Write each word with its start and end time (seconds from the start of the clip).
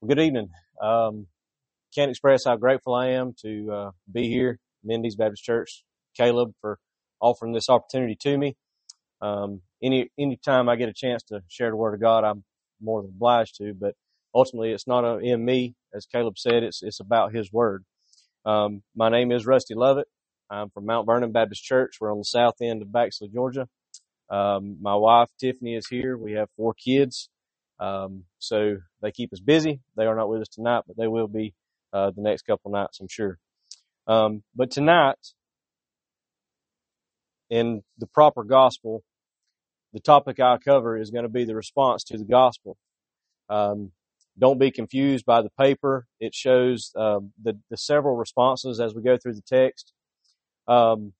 Well, 0.00 0.08
good 0.08 0.20
evening. 0.22 0.50
Um, 0.80 1.26
can't 1.94 2.10
express 2.10 2.44
how 2.46 2.56
grateful 2.56 2.94
I 2.94 3.08
am 3.10 3.34
to 3.42 3.72
uh, 3.72 3.90
be 4.12 4.28
here, 4.28 4.58
Mendes 4.84 5.16
Baptist 5.16 5.44
Church. 5.44 5.84
Caleb 6.16 6.52
for 6.60 6.78
offering 7.20 7.52
this 7.52 7.68
opportunity 7.70 8.16
to 8.22 8.38
me. 8.38 8.56
Um, 9.20 9.62
any 9.82 10.10
any 10.18 10.38
time 10.44 10.68
I 10.68 10.76
get 10.76 10.88
a 10.88 10.94
chance 10.94 11.22
to 11.24 11.42
share 11.48 11.70
the 11.70 11.76
Word 11.76 11.94
of 11.94 12.00
God, 12.00 12.24
I'm 12.24 12.44
more 12.82 13.02
than 13.02 13.10
obliged 13.12 13.56
to. 13.58 13.74
But 13.74 13.94
ultimately, 14.34 14.72
it's 14.72 14.86
not 14.86 15.04
uh, 15.04 15.18
in 15.18 15.44
me, 15.44 15.74
as 15.94 16.06
Caleb 16.06 16.38
said. 16.38 16.62
It's 16.64 16.82
it's 16.82 17.00
about 17.00 17.34
His 17.34 17.52
Word. 17.52 17.84
Um, 18.46 18.82
my 18.96 19.10
name 19.10 19.32
is 19.32 19.46
Rusty 19.46 19.74
Lovett. 19.74 20.08
I'm 20.50 20.70
from 20.70 20.86
Mount 20.86 21.06
Vernon 21.06 21.32
Baptist 21.32 21.64
Church. 21.64 21.96
We're 22.00 22.12
on 22.12 22.18
the 22.18 22.24
south 22.24 22.56
end 22.62 22.82
of 22.82 22.88
Baxley, 22.88 23.32
Georgia. 23.32 23.68
Um, 24.30 24.78
my 24.80 24.94
wife 24.96 25.30
Tiffany 25.40 25.76
is 25.76 25.88
here. 25.88 26.16
We 26.18 26.32
have 26.32 26.48
four 26.56 26.74
kids. 26.74 27.30
Um, 27.78 28.24
so 28.38 28.78
they 29.02 29.10
keep 29.12 29.32
us 29.32 29.40
busy. 29.40 29.80
They 29.96 30.06
are 30.06 30.16
not 30.16 30.28
with 30.28 30.42
us 30.42 30.48
tonight, 30.48 30.84
but 30.86 30.96
they 30.96 31.08
will 31.08 31.28
be 31.28 31.54
uh, 31.92 32.10
the 32.10 32.22
next 32.22 32.42
couple 32.42 32.70
nights, 32.70 33.00
I'm 33.00 33.08
sure. 33.08 33.38
Um, 34.06 34.42
but 34.54 34.70
tonight, 34.70 35.18
in 37.50 37.82
the 37.98 38.06
proper 38.06 38.44
gospel, 38.44 39.02
the 39.92 40.00
topic 40.00 40.40
I 40.40 40.58
cover 40.58 40.96
is 40.96 41.10
going 41.10 41.24
to 41.24 41.30
be 41.30 41.44
the 41.44 41.54
response 41.54 42.04
to 42.04 42.18
the 42.18 42.24
gospel. 42.24 42.76
Um, 43.48 43.92
don't 44.38 44.58
be 44.58 44.70
confused 44.70 45.24
by 45.24 45.42
the 45.42 45.50
paper. 45.58 46.06
It 46.20 46.34
shows 46.34 46.92
um, 46.96 47.32
the, 47.42 47.58
the 47.70 47.76
several 47.76 48.16
responses 48.16 48.80
as 48.80 48.94
we 48.94 49.02
go 49.02 49.16
through 49.16 49.34
the 49.34 49.42
text. 49.42 49.92
Um, 50.68 51.12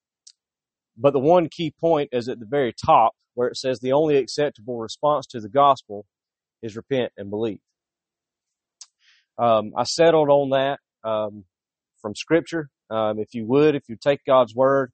but 0.96 1.12
the 1.12 1.18
one 1.18 1.48
key 1.48 1.72
point 1.78 2.10
is 2.12 2.28
at 2.28 2.40
the 2.40 2.46
very 2.46 2.72
top 2.72 3.12
where 3.34 3.48
it 3.48 3.56
says 3.56 3.80
the 3.80 3.92
only 3.92 4.16
acceptable 4.16 4.78
response 4.78 5.26
to 5.26 5.40
the 5.40 5.48
gospel 5.48 6.06
is 6.62 6.76
repent 6.76 7.12
and 7.16 7.30
believe. 7.30 7.60
Um, 9.38 9.72
I 9.76 9.84
settled 9.84 10.28
on 10.30 10.50
that 10.50 10.80
um, 11.08 11.44
from 12.00 12.14
Scripture. 12.14 12.68
Um, 12.90 13.18
if 13.18 13.34
you 13.34 13.46
would, 13.46 13.74
if 13.74 13.88
you 13.88 13.96
take 14.00 14.20
God's 14.26 14.54
word 14.54 14.92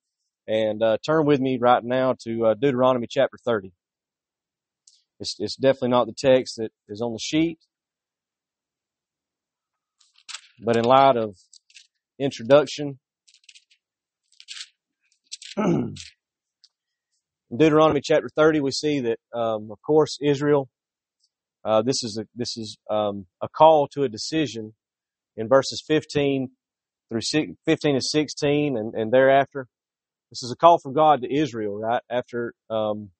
and 0.48 0.82
uh, 0.82 0.98
turn 1.04 1.26
with 1.26 1.40
me 1.40 1.58
right 1.60 1.82
now 1.84 2.16
to 2.24 2.46
uh, 2.46 2.54
Deuteronomy 2.54 3.06
chapter 3.08 3.36
30. 3.44 3.72
It's, 5.20 5.36
it's 5.38 5.56
definitely 5.56 5.90
not 5.90 6.06
the 6.06 6.14
text 6.14 6.56
that 6.56 6.72
is 6.88 7.00
on 7.00 7.12
the 7.12 7.18
sheet, 7.20 7.58
but 10.64 10.76
in 10.76 10.84
light 10.84 11.16
of 11.16 11.36
introduction, 12.18 12.98
in 15.56 15.94
Deuteronomy 17.54 18.00
chapter 18.02 18.28
30, 18.34 18.60
we 18.60 18.72
see 18.72 19.00
that, 19.00 19.18
um, 19.34 19.70
of 19.70 19.80
course, 19.82 20.18
Israel 20.20 20.68
uh, 21.64 21.82
this 21.82 22.02
is 22.02 22.18
a, 22.18 22.26
this 22.34 22.56
is 22.56 22.76
um, 22.90 23.26
a 23.40 23.48
call 23.48 23.88
to 23.88 24.02
a 24.02 24.08
decision 24.08 24.74
in 25.36 25.48
verses 25.48 25.82
15 25.86 26.50
through 27.08 27.20
15 27.64 27.94
to 27.94 28.00
16 28.00 28.76
and, 28.76 28.94
and 28.94 29.12
thereafter. 29.12 29.68
This 30.30 30.42
is 30.42 30.50
a 30.50 30.56
call 30.56 30.78
from 30.78 30.94
God 30.94 31.22
to 31.22 31.32
Israel, 31.32 31.78
right? 31.78 32.02
After 32.10 32.54
um, 32.70 33.10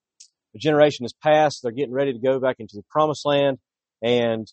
a 0.55 0.57
generation 0.57 1.03
has 1.03 1.13
passed, 1.13 1.61
they're 1.61 1.71
getting 1.71 1.93
ready 1.93 2.11
to 2.11 2.19
go 2.19 2.39
back 2.39 2.57
into 2.59 2.75
the 2.75 2.83
promised 2.89 3.25
land, 3.25 3.59
and 4.01 4.51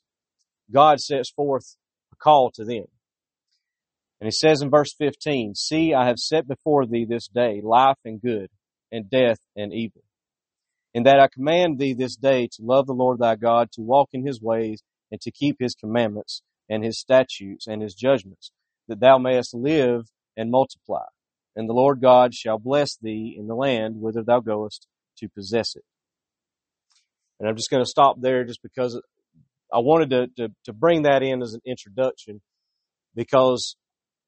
God 0.72 1.00
sets 1.00 1.30
forth 1.30 1.76
a 2.12 2.16
call 2.16 2.50
to 2.52 2.64
them. 2.64 2.84
And 4.20 4.26
he 4.26 4.30
says 4.30 4.60
in 4.60 4.68
verse 4.68 4.94
15, 4.98 5.54
See, 5.54 5.94
I 5.94 6.06
have 6.06 6.18
set 6.18 6.46
before 6.46 6.86
thee 6.86 7.06
this 7.08 7.26
day 7.28 7.62
life 7.64 7.96
and 8.04 8.20
good, 8.20 8.50
and 8.92 9.08
death 9.08 9.38
and 9.56 9.72
evil 9.72 10.02
in 10.94 11.04
that 11.04 11.20
I 11.20 11.28
command 11.28 11.78
thee 11.78 11.94
this 11.94 12.16
day 12.16 12.48
to 12.52 12.62
love 12.62 12.86
the 12.86 12.92
Lord 12.92 13.18
thy 13.18 13.36
God, 13.36 13.70
to 13.72 13.80
walk 13.80 14.10
in 14.12 14.26
his 14.26 14.40
ways, 14.40 14.82
and 15.10 15.20
to 15.20 15.30
keep 15.30 15.56
his 15.58 15.74
commandments, 15.74 16.42
and 16.68 16.84
his 16.84 17.00
statutes, 17.00 17.66
and 17.66 17.82
his 17.82 17.94
judgments, 17.94 18.52
that 18.88 19.00
thou 19.00 19.18
mayest 19.18 19.54
live 19.54 20.06
and 20.36 20.50
multiply. 20.50 21.04
And 21.56 21.68
the 21.68 21.74
Lord 21.74 22.00
God 22.00 22.34
shall 22.34 22.58
bless 22.58 22.96
thee 22.96 23.36
in 23.38 23.46
the 23.46 23.54
land 23.54 23.96
whither 24.00 24.22
thou 24.22 24.40
goest 24.40 24.86
to 25.18 25.28
possess 25.28 25.74
it. 25.76 25.84
And 27.38 27.48
I'm 27.48 27.56
just 27.56 27.70
going 27.70 27.82
to 27.82 27.88
stop 27.88 28.20
there 28.20 28.44
just 28.44 28.62
because 28.62 29.00
I 29.72 29.78
wanted 29.78 30.10
to, 30.10 30.26
to, 30.36 30.54
to 30.66 30.72
bring 30.72 31.02
that 31.02 31.22
in 31.22 31.42
as 31.42 31.54
an 31.54 31.60
introduction 31.64 32.40
because 33.14 33.76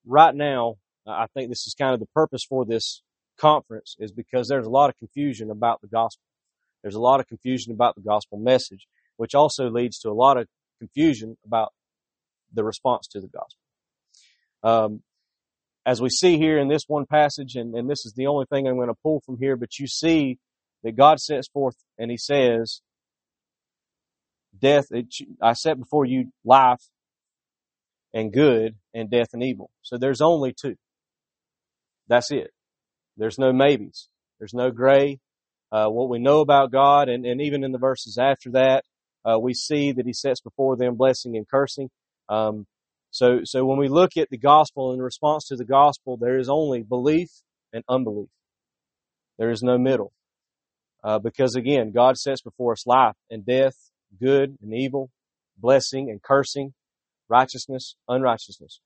right 0.06 0.34
now, 0.34 0.76
I 1.06 1.26
think 1.34 1.48
this 1.48 1.66
is 1.66 1.74
kind 1.78 1.94
of 1.94 2.00
the 2.00 2.06
purpose 2.14 2.42
for 2.48 2.64
this 2.64 3.02
conference 3.38 3.96
is 3.98 4.12
because 4.12 4.48
there's 4.48 4.66
a 4.66 4.70
lot 4.70 4.88
of 4.88 4.96
confusion 4.96 5.50
about 5.50 5.80
the 5.80 5.88
gospel. 5.88 6.22
There's 6.82 6.94
a 6.94 7.00
lot 7.00 7.20
of 7.20 7.26
confusion 7.26 7.72
about 7.72 7.94
the 7.94 8.02
gospel 8.02 8.38
message, 8.38 8.86
which 9.16 9.34
also 9.34 9.70
leads 9.70 9.98
to 10.00 10.10
a 10.10 10.12
lot 10.12 10.36
of 10.36 10.46
confusion 10.78 11.36
about 11.46 11.72
the 12.52 12.64
response 12.64 13.06
to 13.08 13.20
the 13.20 13.28
gospel. 13.28 13.58
Um, 14.62 15.02
as 15.84 16.00
we 16.00 16.10
see 16.10 16.38
here 16.38 16.58
in 16.58 16.68
this 16.68 16.84
one 16.86 17.06
passage, 17.06 17.56
and, 17.56 17.74
and 17.74 17.90
this 17.90 18.06
is 18.06 18.12
the 18.14 18.26
only 18.26 18.46
thing 18.46 18.66
I'm 18.66 18.76
going 18.76 18.88
to 18.88 18.94
pull 19.02 19.20
from 19.24 19.38
here, 19.38 19.56
but 19.56 19.78
you 19.78 19.86
see 19.86 20.38
that 20.82 20.96
God 20.96 21.20
sets 21.20 21.48
forth 21.48 21.76
and 21.98 22.10
He 22.10 22.16
says, 22.16 22.80
Death, 24.58 24.86
it, 24.90 25.06
I 25.40 25.54
set 25.54 25.78
before 25.78 26.04
you 26.04 26.26
life 26.44 26.82
and 28.12 28.32
good 28.32 28.76
and 28.94 29.10
death 29.10 29.28
and 29.32 29.42
evil. 29.42 29.70
So 29.80 29.96
there's 29.96 30.20
only 30.20 30.52
two. 30.52 30.76
That's 32.06 32.30
it. 32.30 32.50
There's 33.16 33.38
no 33.38 33.52
maybes. 33.52 34.08
There's 34.38 34.54
no 34.54 34.70
gray 34.70 35.20
uh, 35.72 35.88
what 35.88 36.10
we 36.10 36.18
know 36.18 36.40
about 36.40 36.70
God, 36.70 37.08
and, 37.08 37.24
and 37.24 37.40
even 37.40 37.64
in 37.64 37.72
the 37.72 37.78
verses 37.78 38.18
after 38.18 38.50
that, 38.52 38.84
uh, 39.24 39.38
we 39.38 39.54
see 39.54 39.92
that 39.92 40.06
He 40.06 40.12
sets 40.12 40.40
before 40.40 40.76
them 40.76 40.96
blessing 40.96 41.36
and 41.36 41.48
cursing. 41.48 41.90
Um, 42.28 42.66
so, 43.10 43.40
so 43.44 43.64
when 43.64 43.78
we 43.78 43.88
look 43.88 44.16
at 44.16 44.30
the 44.30 44.38
gospel 44.38 44.92
in 44.92 45.00
response 45.00 45.46
to 45.48 45.56
the 45.56 45.64
gospel, 45.64 46.16
there 46.16 46.38
is 46.38 46.48
only 46.48 46.82
belief 46.82 47.30
and 47.72 47.84
unbelief. 47.88 48.28
There 49.38 49.50
is 49.50 49.62
no 49.62 49.78
middle. 49.78 50.12
Uh, 51.04 51.18
because 51.18 51.56
again, 51.56 51.90
God 51.92 52.16
sets 52.16 52.42
before 52.42 52.72
us 52.72 52.86
life 52.86 53.16
and 53.30 53.44
death, 53.44 53.74
good 54.20 54.56
and 54.62 54.72
evil, 54.74 55.10
blessing 55.56 56.10
and 56.10 56.22
cursing, 56.22 56.74
righteousness, 57.28 57.96
unrighteousness. 58.08 58.80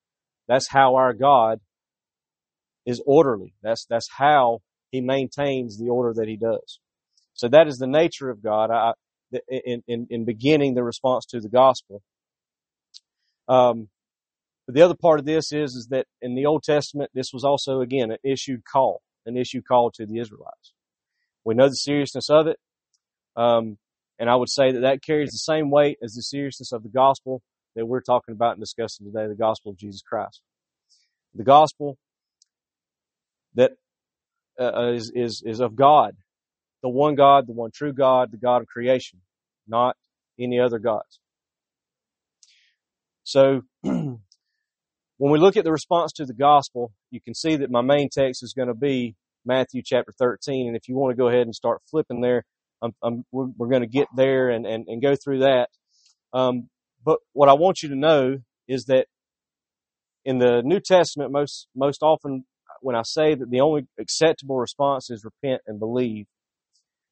That's 0.48 0.68
how 0.68 0.94
our 0.94 1.12
God 1.12 1.60
is 2.86 3.02
orderly. 3.04 3.54
That's, 3.62 3.84
that's 3.84 4.08
how 4.16 4.60
he 4.90 5.00
maintains 5.00 5.78
the 5.78 5.88
order 5.88 6.12
that 6.14 6.28
he 6.28 6.36
does. 6.36 6.80
So 7.34 7.48
that 7.48 7.66
is 7.66 7.76
the 7.78 7.86
nature 7.86 8.30
of 8.30 8.42
God. 8.42 8.70
I, 8.70 8.92
in, 9.48 9.82
in, 9.86 10.06
in 10.10 10.24
beginning 10.24 10.74
the 10.74 10.84
response 10.84 11.26
to 11.26 11.40
the 11.40 11.48
gospel. 11.48 12.02
Um, 13.48 13.88
but 14.66 14.74
the 14.74 14.82
other 14.82 14.94
part 14.94 15.20
of 15.20 15.26
this 15.26 15.52
is, 15.52 15.74
is 15.74 15.88
that 15.90 16.06
in 16.20 16.34
the 16.34 16.46
Old 16.46 16.62
Testament, 16.62 17.10
this 17.14 17.30
was 17.32 17.44
also 17.44 17.80
again 17.80 18.10
an 18.10 18.18
issued 18.24 18.64
call, 18.64 19.02
an 19.24 19.36
issued 19.36 19.66
call 19.66 19.90
to 19.92 20.06
the 20.06 20.18
Israelites. 20.18 20.72
We 21.44 21.54
know 21.54 21.68
the 21.68 21.74
seriousness 21.74 22.28
of 22.28 22.48
it. 22.48 22.58
Um, 23.36 23.78
and 24.18 24.30
I 24.30 24.36
would 24.36 24.48
say 24.48 24.72
that 24.72 24.80
that 24.80 25.02
carries 25.02 25.30
the 25.30 25.38
same 25.38 25.70
weight 25.70 25.98
as 26.02 26.14
the 26.14 26.22
seriousness 26.22 26.72
of 26.72 26.82
the 26.82 26.88
gospel 26.88 27.42
that 27.76 27.86
we're 27.86 28.00
talking 28.00 28.32
about 28.32 28.52
and 28.52 28.60
discussing 28.60 29.06
today, 29.06 29.28
the 29.28 29.34
gospel 29.34 29.72
of 29.72 29.78
Jesus 29.78 30.02
Christ. 30.02 30.40
The 31.34 31.44
gospel 31.44 31.98
that 33.54 33.72
uh, 34.60 34.92
is, 34.92 35.12
is, 35.14 35.42
is 35.44 35.60
of 35.60 35.76
God, 35.76 36.16
the 36.82 36.88
one 36.88 37.14
God, 37.14 37.46
the 37.46 37.52
one 37.52 37.70
true 37.72 37.92
God, 37.92 38.30
the 38.30 38.36
God 38.36 38.62
of 38.62 38.68
creation, 38.68 39.20
not 39.66 39.96
any 40.38 40.60
other 40.60 40.78
gods. 40.78 41.20
So, 43.24 43.62
when 43.82 44.20
we 45.18 45.38
look 45.38 45.56
at 45.56 45.64
the 45.64 45.72
response 45.72 46.12
to 46.12 46.26
the 46.26 46.34
gospel, 46.34 46.92
you 47.10 47.20
can 47.20 47.34
see 47.34 47.56
that 47.56 47.70
my 47.70 47.80
main 47.80 48.08
text 48.10 48.42
is 48.42 48.52
going 48.52 48.68
to 48.68 48.74
be 48.74 49.16
Matthew 49.44 49.82
chapter 49.84 50.12
13. 50.18 50.66
And 50.68 50.76
if 50.76 50.88
you 50.88 50.96
want 50.96 51.12
to 51.12 51.16
go 51.16 51.28
ahead 51.28 51.42
and 51.42 51.54
start 51.54 51.80
flipping 51.90 52.20
there, 52.20 52.44
I'm, 52.82 52.92
I'm, 53.02 53.24
we're, 53.32 53.46
we're, 53.56 53.68
going 53.68 53.82
to 53.82 53.88
get 53.88 54.08
there 54.14 54.50
and, 54.50 54.66
and, 54.66 54.86
and 54.88 55.00
go 55.00 55.16
through 55.16 55.40
that. 55.40 55.70
Um, 56.32 56.68
but 57.04 57.18
what 57.32 57.48
I 57.48 57.54
want 57.54 57.82
you 57.82 57.88
to 57.90 57.96
know 57.96 58.38
is 58.68 58.84
that 58.86 59.06
in 60.24 60.38
the 60.38 60.60
New 60.62 60.80
Testament, 60.80 61.30
most, 61.30 61.68
most 61.74 62.02
often 62.02 62.44
when 62.86 62.94
I 62.94 63.02
say 63.02 63.34
that 63.34 63.50
the 63.50 63.62
only 63.62 63.88
acceptable 63.98 64.58
response 64.58 65.10
is 65.10 65.24
repent 65.24 65.60
and 65.66 65.80
believe, 65.80 66.26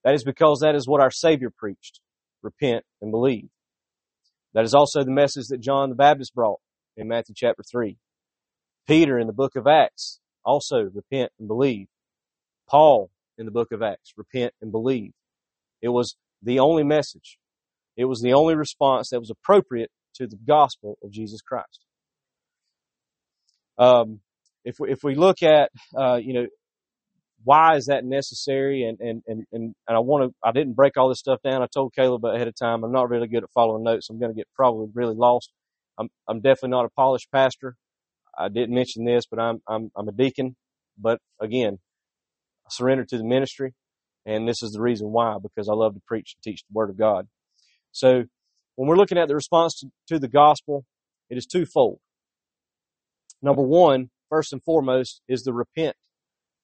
that 0.05 0.15
is 0.15 0.23
because 0.23 0.61
that 0.61 0.77
is 0.77 0.87
what 0.87 1.01
our 1.01 1.11
Savior 1.11 1.51
preached. 1.51 1.99
Repent 2.43 2.85
and 3.03 3.11
believe. 3.11 3.49
That 4.53 4.63
is 4.63 4.73
also 4.73 5.03
the 5.03 5.11
message 5.11 5.49
that 5.49 5.61
John 5.61 5.89
the 5.89 5.97
Baptist 5.97 6.33
brought 6.33 6.61
in 6.97 7.09
Matthew 7.09 7.35
chapter 7.37 7.65
3. 7.69 7.97
Peter 8.87 9.19
in 9.19 9.27
the 9.27 9.33
book 9.33 9.57
of 9.57 9.67
Acts 9.67 10.21
also 10.45 10.77
repent 10.95 11.33
and 11.41 11.49
believe. 11.49 11.89
Paul 12.69 13.11
in 13.37 13.45
the 13.45 13.51
book 13.51 13.73
of 13.73 13.83
Acts, 13.83 14.13
repent 14.17 14.55
and 14.63 14.71
believe. 14.71 15.11
It 15.83 15.89
was 15.89 16.15
the 16.41 16.61
only 16.61 16.85
message. 16.85 17.37
It 17.97 18.05
was 18.05 18.21
the 18.21 18.35
only 18.35 18.55
response 18.55 19.11
that 19.11 19.19
was 19.19 19.31
appropriate 19.31 19.91
to 20.15 20.29
the 20.29 20.39
gospel 20.47 20.99
of 21.03 21.11
Jesus 21.11 21.41
Christ. 21.43 21.85
Um, 23.77 24.21
if 24.65 24.77
we, 24.81 24.93
if 24.93 25.01
we 25.05 25.15
look 25.15 25.43
at, 25.43 25.71
uh, 25.97 26.17
you 26.17 26.35
know, 26.35 26.47
why 27.45 27.77
is 27.77 27.87
that 27.87 28.05
necessary? 28.05 28.85
And, 28.85 28.99
and, 29.01 29.23
and, 29.27 29.47
and, 29.53 29.75
I 29.89 29.99
want 30.01 30.31
to, 30.31 30.35
I 30.43 30.53
didn't 30.53 30.75
break 30.75 30.97
all 30.97 31.09
this 31.11 31.19
stuff 31.21 31.41
down. 31.43 31.63
I 31.63 31.67
told 31.67 31.95
Caleb 31.95 32.25
ahead 32.25 32.49
of 32.49 32.55
time, 32.57 32.85
I'm 32.85 32.93
not 32.93 33.11
really 33.11 33.29
good 33.29 33.45
at 33.45 33.51
following 33.55 33.85
notes. 33.85 34.09
I'm 34.11 34.19
going 34.19 34.33
to 34.33 34.37
get 34.37 34.49
probably 34.57 34.89
really 34.95 35.15
lost 35.15 35.51
I'm, 35.99 36.09
I'm 36.29 36.41
definitely 36.41 36.71
not 36.71 36.87
a 36.87 36.91
polished 36.91 37.31
pastor. 37.33 37.77
I 38.37 38.49
didn't 38.49 38.75
mention 38.75 39.05
this, 39.05 39.27
but 39.27 39.39
I'm, 39.39 39.61
I'm, 39.69 39.91
I'm 39.97 40.09
a 40.09 40.13
deacon. 40.13 40.57
But 40.99 41.21
again, 41.41 41.79
I 42.67 42.71
surrender 42.71 43.05
to 43.05 43.19
the 43.19 43.25
ministry. 43.25 43.75
And 44.27 44.49
this 44.49 44.63
is 44.63 44.73
the 44.73 44.81
reason 44.81 45.09
why, 45.13 45.37
because 45.43 45.69
I 45.69 45.75
love 45.75 45.95
to 45.95 46.01
preach 46.07 46.37
and 46.37 46.53
teach 46.53 46.63
the 46.63 46.73
Word 46.73 46.91
of 46.91 46.99
God. 46.99 47.29
So 47.93 48.25
when 48.77 48.89
we're 48.89 48.97
looking 48.97 49.19
at 49.19 49.29
the 49.29 49.35
response 49.35 49.79
to, 49.81 49.89
to 50.09 50.19
the 50.19 50.29
gospel, 50.29 50.85
it 51.31 51.39
is 51.39 51.47
twofold. 51.47 51.99
Number 53.43 53.63
one, 53.63 54.11
first 54.29 54.53
and 54.53 54.63
foremost, 54.63 55.21
is 55.29 55.43
the 55.43 55.53
repent. 55.53 55.97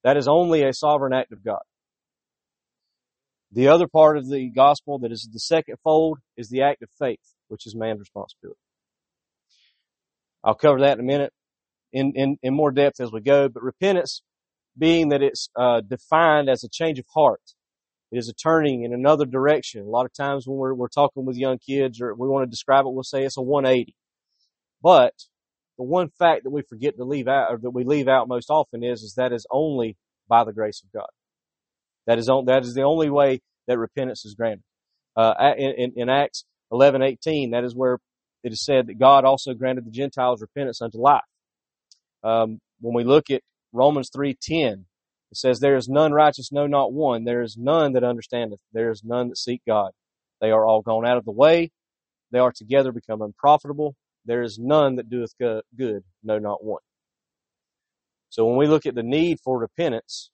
That 0.04 0.16
is 0.16 0.28
only 0.28 0.62
a 0.62 0.72
sovereign 0.72 1.12
act 1.12 1.32
of 1.32 1.44
God. 1.44 1.60
The 3.52 3.68
other 3.68 3.88
part 3.88 4.16
of 4.16 4.28
the 4.28 4.50
gospel 4.50 4.98
that 5.00 5.10
is 5.12 5.28
the 5.32 5.40
second 5.40 5.76
fold 5.82 6.18
is 6.36 6.48
the 6.48 6.62
act 6.62 6.82
of 6.82 6.88
faith, 6.98 7.34
which 7.48 7.66
is 7.66 7.74
man's 7.74 8.00
responsibility. 8.00 8.60
I'll 10.44 10.54
cover 10.54 10.80
that 10.80 10.98
in 10.98 11.00
a 11.00 11.06
minute 11.06 11.32
in, 11.92 12.12
in, 12.14 12.36
in 12.42 12.54
more 12.54 12.70
depth 12.70 13.00
as 13.00 13.12
we 13.12 13.20
go, 13.20 13.48
but 13.48 13.62
repentance 13.62 14.22
being 14.78 15.08
that 15.08 15.22
it's 15.22 15.48
uh, 15.56 15.80
defined 15.80 16.48
as 16.48 16.64
a 16.64 16.68
change 16.68 16.98
of 16.98 17.06
heart. 17.14 17.42
It 18.12 18.18
is 18.18 18.28
a 18.28 18.32
turning 18.32 18.82
in 18.84 18.92
another 18.92 19.24
direction. 19.24 19.82
A 19.82 19.90
lot 19.90 20.06
of 20.06 20.12
times 20.12 20.46
when 20.46 20.56
we're, 20.56 20.74
we're 20.74 20.88
talking 20.88 21.24
with 21.24 21.36
young 21.36 21.58
kids 21.58 22.00
or 22.00 22.14
we 22.14 22.28
want 22.28 22.44
to 22.44 22.50
describe 22.50 22.86
it, 22.86 22.92
we'll 22.92 23.02
say 23.02 23.24
it's 23.24 23.36
a 23.36 23.42
180. 23.42 23.94
But 24.82 25.14
the 25.80 25.84
one 25.84 26.10
fact 26.18 26.44
that 26.44 26.50
we 26.50 26.60
forget 26.60 26.98
to 26.98 27.04
leave 27.04 27.26
out, 27.26 27.50
or 27.50 27.56
that 27.56 27.70
we 27.70 27.84
leave 27.84 28.06
out 28.06 28.28
most 28.28 28.50
often 28.50 28.84
is, 28.84 29.00
is 29.00 29.14
that 29.16 29.32
is 29.32 29.46
only 29.50 29.96
by 30.28 30.44
the 30.44 30.52
grace 30.52 30.82
of 30.84 30.92
God. 30.92 31.08
That 32.06 32.18
is 32.18 32.28
on, 32.28 32.44
that 32.44 32.64
is 32.64 32.74
the 32.74 32.82
only 32.82 33.08
way 33.08 33.40
that 33.66 33.78
repentance 33.78 34.26
is 34.26 34.34
granted. 34.34 34.62
Uh, 35.16 35.32
in, 35.56 35.94
in, 35.96 36.10
Acts 36.10 36.44
11, 36.70 37.00
18, 37.00 37.52
that 37.52 37.64
is 37.64 37.74
where 37.74 37.98
it 38.44 38.52
is 38.52 38.62
said 38.62 38.88
that 38.88 38.98
God 38.98 39.24
also 39.24 39.54
granted 39.54 39.86
the 39.86 39.90
Gentiles 39.90 40.42
repentance 40.42 40.82
unto 40.82 40.98
life. 40.98 41.22
Um, 42.22 42.58
when 42.82 42.94
we 42.94 43.02
look 43.02 43.30
at 43.30 43.40
Romans 43.72 44.10
3:10, 44.14 44.84
it 45.30 45.36
says, 45.38 45.60
"There 45.60 45.76
is 45.76 45.88
none 45.88 46.12
righteous, 46.12 46.52
no, 46.52 46.66
not 46.66 46.92
one. 46.92 47.24
There 47.24 47.40
is 47.40 47.56
none 47.58 47.94
that 47.94 48.04
understandeth. 48.04 48.60
There 48.74 48.90
is 48.90 49.02
none 49.02 49.28
that 49.28 49.38
seek 49.38 49.62
God. 49.66 49.92
They 50.42 50.50
are 50.50 50.66
all 50.66 50.82
gone 50.82 51.06
out 51.06 51.16
of 51.16 51.24
the 51.24 51.32
way. 51.32 51.70
They 52.32 52.38
are 52.38 52.52
together 52.52 52.92
become 52.92 53.22
unprofitable. 53.22 53.96
There 54.30 54.42
is 54.42 54.58
none 54.60 54.96
that 54.96 55.10
doeth 55.10 55.34
good, 55.38 56.04
no, 56.22 56.38
not 56.38 56.64
one." 56.64 56.82
So 58.30 58.46
when 58.46 58.56
we 58.56 58.68
look 58.68 58.86
at 58.86 58.94
the 58.94 59.02
need 59.02 59.40
for 59.40 59.58
repentance, 59.58 60.30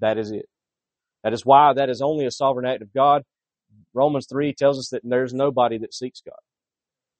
that 0.00 0.18
is 0.18 0.30
it. 0.30 0.46
That 1.22 1.34
is 1.34 1.44
why 1.44 1.74
that 1.74 1.90
is 1.90 2.00
only 2.00 2.24
a 2.24 2.30
sovereign 2.30 2.66
act 2.66 2.82
of 2.82 2.94
God. 2.94 3.22
Romans 3.92 4.26
3 4.26 4.54
tells 4.54 4.78
us 4.78 4.88
that 4.90 5.02
there's 5.04 5.34
nobody 5.34 5.78
that 5.78 5.92
seeks 5.92 6.22
God. 6.22 6.38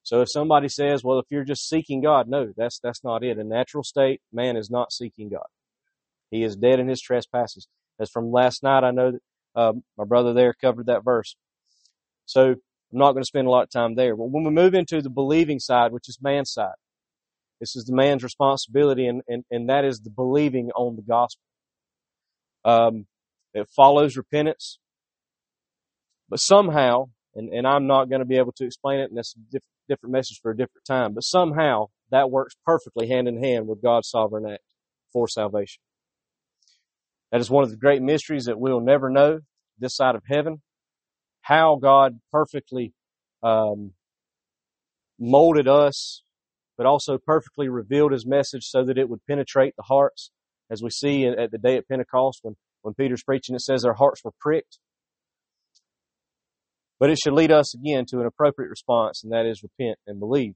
So 0.02 0.22
if 0.22 0.30
somebody 0.30 0.68
says, 0.68 1.04
well, 1.04 1.18
if 1.18 1.26
you're 1.30 1.44
just 1.44 1.68
seeking 1.68 2.00
God, 2.00 2.28
no, 2.28 2.52
that's, 2.56 2.78
that's 2.78 3.04
not 3.04 3.24
it. 3.24 3.38
In 3.38 3.48
natural 3.48 3.82
state, 3.82 4.20
man 4.32 4.56
is 4.56 4.70
not 4.70 4.92
seeking 4.92 5.28
God. 5.28 5.46
He 6.30 6.44
is 6.44 6.56
dead 6.56 6.80
in 6.80 6.88
his 6.88 7.02
trespasses. 7.02 7.66
As 8.00 8.10
from 8.10 8.30
last 8.32 8.62
night, 8.62 8.84
I 8.84 8.92
know 8.92 9.12
that 9.12 9.20
uh, 9.54 9.72
my 9.98 10.04
brother 10.04 10.32
there 10.32 10.54
covered 10.54 10.86
that 10.86 11.04
verse. 11.04 11.36
So 12.26 12.56
I'm 12.96 13.00
not 13.00 13.12
going 13.12 13.24
to 13.24 13.26
spend 13.26 13.46
a 13.46 13.50
lot 13.50 13.64
of 13.64 13.68
time 13.68 13.94
there. 13.94 14.16
But 14.16 14.30
when 14.30 14.42
we 14.44 14.50
move 14.50 14.72
into 14.72 15.02
the 15.02 15.10
believing 15.10 15.58
side, 15.58 15.92
which 15.92 16.08
is 16.08 16.18
man's 16.22 16.50
side, 16.50 16.76
this 17.60 17.76
is 17.76 17.84
the 17.84 17.94
man's 17.94 18.22
responsibility, 18.22 19.06
and, 19.06 19.20
and, 19.28 19.44
and 19.50 19.68
that 19.68 19.84
is 19.84 20.00
the 20.00 20.08
believing 20.08 20.70
on 20.74 20.96
the 20.96 21.02
gospel. 21.02 21.42
Um, 22.64 23.06
it 23.52 23.68
follows 23.76 24.16
repentance. 24.16 24.78
But 26.30 26.40
somehow, 26.40 27.10
and, 27.34 27.50
and 27.52 27.66
I'm 27.66 27.86
not 27.86 28.08
going 28.08 28.20
to 28.20 28.26
be 28.26 28.38
able 28.38 28.52
to 28.52 28.64
explain 28.64 29.00
it, 29.00 29.10
and 29.10 29.18
that's 29.18 29.34
a 29.36 29.40
diff- 29.52 29.62
different 29.90 30.14
message 30.14 30.40
for 30.40 30.50
a 30.50 30.56
different 30.56 30.86
time, 30.86 31.12
but 31.12 31.22
somehow 31.22 31.88
that 32.12 32.30
works 32.30 32.56
perfectly 32.64 33.08
hand 33.08 33.28
in 33.28 33.44
hand 33.44 33.66
with 33.66 33.82
God's 33.82 34.08
sovereign 34.08 34.50
act 34.50 34.64
for 35.12 35.28
salvation. 35.28 35.82
That 37.30 37.42
is 37.42 37.50
one 37.50 37.62
of 37.62 37.70
the 37.70 37.76
great 37.76 38.00
mysteries 38.00 38.46
that 38.46 38.58
we'll 38.58 38.80
never 38.80 39.10
know 39.10 39.40
this 39.78 39.94
side 39.94 40.14
of 40.14 40.22
heaven. 40.26 40.62
How 41.46 41.76
God 41.76 42.18
perfectly 42.32 42.92
um, 43.42 43.92
molded 45.18 45.68
us, 45.68 46.22
but 46.76 46.86
also 46.86 47.18
perfectly 47.18 47.68
revealed 47.68 48.12
His 48.12 48.26
message 48.26 48.64
so 48.64 48.84
that 48.84 48.98
it 48.98 49.08
would 49.08 49.20
penetrate 49.28 49.74
the 49.76 49.84
hearts, 49.84 50.30
as 50.70 50.82
we 50.82 50.90
see 50.90 51.24
at 51.26 51.50
the 51.52 51.58
day 51.58 51.76
of 51.76 51.86
Pentecost 51.88 52.40
when 52.42 52.56
when 52.86 52.94
Peter's 52.94 53.24
preaching, 53.24 53.56
it 53.56 53.62
says 53.62 53.82
their 53.82 53.94
hearts 53.94 54.22
were 54.22 54.30
pricked. 54.38 54.78
But 57.00 57.10
it 57.10 57.18
should 57.18 57.32
lead 57.32 57.50
us 57.50 57.74
again 57.74 58.04
to 58.10 58.20
an 58.20 58.26
appropriate 58.26 58.68
response, 58.68 59.24
and 59.24 59.32
that 59.32 59.44
is 59.44 59.64
repent 59.64 59.98
and 60.06 60.20
believe. 60.20 60.54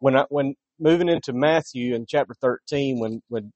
When 0.00 0.16
I, 0.16 0.24
when 0.28 0.56
moving 0.80 1.08
into 1.08 1.32
Matthew 1.32 1.94
in 1.94 2.06
chapter 2.08 2.34
13, 2.40 2.98
when, 2.98 3.22
when 3.28 3.52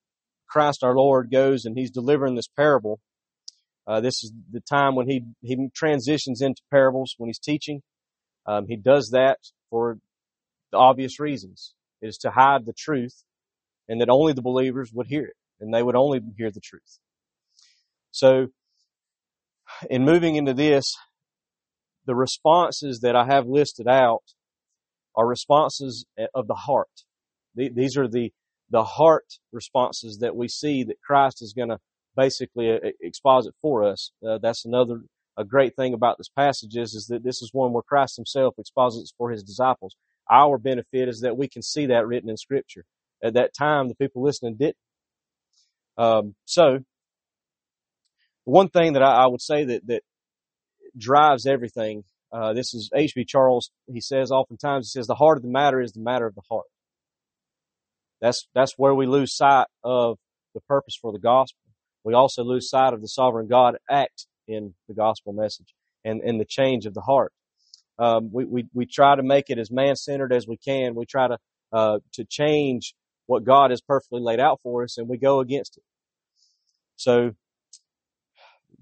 Christ 0.49 0.85
our 0.85 0.95
Lord 0.95 1.29
goes 1.29 1.65
and 1.65 1.77
he's 1.77 1.91
delivering 1.91 2.37
this 2.37 2.47
parable, 2.47 3.01
uh, 3.87 4.01
this 4.01 4.25
is 4.25 4.33
the 4.51 4.61
time 4.61 4.95
when 4.95 5.09
he, 5.09 5.25
he 5.43 5.69
transitions 5.75 6.41
into 6.41 6.63
parables 6.71 7.15
when 7.19 7.29
he's 7.29 7.39
teaching. 7.39 7.83
Um, 8.47 8.67
he 8.67 8.77
does 8.77 9.11
that 9.13 9.39
for 9.71 9.99
the 10.73 10.79
obvious 10.79 11.21
reasons. 11.21 11.75
It 12.01 12.09
is 12.09 12.19
to 12.19 12.31
hide 12.31 12.67
the 12.67 12.73
truth 12.73 13.25
and 13.89 14.01
that 14.01 14.09
only 14.09 14.33
the 14.33 14.43
believers 14.43 14.91
would 14.93 15.07
hear 15.07 15.25
it 15.25 15.37
and 15.61 15.73
they 15.73 15.83
would 15.83 15.97
only 15.97 16.21
hear 16.37 16.51
the 16.51 16.61
truth. 16.61 16.99
So, 18.11 18.49
in 19.91 20.05
moving 20.05 20.37
into 20.37 20.55
this, 20.55 20.95
the 22.07 22.15
responses 22.15 23.01
that 23.01 23.17
I 23.17 23.25
have 23.27 23.47
listed 23.47 23.89
out 23.89 24.23
are 25.17 25.27
responses 25.27 26.05
of 26.35 26.47
the 26.47 26.55
heart. 26.55 26.89
These 27.55 27.97
are 27.97 28.09
the, 28.09 28.33
the 28.71 28.85
heart 28.85 29.27
responses 29.53 30.19
that 30.19 30.37
we 30.37 30.49
see 30.49 30.85
that 30.85 31.01
Christ 31.01 31.41
is 31.41 31.55
going 31.55 31.71
to 31.71 31.79
basically 32.17 32.71
uh, 32.73 32.79
exposit 33.01 33.55
for 33.61 33.85
us. 33.85 34.13
Uh, 34.27 34.39
that's 34.39 34.65
another 34.65 35.03
a 35.37 35.45
great 35.45 35.75
thing 35.77 35.95
about 35.95 36.19
this 36.19 36.29
passage 36.29 36.77
is, 36.77 36.95
is 36.95 37.07
that 37.09 37.25
this 37.25 37.43
is 37.43 37.51
one 37.53 37.73
where 37.73 37.83
Christ 37.83 38.17
himself 38.17 38.55
exposits 38.59 39.13
for 39.17 39.31
his 39.31 39.43
disciples. 39.43 39.97
Our 40.31 40.59
benefit 40.59 41.09
is 41.09 41.21
that 41.21 41.37
we 41.37 41.49
can 41.49 41.63
see 41.63 41.87
that 41.87 42.07
written 42.07 42.31
in 42.31 42.37
scripture. 42.37 42.85
At 43.23 43.35
that 43.35 43.55
time, 43.57 43.89
the 43.89 43.95
people 43.95 44.23
listening 44.23 44.57
didn't. 44.57 44.77
Um, 45.97 46.35
so, 46.45 46.81
one 48.45 48.69
thing 48.69 48.95
that 48.95 49.03
I, 49.03 49.25
I, 49.25 49.27
would 49.27 49.41
say 49.41 49.65
that 49.65 49.87
that 49.87 50.03
drives 50.97 51.47
everything. 51.47 52.05
Uh, 52.33 52.53
this 52.53 52.75
is 52.75 52.91
H.B. 52.95 53.25
Charles. 53.27 53.71
He 53.87 54.01
says 54.01 54.31
oftentimes 54.31 54.87
he 54.93 54.99
says 54.99 55.07
the 55.07 55.15
heart 55.15 55.39
of 55.39 55.43
the 55.43 55.51
matter 55.51 55.81
is 55.81 55.93
the 55.93 56.03
matter 56.03 56.27
of 56.27 56.35
the 56.35 56.43
heart. 56.51 56.67
That's 58.21 58.49
that's 58.55 58.75
where 58.77 58.95
we 58.95 59.07
lose 59.07 59.37
sight 59.37 59.67
of 59.83 60.19
the 60.55 60.61
purpose 60.63 60.97
for 61.01 61.13
the 61.13 61.19
gospel. 61.19 61.64
We 62.05 62.15
also 62.15 62.45
lose 62.45 62.69
sight 62.69 62.93
of 62.93 63.01
the 63.01 63.09
sovereign 63.09 63.49
God 63.49 63.77
act 63.91 64.27
in 64.47 64.75
the 64.89 64.95
gospel 64.95 65.33
message 65.33 65.75
and, 66.05 66.21
and 66.21 66.39
the 66.41 66.45
change 66.45 66.87
of 66.87 66.95
the 66.95 67.01
heart. 67.01 67.33
Um, 67.99 68.31
we, 68.33 68.45
we, 68.45 68.67
we 68.75 68.87
try 68.87 69.17
to 69.17 69.23
make 69.23 69.47
it 69.49 69.59
as 69.59 69.71
man 69.71 69.97
centered 69.97 70.33
as 70.33 70.47
we 70.47 70.57
can. 70.57 70.95
We 70.95 71.07
try 71.07 71.29
to, 71.29 71.39
uh, 71.73 71.99
to 72.13 72.25
change 72.25 72.95
what 73.27 73.45
God 73.45 73.71
has 73.71 73.81
perfectly 73.81 74.21
laid 74.21 74.41
out 74.41 74.61
for 74.63 74.83
us 74.83 74.99
and 74.99 75.09
we 75.09 75.17
go 75.17 75.41
against 75.41 75.77
it. 75.79 75.83
So, 76.97 77.33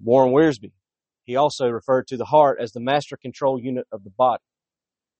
Warren 0.03 0.33
Wiersbe, 0.33 0.73
he 1.25 1.37
also 1.37 1.69
referred 1.69 2.09
to 2.09 2.17
the 2.17 2.25
heart 2.25 2.59
as 2.61 2.73
the 2.73 2.81
master 2.81 3.17
control 3.17 3.61
unit 3.61 3.87
of 3.93 4.05
the 4.05 4.11
body 4.11 4.43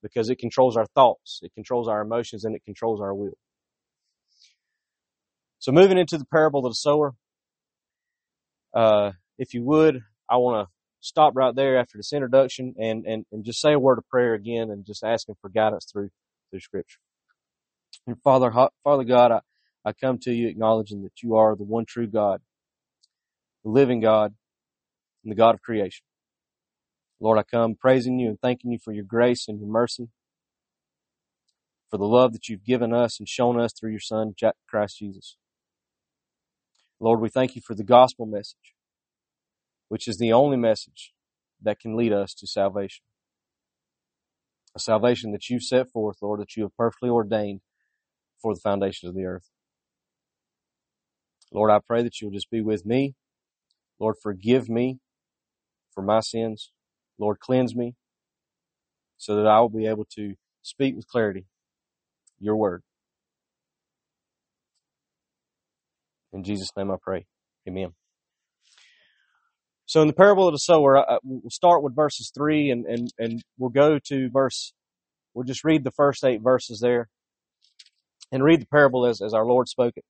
because 0.01 0.29
it 0.29 0.37
controls 0.37 0.75
our 0.75 0.85
thoughts, 0.93 1.39
it 1.41 1.53
controls 1.55 1.87
our 1.87 2.01
emotions, 2.01 2.43
and 2.43 2.55
it 2.55 2.63
controls 2.65 2.99
our 3.01 3.13
will. 3.13 3.37
So, 5.59 5.71
moving 5.71 5.97
into 5.97 6.17
the 6.17 6.25
parable 6.25 6.65
of 6.65 6.71
the 6.71 6.75
sower, 6.75 7.15
uh, 8.73 9.11
if 9.37 9.53
you 9.53 9.63
would, 9.63 10.01
I 10.29 10.37
want 10.37 10.67
to 10.67 10.71
stop 11.01 11.33
right 11.35 11.55
there 11.55 11.77
after 11.77 11.97
this 11.97 12.13
introduction 12.13 12.75
and, 12.79 13.05
and, 13.05 13.25
and 13.31 13.43
just 13.43 13.61
say 13.61 13.73
a 13.73 13.79
word 13.79 13.97
of 13.97 14.07
prayer 14.07 14.33
again 14.33 14.71
and 14.71 14.85
just 14.85 15.03
asking 15.03 15.35
for 15.41 15.49
guidance 15.49 15.85
through 15.91 16.09
through 16.49 16.59
Scripture. 16.61 16.99
And 18.07 18.21
Father, 18.21 18.51
Father 18.83 19.03
God, 19.03 19.31
I, 19.31 19.39
I 19.85 19.93
come 19.93 20.17
to 20.19 20.31
you 20.33 20.47
acknowledging 20.47 21.03
that 21.03 21.21
you 21.21 21.35
are 21.35 21.55
the 21.55 21.63
one 21.63 21.85
true 21.85 22.07
God, 22.07 22.41
the 23.63 23.71
living 23.71 24.01
God, 24.01 24.33
and 25.23 25.31
the 25.31 25.35
God 25.35 25.55
of 25.55 25.61
creation. 25.61 26.05
Lord, 27.19 27.39
I 27.39 27.43
come 27.43 27.75
praising 27.75 28.19
you 28.19 28.29
and 28.29 28.39
thanking 28.41 28.71
you 28.71 28.79
for 28.83 28.91
your 28.91 29.05
grace 29.05 29.47
and 29.47 29.59
your 29.59 29.69
mercy, 29.69 30.09
for 31.89 31.97
the 31.97 32.05
love 32.05 32.33
that 32.33 32.49
you've 32.49 32.65
given 32.65 32.93
us 32.93 33.19
and 33.19 33.27
shown 33.27 33.59
us 33.59 33.73
through 33.73 33.91
your 33.91 33.99
Son, 33.99 34.33
Christ 34.67 34.99
Jesus. 34.99 35.37
Lord, 37.03 37.19
we 37.19 37.27
thank 37.27 37.57
you 37.57 37.61
for 37.61 37.75
the 37.75 37.83
gospel 37.83 38.25
message, 38.25 38.75
which 39.89 40.07
is 40.07 40.17
the 40.17 40.31
only 40.31 40.55
message 40.55 41.11
that 41.61 41.77
can 41.77 41.97
lead 41.97 42.13
us 42.13 42.33
to 42.35 42.47
salvation. 42.47 43.03
A 44.73 44.79
salvation 44.79 45.33
that 45.33 45.49
you've 45.49 45.63
set 45.63 45.89
forth, 45.89 46.19
Lord, 46.21 46.39
that 46.39 46.55
you 46.55 46.63
have 46.63 46.77
perfectly 46.77 47.09
ordained 47.09 47.59
for 48.41 48.53
the 48.53 48.61
foundations 48.61 49.09
of 49.09 49.15
the 49.15 49.25
earth. 49.25 49.49
Lord, 51.51 51.71
I 51.71 51.79
pray 51.85 52.03
that 52.03 52.21
you'll 52.21 52.31
just 52.31 52.49
be 52.49 52.61
with 52.61 52.85
me. 52.85 53.15
Lord, 53.99 54.15
forgive 54.23 54.69
me 54.69 54.99
for 55.93 56.03
my 56.03 56.21
sins. 56.21 56.71
Lord, 57.19 57.41
cleanse 57.41 57.75
me 57.75 57.95
so 59.17 59.35
that 59.35 59.45
I 59.45 59.59
will 59.59 59.67
be 59.67 59.87
able 59.87 60.05
to 60.15 60.35
speak 60.61 60.95
with 60.95 61.09
clarity 61.09 61.47
your 62.39 62.55
word. 62.55 62.81
In 66.33 66.43
Jesus' 66.43 66.69
name 66.75 66.91
I 66.91 66.95
pray. 67.01 67.25
Amen. 67.67 67.93
So 69.85 70.01
in 70.01 70.07
the 70.07 70.13
parable 70.13 70.47
of 70.47 70.53
the 70.53 70.57
sower, 70.57 71.05
we'll 71.23 71.49
start 71.49 71.83
with 71.83 71.95
verses 71.95 72.31
three 72.35 72.71
and, 72.71 72.85
and, 72.85 73.13
and 73.19 73.43
we'll 73.57 73.69
go 73.69 73.99
to 74.07 74.29
verse, 74.29 74.73
we'll 75.33 75.45
just 75.45 75.63
read 75.63 75.83
the 75.83 75.91
first 75.91 76.23
eight 76.25 76.41
verses 76.41 76.79
there 76.81 77.09
and 78.31 78.43
read 78.43 78.61
the 78.61 78.65
parable 78.65 79.05
as, 79.05 79.21
as 79.21 79.33
our 79.33 79.45
Lord 79.45 79.67
spoke 79.67 79.93
it. 79.95 80.05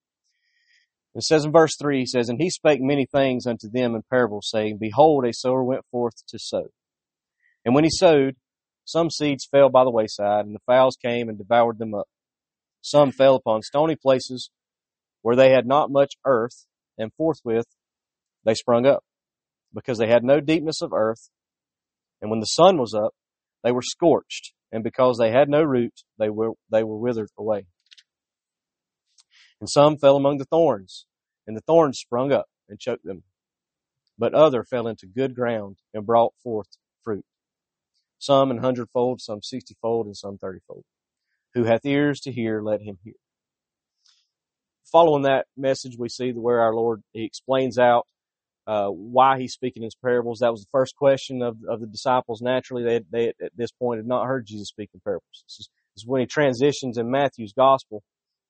It 1.15 1.23
says 1.23 1.45
in 1.45 1.51
verse 1.51 1.75
three, 1.79 1.99
he 1.99 2.05
says, 2.05 2.29
And 2.29 2.39
he 2.41 2.49
spake 2.49 2.81
many 2.81 3.05
things 3.05 3.45
unto 3.45 3.69
them 3.69 3.93
in 3.93 4.03
parables, 4.09 4.49
saying, 4.49 4.77
Behold, 4.79 5.25
a 5.25 5.33
sower 5.33 5.63
went 5.63 5.85
forth 5.91 6.25
to 6.29 6.39
sow. 6.39 6.67
And 7.65 7.75
when 7.75 7.83
he 7.83 7.91
sowed, 7.91 8.35
some 8.85 9.09
seeds 9.09 9.47
fell 9.49 9.69
by 9.69 9.83
the 9.83 9.91
wayside, 9.91 10.45
and 10.45 10.55
the 10.55 10.61
fowls 10.65 10.97
came 11.01 11.29
and 11.29 11.37
devoured 11.37 11.77
them 11.77 11.93
up. 11.93 12.07
Some 12.81 13.11
fell 13.11 13.35
upon 13.35 13.61
stony 13.61 13.95
places 13.95 14.49
where 15.23 15.35
they 15.35 15.49
had 15.49 15.65
not 15.65 15.89
much 15.89 16.13
earth, 16.25 16.67
and 16.97 17.11
forthwith 17.17 17.65
they 18.45 18.53
sprung 18.53 18.85
up, 18.85 19.03
because 19.73 19.97
they 19.97 20.07
had 20.07 20.23
no 20.23 20.39
deepness 20.39 20.81
of 20.81 20.93
earth. 20.93 21.29
And 22.21 22.29
when 22.29 22.41
the 22.41 22.45
sun 22.45 22.77
was 22.77 22.93
up, 22.93 23.13
they 23.63 23.71
were 23.71 23.81
scorched, 23.81 24.53
and 24.71 24.83
because 24.83 25.17
they 25.17 25.31
had 25.31 25.49
no 25.49 25.63
root, 25.63 26.01
they 26.19 26.29
were, 26.29 26.51
they 26.71 26.83
were 26.83 26.97
withered 26.97 27.29
away. 27.37 27.65
And 29.59 29.69
some 29.69 29.97
fell 29.97 30.17
among 30.17 30.37
the 30.37 30.45
thorns, 30.45 31.05
and 31.47 31.55
the 31.55 31.61
thorns 31.61 31.99
sprung 31.99 32.31
up 32.31 32.45
and 32.67 32.79
choked 32.79 33.05
them. 33.05 33.23
But 34.17 34.33
other 34.33 34.63
fell 34.63 34.87
into 34.87 35.07
good 35.07 35.33
ground 35.35 35.77
and 35.93 36.05
brought 36.05 36.33
forth 36.43 36.67
fruit. 37.01 37.25
Some 38.19 38.51
an 38.51 38.59
hundredfold, 38.59 39.21
some 39.21 39.41
sixtyfold, 39.41 40.05
and 40.05 40.15
some 40.15 40.37
thirtyfold. 40.37 40.83
Who 41.53 41.63
hath 41.63 41.85
ears 41.85 42.19
to 42.21 42.31
hear, 42.31 42.61
let 42.61 42.81
him 42.81 42.97
hear. 43.03 43.13
Following 44.91 45.23
that 45.23 45.47
message, 45.57 45.95
we 45.97 46.09
see 46.09 46.31
where 46.31 46.61
our 46.61 46.73
Lord 46.73 47.01
he 47.13 47.23
explains 47.23 47.79
out 47.79 48.05
uh, 48.67 48.87
why 48.87 49.39
he's 49.39 49.53
speaking 49.53 49.83
his 49.83 49.95
parables. 49.95 50.39
That 50.39 50.51
was 50.51 50.61
the 50.61 50.69
first 50.71 50.95
question 50.95 51.41
of, 51.41 51.57
of 51.67 51.81
the 51.81 51.87
disciples. 51.87 52.41
Naturally, 52.41 52.83
they, 52.83 53.01
they 53.11 53.27
at 53.29 53.51
this 53.55 53.71
point 53.71 53.99
had 53.99 54.07
not 54.07 54.27
heard 54.27 54.45
Jesus 54.45 54.69
speak 54.69 54.89
in 54.93 55.01
parables. 55.03 55.43
This 55.47 55.59
is, 55.59 55.69
this 55.95 56.03
is 56.03 56.07
when 56.07 56.21
he 56.21 56.27
transitions 56.27 56.97
in 56.97 57.09
Matthew's 57.11 57.53
gospel 57.53 58.03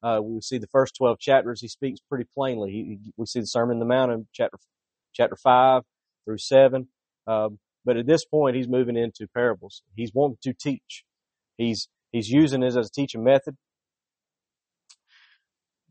uh, 0.03 0.19
we 0.21 0.41
see 0.41 0.57
the 0.57 0.67
first 0.67 0.95
12 0.97 1.17
chapters, 1.17 1.61
he 1.61 1.67
speaks 1.69 2.01
pretty 2.09 2.25
plainly. 2.35 2.71
He, 2.71 2.99
we 3.15 3.25
see 3.25 3.39
the 3.39 3.47
Sermon 3.47 3.75
on 3.75 3.79
the 3.79 3.85
Mount 3.85 4.11
in 4.11 4.27
chapter, 4.33 4.57
chapter 5.13 5.37
5 5.37 5.83
through 6.25 6.37
7. 6.37 6.87
Um, 7.25 7.59
but 7.85 7.95
at 7.95 8.05
this 8.05 8.25
point, 8.25 8.57
he's 8.57 8.67
moving 8.67 8.97
into 8.97 9.27
parables. 9.33 9.81
He's 9.95 10.11
wanting 10.13 10.37
to 10.43 10.53
teach. 10.53 11.05
He's, 11.57 11.87
he's 12.11 12.29
using 12.29 12.59
this 12.59 12.75
as 12.75 12.87
a 12.87 12.91
teaching 12.91 13.23
method. 13.23 13.55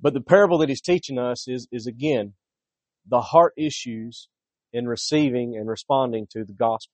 But 0.03 0.15
the 0.15 0.21
parable 0.21 0.59
that 0.59 0.69
he's 0.69 0.81
teaching 0.81 1.19
us 1.19 1.49
is, 1.49 1.69
is 1.73 1.87
again, 1.87 2.35
the 3.09 3.21
heart 3.21 3.55
issues 3.57 4.29
in 4.73 4.87
receiving 4.87 5.57
and 5.57 5.69
responding 5.69 6.27
to 6.33 6.45
the 6.45 6.53
gospel. 6.53 6.93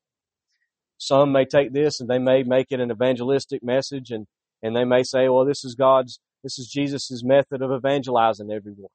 Some 0.99 1.33
may 1.33 1.45
take 1.45 1.73
this 1.73 2.01
and 2.01 2.09
they 2.09 2.19
may 2.19 2.43
make 2.43 2.67
it 2.71 2.81
an 2.81 2.91
evangelistic 2.91 3.63
message 3.63 4.11
and, 4.11 4.27
and 4.63 4.77
they 4.77 4.85
may 4.85 5.03
say, 5.03 5.29
well, 5.29 5.45
this 5.45 5.65
is 5.65 5.75
God's 5.75 6.21
this 6.43 6.59
is 6.59 6.69
Jesus' 6.69 7.23
method 7.25 7.63
of 7.63 7.73
evangelizing 7.73 8.51
everyone. 8.51 8.91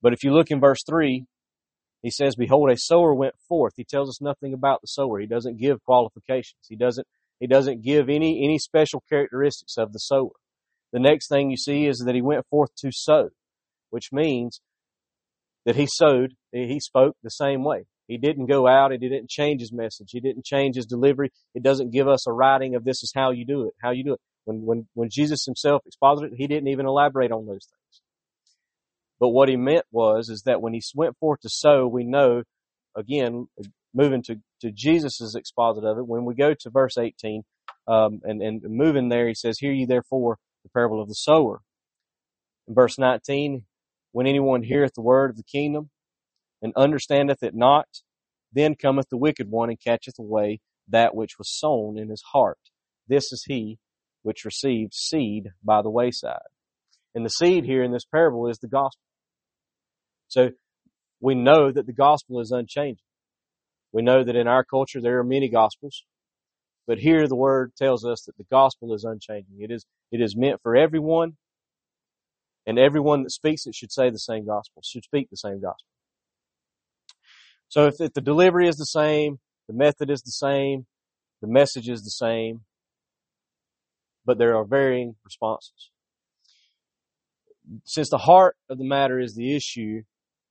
But 0.00 0.12
if 0.12 0.22
you 0.22 0.32
look 0.32 0.50
in 0.50 0.60
verse 0.60 0.82
3, 0.88 1.24
he 2.02 2.10
says, 2.10 2.36
Behold, 2.36 2.70
a 2.70 2.76
sower 2.76 3.14
went 3.14 3.34
forth. 3.48 3.74
He 3.76 3.84
tells 3.84 4.08
us 4.08 4.20
nothing 4.20 4.52
about 4.52 4.80
the 4.80 4.86
sower. 4.86 5.18
He 5.18 5.26
doesn't 5.26 5.58
give 5.58 5.82
qualifications. 5.82 6.66
He 6.68 6.76
doesn't, 6.76 7.06
he 7.40 7.46
doesn't 7.46 7.82
give 7.82 8.08
any, 8.08 8.44
any 8.44 8.58
special 8.58 9.02
characteristics 9.08 9.76
of 9.76 9.92
the 9.92 9.98
sower. 9.98 10.30
The 10.94 11.00
next 11.00 11.28
thing 11.28 11.50
you 11.50 11.56
see 11.56 11.86
is 11.86 12.04
that 12.06 12.14
he 12.14 12.22
went 12.22 12.46
forth 12.48 12.70
to 12.76 12.92
sow, 12.92 13.30
which 13.90 14.10
means 14.12 14.60
that 15.66 15.74
he 15.74 15.88
sowed, 15.92 16.34
he 16.52 16.78
spoke 16.78 17.16
the 17.20 17.30
same 17.30 17.64
way. 17.64 17.86
He 18.06 18.16
didn't 18.16 18.46
go 18.46 18.68
out 18.68 18.92
and 18.92 19.02
he 19.02 19.08
didn't 19.08 19.28
change 19.28 19.60
his 19.60 19.72
message. 19.72 20.10
He 20.12 20.20
didn't 20.20 20.44
change 20.44 20.76
his 20.76 20.86
delivery. 20.86 21.32
It 21.52 21.64
doesn't 21.64 21.90
give 21.90 22.06
us 22.06 22.28
a 22.28 22.32
writing 22.32 22.76
of 22.76 22.84
this 22.84 23.02
is 23.02 23.12
how 23.12 23.32
you 23.32 23.44
do 23.44 23.66
it, 23.66 23.74
how 23.82 23.90
you 23.90 24.04
do 24.04 24.12
it. 24.12 24.20
When, 24.44 24.64
when, 24.64 24.86
when 24.94 25.08
Jesus 25.10 25.44
himself 25.44 25.82
exposited 25.84 26.32
it, 26.32 26.36
he 26.36 26.46
didn't 26.46 26.68
even 26.68 26.86
elaborate 26.86 27.32
on 27.32 27.46
those 27.46 27.66
things. 27.66 28.02
But 29.18 29.30
what 29.30 29.48
he 29.48 29.56
meant 29.56 29.86
was, 29.90 30.28
is 30.28 30.42
that 30.46 30.62
when 30.62 30.74
he 30.74 30.82
went 30.94 31.18
forth 31.18 31.40
to 31.40 31.48
sow, 31.50 31.88
we 31.88 32.04
know, 32.04 32.44
again, 32.96 33.48
moving 33.92 34.22
to, 34.24 34.36
to 34.60 34.70
Jesus' 34.70 35.34
exposit 35.34 35.82
of 35.82 35.98
it, 35.98 36.06
when 36.06 36.24
we 36.24 36.36
go 36.36 36.54
to 36.54 36.70
verse 36.70 36.96
18, 36.96 37.42
um, 37.88 38.20
and, 38.22 38.40
and 38.40 38.62
moving 38.62 39.08
there, 39.08 39.26
he 39.26 39.34
says, 39.34 39.58
Hear 39.58 39.72
ye 39.72 39.86
therefore 39.86 40.36
the 40.64 40.70
parable 40.70 41.00
of 41.00 41.08
the 41.08 41.14
sower. 41.14 41.60
In 42.66 42.74
verse 42.74 42.98
19, 42.98 43.64
when 44.12 44.26
anyone 44.26 44.62
heareth 44.62 44.94
the 44.94 45.02
word 45.02 45.30
of 45.30 45.36
the 45.36 45.44
kingdom 45.44 45.90
and 46.62 46.72
understandeth 46.76 47.42
it 47.42 47.54
not, 47.54 47.86
then 48.52 48.74
cometh 48.74 49.08
the 49.10 49.16
wicked 49.16 49.50
one 49.50 49.68
and 49.68 49.80
catcheth 49.80 50.18
away 50.18 50.60
that 50.88 51.14
which 51.14 51.38
was 51.38 51.50
sown 51.50 51.98
in 51.98 52.08
his 52.08 52.22
heart. 52.32 52.58
This 53.08 53.32
is 53.32 53.44
he 53.46 53.78
which 54.22 54.44
received 54.44 54.94
seed 54.94 55.50
by 55.62 55.82
the 55.82 55.90
wayside. 55.90 56.38
And 57.14 57.24
the 57.24 57.30
seed 57.30 57.64
here 57.64 57.82
in 57.82 57.92
this 57.92 58.04
parable 58.04 58.48
is 58.48 58.58
the 58.58 58.68
gospel. 58.68 59.02
So 60.28 60.50
we 61.20 61.34
know 61.34 61.70
that 61.70 61.86
the 61.86 61.92
gospel 61.92 62.40
is 62.40 62.50
unchanging. 62.50 63.04
We 63.92 64.02
know 64.02 64.24
that 64.24 64.34
in 64.34 64.48
our 64.48 64.64
culture 64.64 65.00
there 65.00 65.18
are 65.18 65.24
many 65.24 65.48
gospels, 65.48 66.04
but 66.86 66.98
here 66.98 67.28
the 67.28 67.36
word 67.36 67.72
tells 67.76 68.04
us 68.04 68.24
that 68.24 68.36
the 68.36 68.46
gospel 68.50 68.92
is 68.94 69.04
unchanging. 69.04 69.56
It 69.60 69.70
is, 69.70 69.86
it 70.14 70.20
is 70.20 70.36
meant 70.36 70.60
for 70.62 70.76
everyone, 70.76 71.32
and 72.66 72.78
everyone 72.78 73.24
that 73.24 73.32
speaks 73.32 73.66
it 73.66 73.74
should 73.74 73.90
say 73.90 74.10
the 74.10 74.18
same 74.18 74.46
gospel, 74.46 74.80
should 74.84 75.02
speak 75.02 75.28
the 75.28 75.36
same 75.36 75.60
gospel. 75.60 75.88
So 77.68 77.86
if, 77.86 78.00
if 78.00 78.12
the 78.12 78.20
delivery 78.20 78.68
is 78.68 78.76
the 78.76 78.84
same, 78.84 79.40
the 79.66 79.74
method 79.74 80.10
is 80.10 80.22
the 80.22 80.30
same, 80.30 80.86
the 81.42 81.48
message 81.48 81.88
is 81.88 82.04
the 82.04 82.10
same, 82.10 82.60
but 84.24 84.38
there 84.38 84.56
are 84.56 84.64
varying 84.64 85.16
responses. 85.24 85.90
Since 87.84 88.10
the 88.10 88.18
heart 88.18 88.56
of 88.70 88.78
the 88.78 88.84
matter 88.84 89.18
is 89.18 89.34
the 89.34 89.56
issue, 89.56 90.02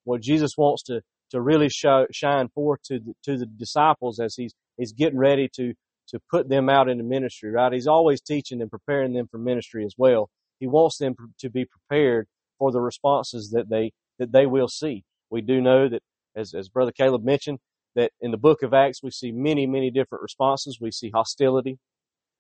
what 0.04 0.22
Jesus 0.22 0.58
wants 0.58 0.84
to, 0.84 1.04
to 1.32 1.40
really 1.40 1.70
show, 1.70 2.06
shine 2.12 2.50
forth 2.50 2.82
to 2.88 3.00
the, 3.00 3.14
to 3.24 3.38
the 3.38 3.46
disciples 3.46 4.20
as 4.20 4.36
he's, 4.36 4.54
he's 4.78 4.92
getting 4.92 5.20
ready 5.20 5.50
to, 5.56 5.74
to 6.14 6.22
put 6.30 6.48
them 6.48 6.70
out 6.70 6.90
into 6.90 7.04
ministry, 7.04 7.52
right? 7.52 7.74
He's 7.74 7.88
always 7.88 8.22
teaching 8.22 8.62
and 8.62 8.70
preparing 8.70 9.14
them 9.14 9.28
for 9.30 9.40
ministry 9.40 9.84
as 9.84 9.96
well. 9.98 10.30
He 10.60 10.68
wants 10.68 10.98
them 10.98 11.16
to 11.40 11.50
be 11.50 11.66
prepared 11.66 12.28
for 12.60 12.72
the 12.72 12.80
responses 12.80 13.50
that 13.52 13.70
they, 13.70 13.92
that 14.20 14.32
they 14.32 14.46
will 14.46 14.68
see. 14.68 15.04
We 15.30 15.42
do 15.42 15.60
know 15.60 15.90
that, 15.90 16.02
as, 16.36 16.54
as 16.54 16.70
Brother 16.70 16.92
Caleb 16.92 17.24
mentioned, 17.24 17.60
that 17.96 18.12
in 18.22 18.32
the 18.32 18.38
book 18.38 18.64
of 18.64 18.74
Acts, 18.74 19.02
we 19.04 19.12
see 19.12 19.32
many, 19.32 19.66
many 19.66 19.92
different 19.92 20.22
responses. 20.22 20.80
We 20.80 20.92
see 20.92 21.12
hostility. 21.14 21.80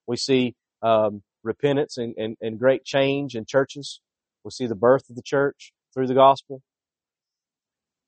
We 0.07 0.17
see 0.17 0.55
um, 0.81 1.23
repentance 1.43 1.97
and, 1.97 2.13
and, 2.17 2.37
and 2.41 2.59
great 2.59 2.83
change 2.85 3.35
in 3.35 3.45
churches. 3.45 3.99
We'll 4.43 4.51
see 4.51 4.67
the 4.67 4.75
birth 4.75 5.09
of 5.09 5.15
the 5.15 5.21
church 5.23 5.73
through 5.93 6.07
the 6.07 6.13
gospel. 6.13 6.61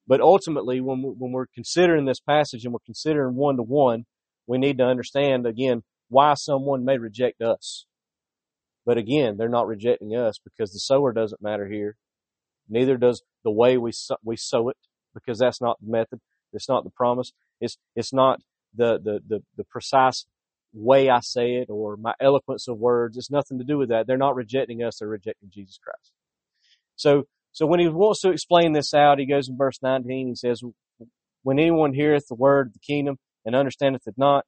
But 0.07 0.21
ultimately, 0.21 0.81
when, 0.81 1.01
we, 1.01 1.09
when 1.09 1.31
we're 1.31 1.47
considering 1.53 2.05
this 2.05 2.19
passage 2.19 2.63
and 2.63 2.73
we're 2.73 2.79
considering 2.85 3.35
one 3.35 3.57
to 3.57 3.63
one, 3.63 4.05
we 4.47 4.57
need 4.57 4.77
to 4.77 4.85
understand 4.85 5.45
again 5.45 5.83
why 6.09 6.33
someone 6.35 6.85
may 6.85 6.97
reject 6.97 7.41
us. 7.41 7.85
But 8.85 8.97
again, 8.97 9.37
they're 9.37 9.49
not 9.49 9.67
rejecting 9.67 10.15
us 10.15 10.35
because 10.43 10.71
the 10.71 10.79
sower 10.79 11.11
doesn't 11.11 11.41
matter 11.41 11.67
here. 11.67 11.97
Neither 12.69 12.97
does 12.97 13.23
the 13.43 13.51
way 13.51 13.77
we 13.77 13.91
sow, 13.91 14.17
we 14.23 14.37
sow 14.37 14.69
it 14.69 14.77
because 15.13 15.39
that's 15.39 15.61
not 15.61 15.77
the 15.81 15.91
method. 15.91 16.19
It's 16.53 16.69
not 16.69 16.83
the 16.83 16.91
promise. 16.91 17.31
It's 17.59 17.77
it's 17.95 18.13
not 18.13 18.39
the 18.75 18.99
the 19.03 19.19
the, 19.27 19.39
the 19.57 19.63
precise 19.63 20.25
way 20.73 21.09
I 21.09 21.21
say 21.21 21.55
it 21.55 21.69
or 21.69 21.97
my 21.97 22.13
eloquence 22.19 22.67
of 22.67 22.77
words. 22.77 23.17
It's 23.17 23.31
nothing 23.31 23.57
to 23.59 23.63
do 23.63 23.77
with 23.77 23.89
that. 23.89 24.07
They're 24.07 24.17
not 24.17 24.35
rejecting 24.35 24.83
us. 24.83 24.99
They're 24.99 25.07
rejecting 25.07 25.49
Jesus 25.51 25.79
Christ. 25.81 26.11
So, 26.95 27.23
so 27.51 27.65
when 27.65 27.79
he 27.79 27.87
wants 27.87 28.21
to 28.21 28.29
explain 28.31 28.73
this 28.73 28.93
out, 28.93 29.19
he 29.19 29.25
goes 29.25 29.47
in 29.47 29.57
verse 29.57 29.79
19, 29.81 30.27
he 30.27 30.35
says, 30.35 30.61
when 31.43 31.59
anyone 31.59 31.93
heareth 31.93 32.27
the 32.27 32.35
word 32.35 32.67
of 32.67 32.73
the 32.73 32.79
kingdom 32.79 33.17
and 33.45 33.55
understandeth 33.55 34.07
it 34.07 34.15
not, 34.17 34.45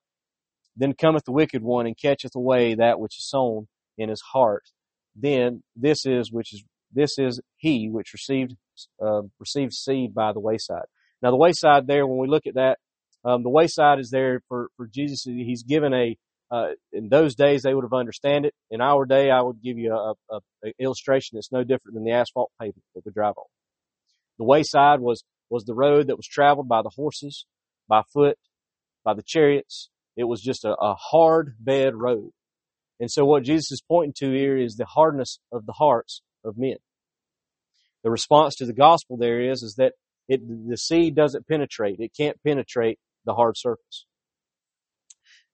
then 0.75 0.93
cometh 0.93 1.23
the 1.25 1.31
wicked 1.31 1.63
one 1.63 1.87
and 1.87 1.97
catcheth 1.97 2.35
away 2.35 2.75
that 2.75 2.99
which 2.99 3.17
is 3.17 3.27
sown 3.27 3.67
in 3.97 4.09
his 4.09 4.21
heart. 4.33 4.63
Then 5.15 5.63
this 5.75 6.05
is 6.05 6.31
which 6.31 6.53
is 6.53 6.63
this 6.93 7.17
is 7.17 7.41
he 7.57 7.89
which 7.89 8.13
received 8.13 8.55
uh, 9.03 9.23
received 9.39 9.73
seed 9.73 10.13
by 10.13 10.33
the 10.33 10.39
wayside. 10.39 10.85
Now 11.21 11.31
the 11.31 11.37
wayside 11.37 11.87
there, 11.87 12.05
when 12.05 12.19
we 12.19 12.27
look 12.27 12.45
at 12.45 12.55
that, 12.55 12.77
um, 13.25 13.43
the 13.43 13.49
wayside 13.49 13.99
is 13.99 14.09
there 14.09 14.41
for, 14.47 14.69
for 14.77 14.87
Jesus. 14.87 15.23
He's 15.23 15.63
given 15.63 15.93
a, 15.93 16.17
uh, 16.49 16.67
in 16.93 17.09
those 17.09 17.35
days 17.35 17.63
they 17.63 17.73
would 17.73 17.83
have 17.83 17.93
understand 17.93 18.45
it. 18.45 18.53
In 18.69 18.79
our 18.79 19.05
day, 19.05 19.31
I 19.31 19.41
would 19.41 19.61
give 19.61 19.77
you 19.77 19.93
a, 19.93 20.13
a, 20.33 20.39
a 20.65 20.73
illustration 20.79 21.35
that's 21.35 21.51
no 21.51 21.63
different 21.63 21.95
than 21.95 22.03
the 22.03 22.11
asphalt 22.11 22.51
pavement 22.59 22.83
that 22.95 23.05
we 23.05 23.11
drive 23.11 23.33
on. 23.37 23.45
The 24.37 24.45
wayside 24.45 24.99
was, 24.99 25.23
was 25.49 25.65
the 25.65 25.73
road 25.73 26.07
that 26.07 26.15
was 26.15 26.27
traveled 26.27 26.69
by 26.69 26.83
the 26.83 26.91
horses, 26.95 27.45
by 27.89 28.03
foot, 28.13 28.37
by 29.07 29.13
the 29.13 29.23
chariots, 29.23 29.89
It 30.17 30.25
was 30.25 30.41
just 30.41 30.65
a, 30.65 30.75
a 30.81 30.93
hard 30.93 31.55
bed 31.61 31.95
road. 31.95 32.31
And 32.99 33.09
so 33.09 33.23
what 33.23 33.43
Jesus 33.43 33.71
is 33.71 33.81
pointing 33.81 34.11
to 34.17 34.33
here 34.33 34.57
is 34.57 34.75
the 34.75 34.83
hardness 34.83 35.39
of 35.49 35.65
the 35.65 35.71
hearts 35.71 36.21
of 36.43 36.57
men. 36.57 36.75
The 38.03 38.11
response 38.11 38.55
to 38.55 38.65
the 38.65 38.73
gospel 38.73 39.15
there 39.15 39.39
is, 39.39 39.63
is 39.63 39.75
that 39.75 39.93
it, 40.27 40.41
the 40.45 40.75
seed 40.75 41.15
doesn't 41.15 41.47
penetrate. 41.47 42.01
It 42.01 42.11
can't 42.17 42.35
penetrate 42.45 42.99
the 43.23 43.33
hard 43.33 43.55
surface. 43.55 44.05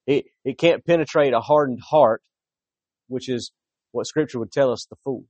It, 0.04 0.24
it 0.44 0.58
can't 0.58 0.84
penetrate 0.84 1.32
a 1.32 1.40
hardened 1.40 1.80
heart, 1.80 2.22
which 3.06 3.28
is 3.28 3.52
what 3.92 4.08
scripture 4.08 4.40
would 4.40 4.50
tell 4.50 4.72
us 4.72 4.84
the 4.90 4.96
fool. 5.04 5.26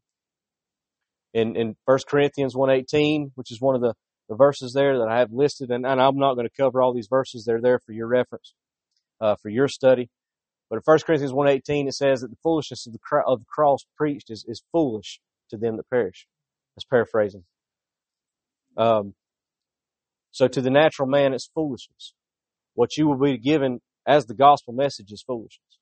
In, 1.35 1.57
in 1.57 1.77
1 1.85 1.99
Corinthians 2.09 2.55
1.18, 2.55 3.33
which 3.35 3.53
is 3.53 3.61
one 3.61 3.75
of 3.75 3.83
the, 3.83 3.93
the 4.29 4.37
verses 4.37 4.73
there 4.73 4.99
that 4.99 5.09
I 5.09 5.19
have 5.19 5.33
listed, 5.33 5.71
and, 5.71 5.87
and 5.87 6.01
I'm 6.01 6.17
not 6.17 6.35
going 6.35 6.47
to 6.47 6.57
cover 6.57 6.81
all 6.81 6.95
these 6.95 7.09
verses. 7.09 7.45
They're 7.45 7.61
there 7.61 7.79
for 7.79 7.93
your 7.93 8.07
reference, 8.07 8.55
uh, 9.21 9.37
for 9.41 9.49
your 9.49 9.69
study. 9.69 10.09
But 10.71 10.77
in 10.77 10.83
1 10.85 10.99
Corinthians 11.07 11.33
1.18, 11.33 11.89
it 11.89 11.95
says 11.95 12.21
that 12.23 12.31
the 12.31 12.37
foolishness 12.43 12.87
of 12.87 12.95
the, 12.95 12.99
of 13.27 13.41
the 13.41 13.47
cross 13.47 13.85
preached 13.97 14.31
is, 14.31 14.45
is 14.49 14.63
foolish 14.73 15.21
to 15.51 15.57
them 15.57 15.77
that 15.77 15.89
perish. 15.91 16.27
That's 16.75 16.85
paraphrasing. 16.85 17.45
Um, 18.77 19.15
so 20.31 20.49
to 20.49 20.61
the 20.61 20.71
natural 20.71 21.07
man, 21.07 21.33
it's 21.33 21.51
foolishness. 21.55 22.15
What 22.75 22.97
you 22.97 23.07
will 23.07 23.19
be 23.19 23.39
given 23.39 23.81
as 24.07 24.27
the 24.27 24.35
gospel 24.35 24.73
message 24.73 25.13
is 25.13 25.23
foolishness. 25.23 25.79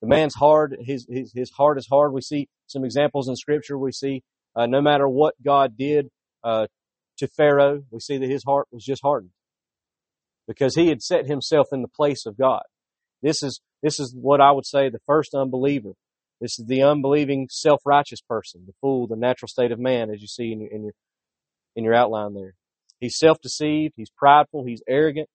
The 0.00 0.06
man's 0.06 0.34
hard, 0.34 0.76
his, 0.80 1.06
his, 1.08 1.32
his 1.32 1.50
heart 1.50 1.78
is 1.78 1.88
hard. 1.90 2.12
We 2.12 2.20
see 2.20 2.48
some 2.66 2.84
examples 2.84 3.28
in 3.28 3.36
scripture. 3.36 3.78
We 3.78 3.90
see, 3.90 4.22
uh, 4.54 4.66
no 4.66 4.80
matter 4.80 5.08
what 5.08 5.34
God 5.42 5.76
did, 5.76 6.08
uh, 6.44 6.66
to 7.18 7.28
Pharaoh, 7.28 7.82
we 7.90 8.00
see 8.00 8.18
that 8.18 8.28
his 8.28 8.44
heart 8.44 8.68
was 8.70 8.84
just 8.84 9.02
hardened 9.02 9.32
because 10.46 10.74
he 10.74 10.88
had 10.88 11.02
set 11.02 11.26
himself 11.26 11.68
in 11.72 11.82
the 11.82 11.88
place 11.88 12.26
of 12.26 12.36
God. 12.36 12.62
This 13.22 13.42
is, 13.42 13.60
this 13.82 13.98
is 13.98 14.14
what 14.18 14.40
I 14.40 14.50
would 14.52 14.66
say 14.66 14.88
the 14.88 14.98
first 15.06 15.34
unbeliever. 15.34 15.92
This 16.40 16.58
is 16.58 16.66
the 16.66 16.82
unbelieving, 16.82 17.48
self-righteous 17.50 18.20
person, 18.28 18.64
the 18.66 18.74
fool, 18.80 19.06
the 19.06 19.16
natural 19.16 19.48
state 19.48 19.72
of 19.72 19.78
man, 19.78 20.10
as 20.10 20.20
you 20.20 20.26
see 20.26 20.52
in 20.52 20.60
your, 20.60 20.70
in 20.70 20.82
your, 20.82 20.92
in 21.76 21.84
your 21.84 21.94
outline 21.94 22.34
there. 22.34 22.54
He's 23.00 23.16
self-deceived, 23.16 23.94
he's 23.96 24.10
prideful, 24.10 24.64
he's 24.66 24.82
arrogant, 24.88 25.28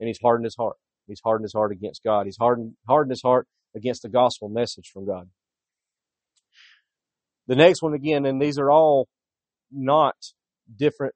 and 0.00 0.08
he's 0.08 0.18
hardened 0.20 0.44
his 0.44 0.56
heart. 0.58 0.76
He's 1.06 1.20
hardened 1.22 1.44
his 1.44 1.54
heart 1.54 1.72
against 1.72 2.02
God. 2.04 2.26
He's 2.26 2.36
hardened, 2.38 2.74
hardened 2.86 3.12
his 3.12 3.22
heart 3.22 3.46
against 3.76 4.02
the 4.02 4.08
gospel 4.08 4.48
message 4.48 4.90
from 4.92 5.06
God. 5.06 5.28
The 7.46 7.56
next 7.56 7.82
one 7.82 7.94
again, 7.94 8.26
and 8.26 8.40
these 8.42 8.58
are 8.58 8.70
all 8.70 9.08
not 9.70 10.16
different 10.76 11.14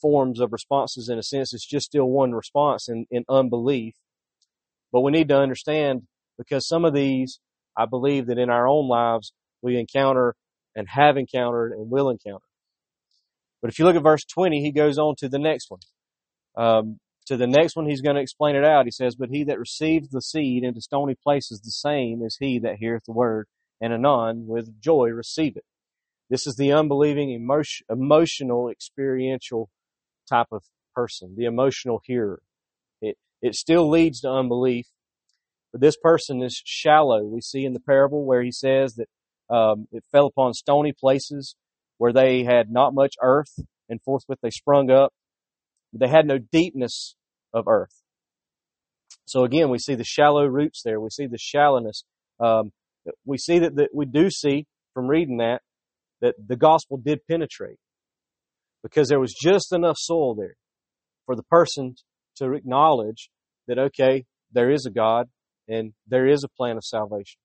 forms 0.00 0.40
of 0.40 0.52
responses 0.52 1.08
in 1.08 1.18
a 1.18 1.22
sense. 1.22 1.54
It's 1.54 1.66
just 1.66 1.86
still 1.86 2.06
one 2.08 2.32
response 2.32 2.88
in, 2.88 3.06
in 3.10 3.24
unbelief. 3.28 3.94
But 4.92 5.00
we 5.02 5.12
need 5.12 5.28
to 5.28 5.38
understand 5.38 6.02
because 6.38 6.66
some 6.66 6.84
of 6.84 6.94
these, 6.94 7.40
I 7.76 7.86
believe 7.86 8.26
that 8.26 8.38
in 8.38 8.50
our 8.50 8.68
own 8.68 8.88
lives, 8.88 9.32
we 9.62 9.78
encounter 9.78 10.34
and 10.74 10.88
have 10.90 11.16
encountered 11.16 11.72
and 11.72 11.90
will 11.90 12.10
encounter. 12.10 12.44
But 13.62 13.70
if 13.70 13.78
you 13.78 13.84
look 13.84 13.96
at 13.96 14.02
verse 14.02 14.24
20, 14.24 14.62
he 14.62 14.70
goes 14.70 14.98
on 14.98 15.16
to 15.18 15.28
the 15.28 15.38
next 15.38 15.70
one. 15.70 15.80
Um, 16.56 16.98
to 17.26 17.36
the 17.36 17.46
next 17.46 17.74
one, 17.74 17.86
he's 17.86 18.02
going 18.02 18.16
to 18.16 18.22
explain 18.22 18.54
it 18.54 18.64
out. 18.64 18.84
He 18.84 18.90
says, 18.92 19.16
But 19.16 19.30
he 19.30 19.44
that 19.44 19.58
receives 19.58 20.10
the 20.10 20.22
seed 20.22 20.62
into 20.62 20.80
stony 20.80 21.16
places, 21.20 21.60
the 21.60 21.70
same 21.70 22.22
is 22.22 22.36
he 22.38 22.58
that 22.60 22.76
heareth 22.76 23.04
the 23.06 23.12
word, 23.12 23.48
and 23.80 23.92
anon 23.92 24.46
with 24.46 24.80
joy 24.80 25.08
receive 25.08 25.56
it. 25.56 25.64
This 26.28 26.46
is 26.46 26.56
the 26.56 26.72
unbelieving, 26.72 27.30
emotion, 27.30 27.86
emotional, 27.88 28.68
experiential 28.68 29.68
type 30.28 30.48
of 30.50 30.64
person, 30.94 31.34
the 31.36 31.44
emotional 31.44 32.00
hearer. 32.04 32.40
It, 33.00 33.16
it 33.40 33.54
still 33.54 33.88
leads 33.88 34.20
to 34.22 34.30
unbelief, 34.30 34.86
but 35.72 35.80
this 35.80 35.96
person 35.96 36.42
is 36.42 36.60
shallow. 36.64 37.22
We 37.22 37.40
see 37.40 37.64
in 37.64 37.74
the 37.74 37.80
parable 37.80 38.24
where 38.24 38.42
he 38.42 38.50
says 38.50 38.96
that 38.96 39.54
um, 39.54 39.86
it 39.92 40.04
fell 40.10 40.26
upon 40.26 40.54
stony 40.54 40.92
places 40.92 41.54
where 41.98 42.12
they 42.12 42.42
had 42.42 42.70
not 42.70 42.92
much 42.92 43.14
earth, 43.22 43.60
and 43.88 44.02
forthwith 44.02 44.40
they 44.42 44.50
sprung 44.50 44.90
up. 44.90 45.12
They 45.92 46.08
had 46.08 46.26
no 46.26 46.38
deepness 46.38 47.14
of 47.54 47.68
earth. 47.68 48.02
So 49.24 49.44
again, 49.44 49.70
we 49.70 49.78
see 49.78 49.94
the 49.94 50.04
shallow 50.04 50.44
roots 50.44 50.82
there. 50.84 51.00
We 51.00 51.10
see 51.10 51.26
the 51.26 51.38
shallowness. 51.38 52.04
Um, 52.40 52.72
we 53.24 53.38
see 53.38 53.60
that, 53.60 53.76
that 53.76 53.90
we 53.94 54.04
do 54.04 54.30
see 54.30 54.66
from 54.92 55.06
reading 55.06 55.38
that 55.38 55.62
that 56.20 56.34
the 56.44 56.56
gospel 56.56 56.96
did 56.96 57.20
penetrate 57.28 57.78
because 58.82 59.08
there 59.08 59.20
was 59.20 59.34
just 59.34 59.72
enough 59.72 59.96
soil 59.98 60.34
there 60.34 60.56
for 61.26 61.36
the 61.36 61.42
person 61.44 61.94
to 62.36 62.52
acknowledge 62.52 63.30
that 63.66 63.78
okay, 63.78 64.24
there 64.52 64.70
is 64.70 64.86
a 64.86 64.90
God 64.90 65.28
and 65.68 65.92
there 66.06 66.26
is 66.26 66.44
a 66.44 66.48
plan 66.48 66.76
of 66.76 66.84
salvation. 66.84 67.38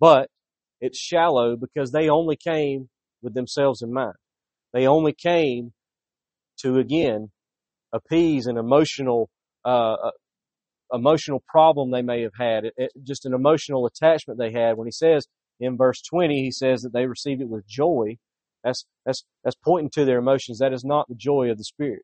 But 0.00 0.28
it's 0.80 0.98
shallow 0.98 1.56
because 1.56 1.92
they 1.92 2.08
only 2.08 2.36
came 2.36 2.88
with 3.22 3.34
themselves 3.34 3.82
in 3.82 3.92
mind. 3.92 4.16
They 4.72 4.86
only 4.86 5.12
came 5.12 5.72
to 6.58 6.78
again 6.78 7.30
appease 7.92 8.46
an 8.46 8.56
emotional 8.56 9.30
uh, 9.64 9.94
uh, 9.94 10.10
emotional 10.92 11.42
problem 11.48 11.90
they 11.90 12.02
may 12.02 12.22
have 12.22 12.34
had, 12.38 12.64
it, 12.64 12.74
it, 12.76 12.92
just 13.02 13.24
an 13.24 13.34
emotional 13.34 13.86
attachment 13.86 14.38
they 14.38 14.52
had. 14.52 14.76
When 14.76 14.86
he 14.86 14.92
says 14.92 15.26
in 15.60 15.76
verse 15.76 16.02
20, 16.02 16.42
he 16.42 16.50
says 16.50 16.82
that 16.82 16.92
they 16.92 17.06
received 17.06 17.42
it 17.42 17.48
with 17.48 17.66
joy. 17.66 18.18
That's 18.64 18.86
that's 19.06 19.24
that's 19.44 19.56
pointing 19.64 19.90
to 19.92 20.04
their 20.04 20.18
emotions. 20.18 20.58
That 20.58 20.72
is 20.72 20.84
not 20.84 21.08
the 21.08 21.14
joy 21.16 21.50
of 21.50 21.58
the 21.58 21.64
Spirit. 21.64 22.02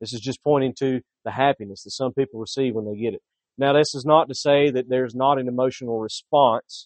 This 0.00 0.14
is 0.14 0.20
just 0.20 0.42
pointing 0.44 0.74
to 0.80 1.00
the 1.24 1.32
happiness 1.32 1.84
that 1.84 1.92
some 1.92 2.12
people 2.14 2.40
receive 2.40 2.74
when 2.74 2.86
they 2.86 2.96
get 2.96 3.14
it. 3.14 3.22
Now, 3.58 3.72
this 3.74 3.94
is 3.94 4.04
not 4.06 4.28
to 4.28 4.34
say 4.34 4.70
that 4.70 4.88
there's 4.88 5.14
not 5.14 5.38
an 5.38 5.48
emotional 5.48 6.00
response 6.00 6.80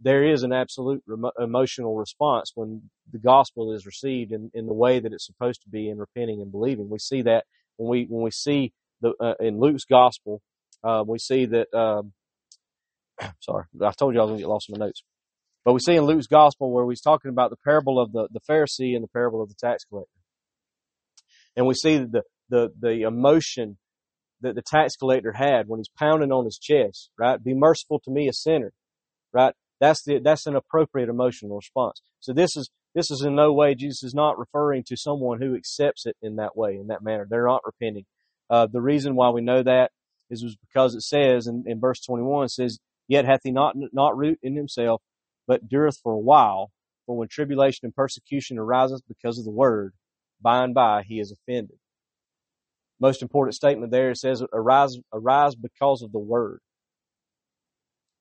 there 0.00 0.24
is 0.24 0.42
an 0.42 0.52
absolute 0.52 1.02
remo- 1.06 1.32
emotional 1.38 1.96
response 1.96 2.52
when 2.54 2.82
the 3.12 3.18
gospel 3.18 3.72
is 3.72 3.86
received 3.86 4.32
in, 4.32 4.50
in 4.54 4.66
the 4.66 4.74
way 4.74 5.00
that 5.00 5.12
it's 5.12 5.26
supposed 5.26 5.62
to 5.62 5.68
be 5.68 5.88
in 5.88 5.98
repenting 5.98 6.42
and 6.42 6.52
believing. 6.52 6.90
We 6.90 6.98
see 6.98 7.22
that 7.22 7.44
when 7.76 7.88
we 7.88 8.06
when 8.08 8.22
we 8.22 8.30
see 8.30 8.72
the 9.00 9.14
uh, 9.20 9.34
in 9.40 9.58
Luke's 9.58 9.84
gospel, 9.84 10.40
uh, 10.84 11.04
we 11.06 11.18
see 11.18 11.46
that. 11.46 11.72
Um, 11.74 12.12
sorry, 13.40 13.64
I 13.82 13.92
told 13.92 14.14
you 14.14 14.20
I 14.20 14.24
was 14.24 14.30
going 14.30 14.38
to 14.38 14.42
get 14.42 14.48
lost 14.48 14.68
in 14.68 14.78
my 14.78 14.86
notes. 14.86 15.02
But 15.64 15.72
we 15.72 15.80
see 15.80 15.94
in 15.94 16.04
Luke's 16.04 16.26
gospel 16.26 16.70
where 16.70 16.88
he's 16.88 17.00
talking 17.00 17.30
about 17.30 17.50
the 17.50 17.56
parable 17.64 17.98
of 17.98 18.12
the, 18.12 18.28
the 18.30 18.40
Pharisee 18.40 18.94
and 18.94 19.02
the 19.02 19.08
parable 19.08 19.42
of 19.42 19.48
the 19.48 19.54
tax 19.54 19.84
collector. 19.84 20.10
And 21.56 21.66
we 21.66 21.74
see 21.74 21.98
the, 21.98 22.22
the, 22.50 22.70
the 22.78 23.02
emotion 23.02 23.78
that 24.42 24.54
the 24.54 24.62
tax 24.62 24.96
collector 24.96 25.32
had 25.32 25.66
when 25.66 25.80
he's 25.80 25.88
pounding 25.98 26.32
on 26.32 26.44
his 26.44 26.58
chest, 26.58 27.10
right? 27.18 27.42
Be 27.42 27.54
merciful 27.54 28.00
to 28.00 28.10
me, 28.10 28.28
a 28.28 28.32
sinner, 28.32 28.72
right? 29.32 29.54
That's 29.80 30.02
the, 30.04 30.20
that's 30.22 30.46
an 30.46 30.54
appropriate 30.54 31.08
emotional 31.08 31.56
response. 31.56 32.02
So 32.20 32.32
this 32.34 32.56
is, 32.56 32.70
this 32.94 33.10
is 33.10 33.22
in 33.22 33.34
no 33.34 33.52
way, 33.52 33.74
Jesus 33.74 34.02
is 34.02 34.14
not 34.14 34.38
referring 34.38 34.84
to 34.88 34.96
someone 34.96 35.40
who 35.40 35.54
accepts 35.54 36.04
it 36.04 36.16
in 36.20 36.36
that 36.36 36.56
way, 36.56 36.76
in 36.76 36.88
that 36.88 37.02
manner. 37.02 37.26
They're 37.28 37.46
not 37.46 37.62
repenting. 37.64 38.04
Uh, 38.50 38.66
the 38.70 38.82
reason 38.82 39.16
why 39.16 39.30
we 39.30 39.40
know 39.40 39.62
that 39.62 39.92
is 40.30 40.56
because 40.68 40.94
it 40.94 41.02
says 41.02 41.46
in, 41.46 41.64
in 41.66 41.80
verse 41.80 42.00
21, 42.00 42.44
it 42.44 42.50
says, 42.50 42.78
Yet 43.08 43.24
hath 43.24 43.40
he 43.44 43.50
not, 43.50 43.76
not 43.92 44.16
root 44.16 44.38
in 44.42 44.56
himself, 44.56 45.02
but 45.46 45.68
dureth 45.68 46.00
for 46.02 46.12
a 46.12 46.18
while. 46.18 46.70
For 47.06 47.16
when 47.16 47.28
tribulation 47.28 47.80
and 47.84 47.94
persecution 47.94 48.58
ariseth 48.58 49.02
because 49.08 49.38
of 49.38 49.44
the 49.44 49.50
word, 49.50 49.92
by 50.40 50.64
and 50.64 50.74
by 50.74 51.02
he 51.06 51.20
is 51.20 51.32
offended. 51.32 51.76
Most 53.00 53.22
important 53.22 53.54
statement 53.54 53.92
there, 53.92 54.10
it 54.10 54.18
says, 54.18 54.42
arise, 54.52 54.96
arise 55.12 55.54
because 55.54 56.02
of 56.02 56.12
the 56.12 56.18
word. 56.18 56.60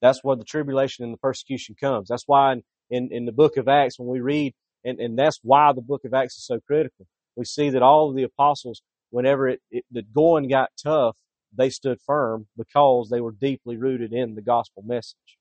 That's 0.02 0.24
where 0.24 0.36
the 0.36 0.44
tribulation 0.44 1.06
and 1.06 1.14
the 1.14 1.18
persecution 1.18 1.76
comes. 1.80 2.10
That's 2.10 2.26
why 2.28 2.54
in, 2.54 2.64
in, 2.90 3.10
in 3.12 3.26
the 3.26 3.32
book 3.32 3.58
of 3.58 3.68
Acts, 3.68 3.98
when 3.98 4.10
we 4.10 4.20
read, 4.20 4.54
and, 4.84 5.00
and 5.00 5.18
that's 5.18 5.40
why 5.44 5.72
the 5.74 5.82
book 5.82 6.04
of 6.06 6.14
Acts 6.14 6.36
is 6.38 6.46
so 6.46 6.60
critical. 6.68 7.06
We 7.36 7.46
see 7.46 7.70
that 7.72 7.82
all 7.82 8.10
of 8.10 8.16
the 8.16 8.24
apostles, 8.24 8.82
whenever 9.12 9.48
it, 9.48 9.62
it 9.72 9.86
the 9.92 10.04
going 10.04 10.50
got 10.50 10.72
tough, 10.82 11.16
they 11.56 11.70
stood 11.70 12.00
firm 12.02 12.48
because 12.58 13.10
they 13.10 13.22
were 13.22 13.32
deeply 13.32 13.78
rooted 13.78 14.14
in 14.14 14.36
the 14.36 14.42
gospel 14.42 14.84
message. 14.86 15.38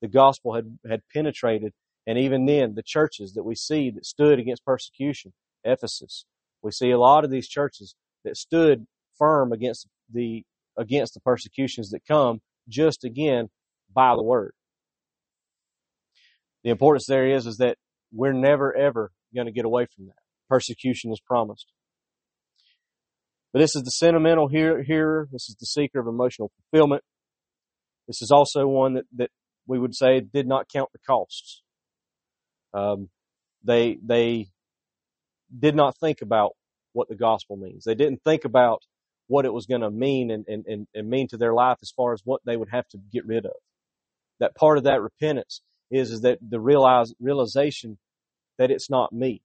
The 0.00 0.08
gospel 0.08 0.54
had, 0.54 0.78
had 0.88 1.02
penetrated, 1.12 1.72
and 2.06 2.18
even 2.18 2.46
then, 2.46 2.74
the 2.74 2.82
churches 2.82 3.34
that 3.34 3.44
we 3.44 3.54
see 3.54 3.90
that 3.90 4.06
stood 4.06 4.38
against 4.38 4.64
persecution, 4.64 5.32
Ephesus, 5.64 6.24
we 6.62 6.70
see 6.70 6.90
a 6.90 6.98
lot 6.98 7.24
of 7.24 7.30
these 7.30 7.48
churches 7.48 7.94
that 8.24 8.36
stood 8.36 8.86
firm 9.18 9.52
against 9.52 9.86
the 10.12 10.44
against 10.76 11.14
the 11.14 11.20
persecutions 11.20 11.90
that 11.90 12.00
come 12.06 12.40
just 12.68 13.04
again 13.04 13.50
by 13.92 14.14
the 14.16 14.22
word. 14.22 14.54
The 16.64 16.70
importance 16.70 17.06
there 17.06 17.28
is, 17.28 17.46
is 17.46 17.58
that 17.58 17.76
we're 18.12 18.32
never 18.32 18.74
ever 18.74 19.12
going 19.34 19.46
to 19.46 19.52
get 19.52 19.64
away 19.64 19.86
from 19.94 20.06
that. 20.06 20.14
Persecution 20.48 21.12
is 21.12 21.20
promised. 21.20 21.66
But 23.52 23.58
this 23.58 23.76
is 23.76 23.82
the 23.82 23.90
sentimental 23.90 24.48
hearer. 24.48 25.28
This 25.30 25.48
is 25.48 25.56
the 25.60 25.66
seeker 25.66 26.00
of 26.00 26.06
emotional 26.06 26.50
fulfillment. 26.70 27.02
This 28.08 28.22
is 28.22 28.30
also 28.30 28.66
one 28.66 28.94
that, 28.94 29.04
that 29.16 29.30
we 29.66 29.78
would 29.78 29.94
say 29.94 30.20
did 30.20 30.46
not 30.46 30.68
count 30.72 30.90
the 30.92 30.98
costs. 31.06 31.62
Um, 32.74 33.10
they, 33.62 33.98
they 34.02 34.48
did 35.56 35.76
not 35.76 35.96
think 35.98 36.22
about 36.22 36.52
what 36.94 37.08
the 37.08 37.14
gospel 37.14 37.56
means. 37.56 37.84
They 37.84 37.94
didn't 37.94 38.22
think 38.24 38.44
about 38.44 38.82
what 39.28 39.44
it 39.44 39.52
was 39.52 39.66
going 39.66 39.82
to 39.82 39.90
mean 39.90 40.30
and, 40.30 40.44
and, 40.48 40.86
and, 40.94 41.08
mean 41.08 41.28
to 41.28 41.36
their 41.36 41.54
life 41.54 41.78
as 41.82 41.92
far 41.96 42.12
as 42.12 42.20
what 42.24 42.40
they 42.44 42.56
would 42.56 42.68
have 42.70 42.88
to 42.88 42.98
get 43.12 43.26
rid 43.26 43.46
of. 43.46 43.52
That 44.40 44.54
part 44.54 44.78
of 44.78 44.84
that 44.84 45.00
repentance 45.00 45.62
is, 45.90 46.10
is 46.10 46.20
that 46.22 46.38
the 46.46 46.60
realize, 46.60 47.14
realization 47.20 47.98
that 48.58 48.70
it's 48.70 48.90
not 48.90 49.12
me. 49.12 49.42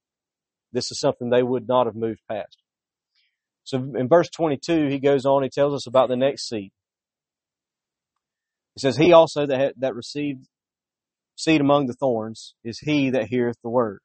This 0.74 0.92
is 0.92 1.00
something 1.00 1.30
they 1.30 1.44
would 1.44 1.68
not 1.68 1.86
have 1.86 1.96
moved 1.96 2.22
past. 2.30 2.58
So 3.68 3.80
in 3.98 4.08
verse 4.08 4.30
22, 4.30 4.88
he 4.88 4.98
goes 4.98 5.26
on, 5.26 5.44
he 5.44 5.50
tells 5.50 5.74
us 5.74 5.88
about 5.88 6.08
the 6.08 6.16
next 6.16 6.48
seed. 6.48 6.72
He 8.76 8.80
says, 8.80 8.96
He 8.96 9.12
also 9.12 9.46
that, 9.46 9.74
that 9.80 9.94
received 9.94 10.48
seed 11.36 11.60
among 11.60 11.88
the 11.88 11.94
thorns 11.94 12.56
is 12.64 12.80
he 12.80 13.10
that 13.10 13.28
heareth 13.28 13.58
the 13.62 13.70
word. 13.70 14.00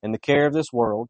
And 0.00 0.14
the 0.14 0.18
care 0.18 0.46
of 0.46 0.52
this 0.52 0.72
world 0.72 1.08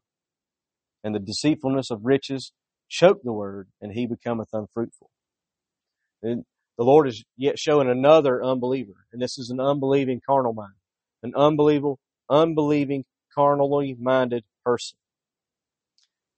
and 1.03 1.13
the 1.13 1.19
deceitfulness 1.19 1.91
of 1.91 1.99
riches 2.03 2.53
choke 2.89 3.19
the 3.23 3.31
word, 3.31 3.67
and 3.79 3.91
he 3.91 4.07
becometh 4.07 4.49
unfruitful. 4.51 5.11
And 6.23 6.45
the 6.79 6.83
Lord 6.83 7.07
is 7.07 7.23
yet 7.37 7.59
showing 7.59 7.87
another 7.87 8.43
unbeliever, 8.43 9.05
and 9.13 9.21
this 9.21 9.37
is 9.37 9.51
an 9.51 9.59
unbelieving 9.59 10.21
carnal 10.25 10.53
mind, 10.53 10.73
an 11.21 11.33
unbelievable, 11.35 11.99
unbelieving, 12.31 13.05
carnally 13.35 13.95
minded 13.99 14.43
person. 14.65 14.97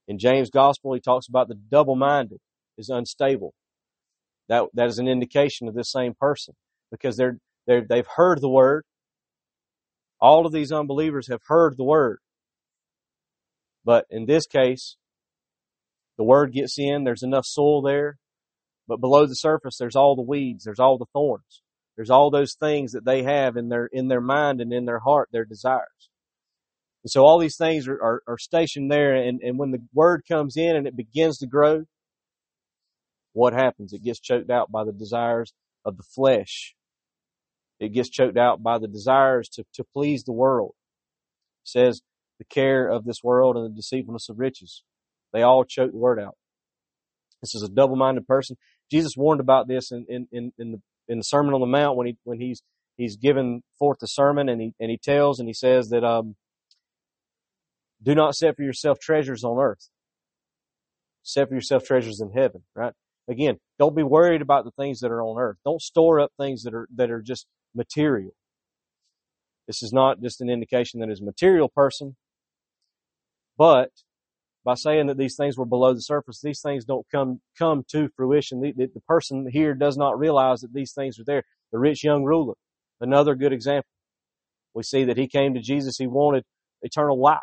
In 0.08 0.20
James' 0.20 0.50
gospel, 0.50 0.94
he 0.94 1.00
talks 1.00 1.28
about 1.28 1.48
the 1.48 1.56
double-minded 1.56 2.39
is 2.78 2.89
unstable. 2.89 3.54
That, 4.50 4.65
that 4.74 4.88
is 4.88 5.00
an 5.00 5.08
indication 5.08 5.68
of 5.68 5.74
this 5.74 5.91
same 5.91 6.13
person 6.20 6.54
because 6.91 7.18
they're, 7.18 7.38
they're, 7.65 7.86
they've 7.88 8.08
heard 8.15 8.41
the 8.41 8.50
word. 8.50 8.84
All 10.20 10.46
of 10.46 10.54
these 10.54 10.72
unbelievers 10.72 11.28
have 11.30 11.41
heard 11.48 11.76
the 11.78 11.84
word. 11.84 12.20
But 13.84 14.06
in 14.10 14.26
this 14.26 14.46
case, 14.46 14.98
the 16.18 16.24
word 16.24 16.54
gets 16.54 16.78
in, 16.78 17.04
there's 17.04 17.24
enough 17.24 17.46
soil 17.46 17.82
there, 17.82 18.18
but 18.88 19.02
below 19.02 19.26
the 19.26 19.34
surface, 19.34 19.78
there's 19.78 19.96
all 19.96 20.15
the 20.15 20.22
weeds, 20.22 20.63
there's 20.63 20.80
all 20.80 20.98
the 20.98 21.06
thorns. 21.13 21.62
There's 21.96 22.10
all 22.10 22.30
those 22.30 22.56
things 22.60 22.91
that 22.91 23.06
they 23.06 23.24
have 23.24 23.58
in 23.58 23.70
their, 23.70 23.88
in 23.91 24.08
their 24.08 24.22
mind 24.22 24.62
and 24.62 24.74
in 24.74 24.86
their 24.86 25.00
heart, 25.00 25.30
their 25.32 25.46
desires. 25.46 26.10
And 27.06 27.12
so 27.12 27.22
all 27.22 27.38
these 27.38 27.56
things 27.56 27.88
are, 27.88 28.02
are, 28.02 28.24
are 28.28 28.38
stationed 28.39 28.91
there 28.91 29.13
and, 29.13 29.39
and 29.39 29.60
when 29.60 29.70
the 29.70 29.78
word 29.94 30.24
comes 30.28 30.58
in 30.58 30.76
and 30.76 30.88
it 30.88 30.98
begins 30.98 31.38
to 31.38 31.48
grow, 31.48 31.84
what 33.34 33.54
happens? 33.54 33.94
It 33.94 34.04
gets 34.04 34.20
choked 34.20 34.50
out 34.50 34.72
by 34.72 34.86
the 34.86 34.91
desires 34.91 35.54
of 35.86 35.98
the 35.98 36.04
flesh. 36.04 36.74
It 37.80 37.94
gets 37.94 38.10
choked 38.10 38.39
out 38.39 38.63
by 38.63 38.80
the 38.80 38.88
desires 38.88 39.50
to, 39.50 39.65
to 39.76 39.84
please 39.94 40.24
the 40.24 40.34
world. 40.34 40.74
It 41.63 41.68
says 41.70 42.02
the 42.39 42.46
care 42.46 42.88
of 42.88 43.06
this 43.06 43.24
world 43.24 43.56
and 43.56 43.65
the 43.65 43.76
deceitfulness 43.76 44.28
of 44.30 44.39
riches. 44.39 44.82
They 45.32 45.44
all 45.44 45.63
choke 45.63 45.91
the 45.91 46.00
word 46.00 46.20
out. 46.20 46.36
This 47.44 47.54
is 47.54 47.62
a 47.62 47.72
double-minded 47.72 48.26
person. 48.26 48.58
Jesus 48.91 49.13
warned 49.15 49.41
about 49.41 49.68
this 49.68 49.91
in, 49.91 50.08
in, 50.10 50.28
in, 50.32 50.54
in 50.58 50.72
the 50.72 50.82
in 51.08 51.20
the 51.20 51.24
Sermon 51.24 51.54
on 51.54 51.60
the 51.60 51.68
Mount 51.68 51.98
when 51.98 52.08
he 52.08 52.18
when 52.24 52.39
he's 52.39 52.63
he's 52.98 53.15
given 53.15 53.62
forth 53.78 54.00
the 54.00 54.08
sermon 54.08 54.50
and 54.50 54.60
he 54.60 54.74
and 54.80 54.89
he 54.89 54.98
tells 54.98 55.39
and 55.39 55.48
he 55.48 55.54
says 55.54 55.89
that 55.89 56.04
um 56.04 56.36
do 58.06 58.13
not 58.13 58.36
set 58.36 58.56
for 58.56 58.62
yourself 58.62 59.00
treasures 59.00 59.44
on 59.44 59.58
earth. 59.60 59.89
Set 61.24 61.50
for 61.50 61.56
yourself 61.56 61.84
treasures 61.84 62.22
in 62.22 62.32
heaven, 62.32 62.63
right? 62.76 62.94
Again, 63.28 63.58
don't 63.80 63.96
be 63.96 64.04
worried 64.04 64.44
about 64.44 64.63
the 64.63 64.72
things 64.72 65.00
that 65.00 65.12
are 65.12 65.24
on 65.24 65.41
earth. 65.41 65.58
Don't 65.65 65.82
store 65.82 66.20
up 66.20 66.32
things 66.39 66.63
that 66.63 66.76
are, 66.76 66.88
that 66.96 67.10
are 67.10 67.22
just 67.22 67.48
material. 67.74 68.32
This 69.68 69.82
is 69.82 69.91
not 69.91 70.22
just 70.22 70.39
an 70.41 70.50
indication 70.52 71.00
that 71.00 71.10
a 71.10 71.24
material 71.24 71.68
person, 71.68 72.15
but 73.58 73.89
by 74.63 74.76
saying 74.76 75.08
that 75.08 75.18
these 75.18 75.36
things 75.36 75.58
were 75.58 75.65
below 75.65 75.94
the 75.96 76.02
surface, 76.02 76.41
these 76.41 76.62
things 76.62 76.86
don't 76.86 77.08
come, 77.12 77.41
come 77.58 77.84
to 77.89 78.10
fruition. 78.15 78.62
The, 78.62 78.74
the, 78.74 78.88
the 78.94 79.02
person 79.02 79.48
here 79.50 79.74
does 79.74 79.98
not 79.98 80.20
realize 80.20 80.62
that 80.62 80.74
these 80.74 80.94
things 80.94 81.20
are 81.20 81.24
there. 81.24 81.44
The 81.72 81.80
rich 81.80 82.04
young 82.04 82.24
ruler, 82.24 82.54
another 83.02 83.34
good 83.34 83.54
example. 83.54 83.89
We 84.76 84.84
see 84.84 85.06
that 85.06 85.18
he 85.18 85.28
came 85.28 85.56
to 85.56 85.62
Jesus, 85.62 85.98
he 85.98 86.06
wanted 86.06 86.44
eternal 86.84 87.20
life. 87.20 87.41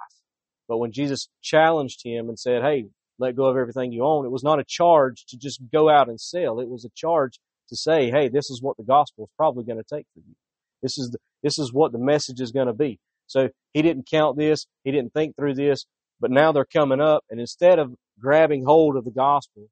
But 0.72 0.78
when 0.78 0.92
Jesus 0.92 1.28
challenged 1.42 2.00
him 2.02 2.30
and 2.30 2.38
said, 2.38 2.62
Hey, 2.62 2.87
let 3.18 3.37
go 3.37 3.44
of 3.44 3.58
everything 3.58 3.92
you 3.92 4.04
own, 4.04 4.24
it 4.24 4.30
was 4.30 4.42
not 4.42 4.58
a 4.58 4.64
charge 4.66 5.26
to 5.26 5.37
just 5.37 5.61
go 5.70 5.90
out 5.90 6.08
and 6.08 6.18
sell. 6.18 6.61
It 6.61 6.68
was 6.70 6.87
a 6.87 6.90
charge 6.96 7.38
to 7.68 7.76
say, 7.76 8.11
Hey, 8.11 8.30
this 8.30 8.48
is 8.48 8.62
what 8.62 8.78
the 8.78 8.82
gospel 8.82 9.24
is 9.24 9.30
probably 9.37 9.64
going 9.64 9.76
to 9.76 9.85
take 9.85 10.06
for 10.14 10.20
you. 10.20 10.35
This 10.82 10.96
is 10.96 11.11
the, 11.11 11.18
this 11.42 11.58
is 11.58 11.74
what 11.74 11.92
the 11.92 11.98
message 11.98 12.40
is 12.40 12.52
going 12.52 12.68
to 12.68 12.72
be. 12.72 12.98
So 13.26 13.50
he 13.74 13.82
didn't 13.82 14.08
count 14.11 14.38
this. 14.38 14.66
He 14.82 14.92
didn't 14.92 15.12
think 15.12 15.37
through 15.37 15.56
this, 15.56 15.85
but 16.20 16.30
now 16.30 16.52
they're 16.52 16.64
coming 16.64 17.02
up 17.02 17.22
and 17.28 17.38
instead 17.38 17.78
of 17.78 17.92
grabbing 18.18 18.64
hold 18.64 18.96
of 18.96 19.04
the 19.04 19.11
gospel 19.11 19.66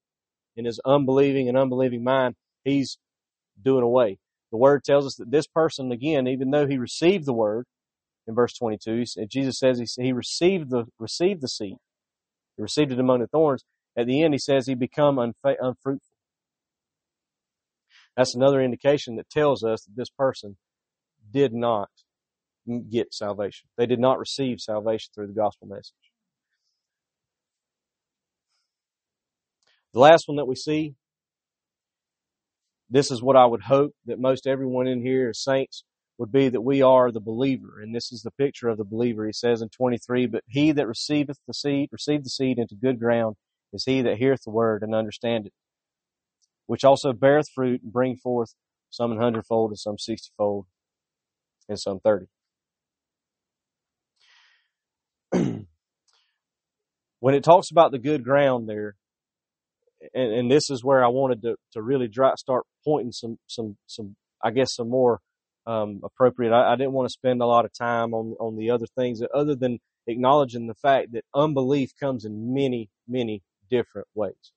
in 0.54 0.66
his 0.66 0.82
unbelieving 0.84 1.48
and 1.48 1.56
unbelieving 1.56 2.04
mind, 2.04 2.34
he's 2.62 2.98
doing 3.64 3.84
away. 3.84 4.18
The 4.50 4.58
word 4.58 4.84
tells 4.84 5.06
us 5.06 5.14
that 5.14 5.30
this 5.30 5.46
person, 5.46 5.92
again, 5.92 6.28
even 6.28 6.50
though 6.50 6.66
he 6.66 6.76
received 6.76 7.24
the 7.24 7.32
word, 7.32 7.64
in 8.30 8.34
verse 8.34 8.54
22. 8.54 9.04
Jesus 9.28 9.58
says 9.58 9.78
he, 9.78 10.02
he 10.02 10.12
received 10.12 10.70
the 10.70 10.86
received 10.98 11.42
the 11.42 11.48
seed. 11.48 11.76
He 12.56 12.62
received 12.62 12.92
it 12.92 13.00
among 13.00 13.20
the 13.20 13.26
thorns. 13.26 13.64
At 13.98 14.06
the 14.06 14.22
end, 14.22 14.32
he 14.32 14.38
says 14.38 14.66
he 14.66 14.74
become 14.74 15.16
unfa- 15.16 15.56
unfruitful. 15.60 16.00
That's 18.16 18.34
another 18.34 18.62
indication 18.62 19.16
that 19.16 19.28
tells 19.28 19.62
us 19.64 19.84
that 19.84 19.96
this 19.96 20.10
person 20.10 20.56
did 21.32 21.52
not 21.52 21.88
get 22.90 23.12
salvation. 23.12 23.68
They 23.76 23.86
did 23.86 23.98
not 23.98 24.18
receive 24.18 24.60
salvation 24.60 25.10
through 25.14 25.28
the 25.28 25.32
gospel 25.32 25.66
message. 25.68 25.94
The 29.92 30.00
last 30.00 30.24
one 30.26 30.36
that 30.36 30.46
we 30.46 30.54
see, 30.54 30.94
this 32.88 33.10
is 33.10 33.22
what 33.22 33.36
I 33.36 33.46
would 33.46 33.62
hope 33.62 33.92
that 34.06 34.20
most 34.20 34.46
everyone 34.46 34.86
in 34.86 35.02
here 35.02 35.30
is 35.30 35.42
saints 35.42 35.84
would 36.20 36.30
be 36.30 36.50
that 36.50 36.60
we 36.60 36.82
are 36.82 37.10
the 37.10 37.18
believer. 37.18 37.80
And 37.80 37.94
this 37.94 38.12
is 38.12 38.20
the 38.20 38.30
picture 38.32 38.68
of 38.68 38.76
the 38.76 38.84
believer. 38.84 39.24
He 39.24 39.32
says 39.32 39.62
in 39.62 39.70
23, 39.70 40.26
but 40.26 40.44
he 40.46 40.70
that 40.70 40.86
receiveth 40.86 41.38
the 41.46 41.54
seed, 41.54 41.88
receive 41.90 42.24
the 42.24 42.28
seed 42.28 42.58
into 42.58 42.74
good 42.74 43.00
ground 43.00 43.36
is 43.72 43.84
he 43.86 44.02
that 44.02 44.18
heareth 44.18 44.42
the 44.44 44.50
word 44.50 44.82
and 44.82 44.94
understand 44.94 45.46
it, 45.46 45.54
which 46.66 46.84
also 46.84 47.14
beareth 47.14 47.48
fruit 47.54 47.80
and 47.82 47.90
bring 47.90 48.16
forth 48.16 48.54
some 48.90 49.12
an 49.12 49.18
hundredfold 49.18 49.70
and 49.70 49.78
some 49.78 49.96
sixtyfold 49.96 50.66
and 51.70 51.80
some 51.80 52.00
thirty. 52.00 52.26
when 57.20 57.34
it 57.34 57.44
talks 57.44 57.70
about 57.70 57.92
the 57.92 57.98
good 57.98 58.24
ground 58.24 58.68
there, 58.68 58.94
and, 60.12 60.32
and, 60.32 60.50
this 60.50 60.68
is 60.68 60.84
where 60.84 61.02
I 61.02 61.08
wanted 61.08 61.40
to, 61.42 61.54
to 61.72 61.80
really 61.80 62.08
dry, 62.08 62.34
start 62.34 62.64
pointing 62.84 63.12
some, 63.12 63.38
some, 63.46 63.76
some, 63.86 64.16
I 64.42 64.50
guess 64.50 64.74
some 64.74 64.90
more 64.90 65.20
um, 65.66 66.00
appropriate. 66.04 66.52
I, 66.52 66.72
I, 66.72 66.76
didn't 66.76 66.92
want 66.92 67.08
to 67.08 67.12
spend 67.12 67.42
a 67.42 67.46
lot 67.46 67.64
of 67.64 67.72
time 67.72 68.14
on 68.14 68.34
on 68.40 68.56
the 68.56 68.70
other 68.70 68.86
things 68.96 69.20
other 69.34 69.54
than 69.54 69.78
acknowledging 70.06 70.66
the 70.66 70.74
fact 70.74 71.12
that 71.12 71.24
unbelief 71.34 71.90
comes 71.98 72.24
in 72.24 72.54
many 72.54 72.88
many 73.06 73.42
different 73.70 74.08
ways. 74.14 74.52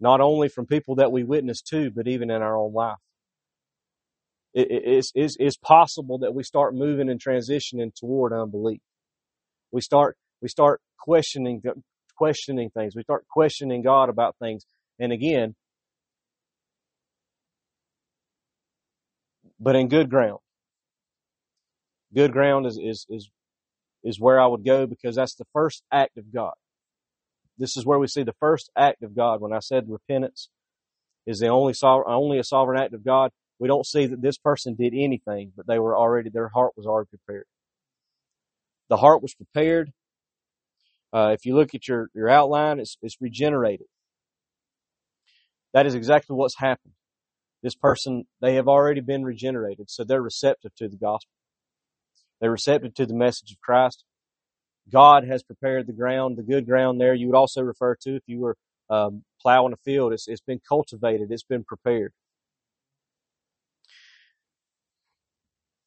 Not 0.00 0.20
only 0.20 0.48
from 0.48 0.66
people 0.66 0.96
that 0.96 1.12
we 1.12 1.24
witness 1.24 1.60
to, 1.70 1.90
but 1.90 2.06
even 2.06 2.30
in 2.30 2.40
our 2.40 2.56
own 2.56 2.72
life. 2.72 2.98
It, 4.54 4.70
it, 4.70 4.82
it's, 4.84 5.12
it's, 5.14 5.36
it's 5.38 5.56
possible 5.56 6.18
that 6.18 6.34
we 6.34 6.42
start 6.42 6.74
moving 6.74 7.10
and 7.10 7.20
transitioning 7.22 7.92
toward 7.94 8.32
unbelief. 8.32 8.80
We 9.72 9.80
start 9.80 10.16
we 10.40 10.48
start 10.48 10.80
questioning 10.98 11.62
questioning 12.16 12.70
things. 12.70 12.94
We 12.96 13.02
start 13.02 13.26
questioning 13.28 13.82
God 13.82 14.08
about 14.08 14.36
things. 14.40 14.64
And 14.98 15.12
again, 15.12 15.54
but 19.60 19.76
in 19.76 19.88
good 19.88 20.10
ground. 20.10 20.38
Good 22.14 22.32
ground 22.32 22.66
is, 22.66 22.78
is, 22.78 23.06
is, 23.08 23.30
is 24.02 24.20
where 24.20 24.40
I 24.40 24.46
would 24.46 24.64
go 24.64 24.86
because 24.86 25.16
that's 25.16 25.34
the 25.34 25.46
first 25.52 25.82
act 25.92 26.16
of 26.16 26.32
God. 26.32 26.54
This 27.58 27.76
is 27.76 27.84
where 27.84 27.98
we 27.98 28.06
see 28.06 28.22
the 28.22 28.34
first 28.40 28.70
act 28.76 29.02
of 29.02 29.16
God. 29.16 29.40
When 29.40 29.52
I 29.52 29.58
said 29.58 29.86
repentance 29.88 30.48
is 31.26 31.40
the 31.40 31.48
only 31.48 31.74
only 31.82 32.38
a 32.38 32.44
sovereign 32.44 32.80
act 32.80 32.94
of 32.94 33.04
God, 33.04 33.30
we 33.58 33.68
don't 33.68 33.84
see 33.84 34.06
that 34.06 34.22
this 34.22 34.38
person 34.38 34.74
did 34.74 34.94
anything, 34.94 35.52
but 35.56 35.66
they 35.66 35.78
were 35.78 35.96
already, 35.96 36.30
their 36.30 36.48
heart 36.48 36.72
was 36.76 36.86
already 36.86 37.08
prepared. 37.08 37.44
The 38.88 38.96
heart 38.96 39.22
was 39.22 39.34
prepared. 39.34 39.92
Uh, 41.12 41.32
if 41.32 41.44
you 41.44 41.56
look 41.56 41.74
at 41.74 41.88
your, 41.88 42.08
your 42.14 42.28
outline, 42.28 42.78
it's, 42.78 42.96
it's 43.02 43.16
regenerated. 43.20 43.86
That 45.74 45.86
is 45.86 45.94
exactly 45.94 46.36
what's 46.36 46.58
happened 46.58 46.94
this 47.62 47.74
person, 47.74 48.24
they 48.40 48.54
have 48.54 48.68
already 48.68 49.00
been 49.00 49.24
regenerated, 49.24 49.90
so 49.90 50.04
they're 50.04 50.22
receptive 50.22 50.74
to 50.76 50.88
the 50.88 50.96
gospel. 50.96 51.32
They're 52.40 52.52
receptive 52.52 52.94
to 52.94 53.06
the 53.06 53.14
message 53.14 53.52
of 53.52 53.60
Christ. 53.60 54.04
God 54.90 55.24
has 55.26 55.42
prepared 55.42 55.86
the 55.86 55.92
ground, 55.92 56.36
the 56.36 56.42
good 56.42 56.66
ground 56.66 57.00
there. 57.00 57.14
You 57.14 57.26
would 57.26 57.36
also 57.36 57.62
refer 57.62 57.96
to 58.02 58.16
if 58.16 58.22
you 58.26 58.40
were 58.40 58.56
um, 58.88 59.24
plowing 59.42 59.72
a 59.72 59.76
field. 59.76 60.12
It's, 60.12 60.28
it's 60.28 60.40
been 60.40 60.60
cultivated. 60.66 61.30
It's 61.30 61.42
been 61.42 61.64
prepared. 61.64 62.12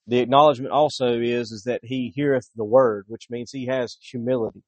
The 0.07 0.19
acknowledgement 0.19 0.73
also 0.73 1.19
is, 1.19 1.51
is 1.51 1.63
that 1.63 1.81
he 1.83 2.11
heareth 2.13 2.49
the 2.55 2.65
word, 2.65 3.05
which 3.07 3.27
means 3.29 3.51
he 3.51 3.67
has 3.67 3.97
humility. 4.01 4.63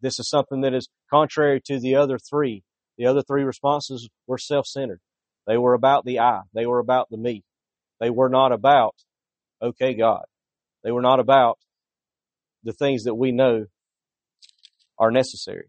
This 0.00 0.18
is 0.18 0.28
something 0.28 0.62
that 0.62 0.74
is 0.74 0.88
contrary 1.10 1.60
to 1.66 1.78
the 1.78 1.94
other 1.94 2.18
three 2.18 2.64
the 2.96 3.06
other 3.06 3.22
three 3.22 3.42
responses 3.42 4.08
were 4.26 4.38
self-centered. 4.38 5.00
They 5.46 5.58
were 5.58 5.74
about 5.74 6.04
the 6.04 6.20
I. 6.20 6.40
They 6.54 6.66
were 6.66 6.78
about 6.78 7.10
the 7.10 7.16
me. 7.16 7.44
They 8.00 8.10
were 8.10 8.28
not 8.28 8.52
about, 8.52 8.94
okay, 9.62 9.94
God. 9.94 10.24
They 10.82 10.90
were 10.90 11.02
not 11.02 11.20
about 11.20 11.58
the 12.62 12.72
things 12.72 13.04
that 13.04 13.14
we 13.14 13.32
know 13.32 13.66
are 14.98 15.10
necessary. 15.10 15.66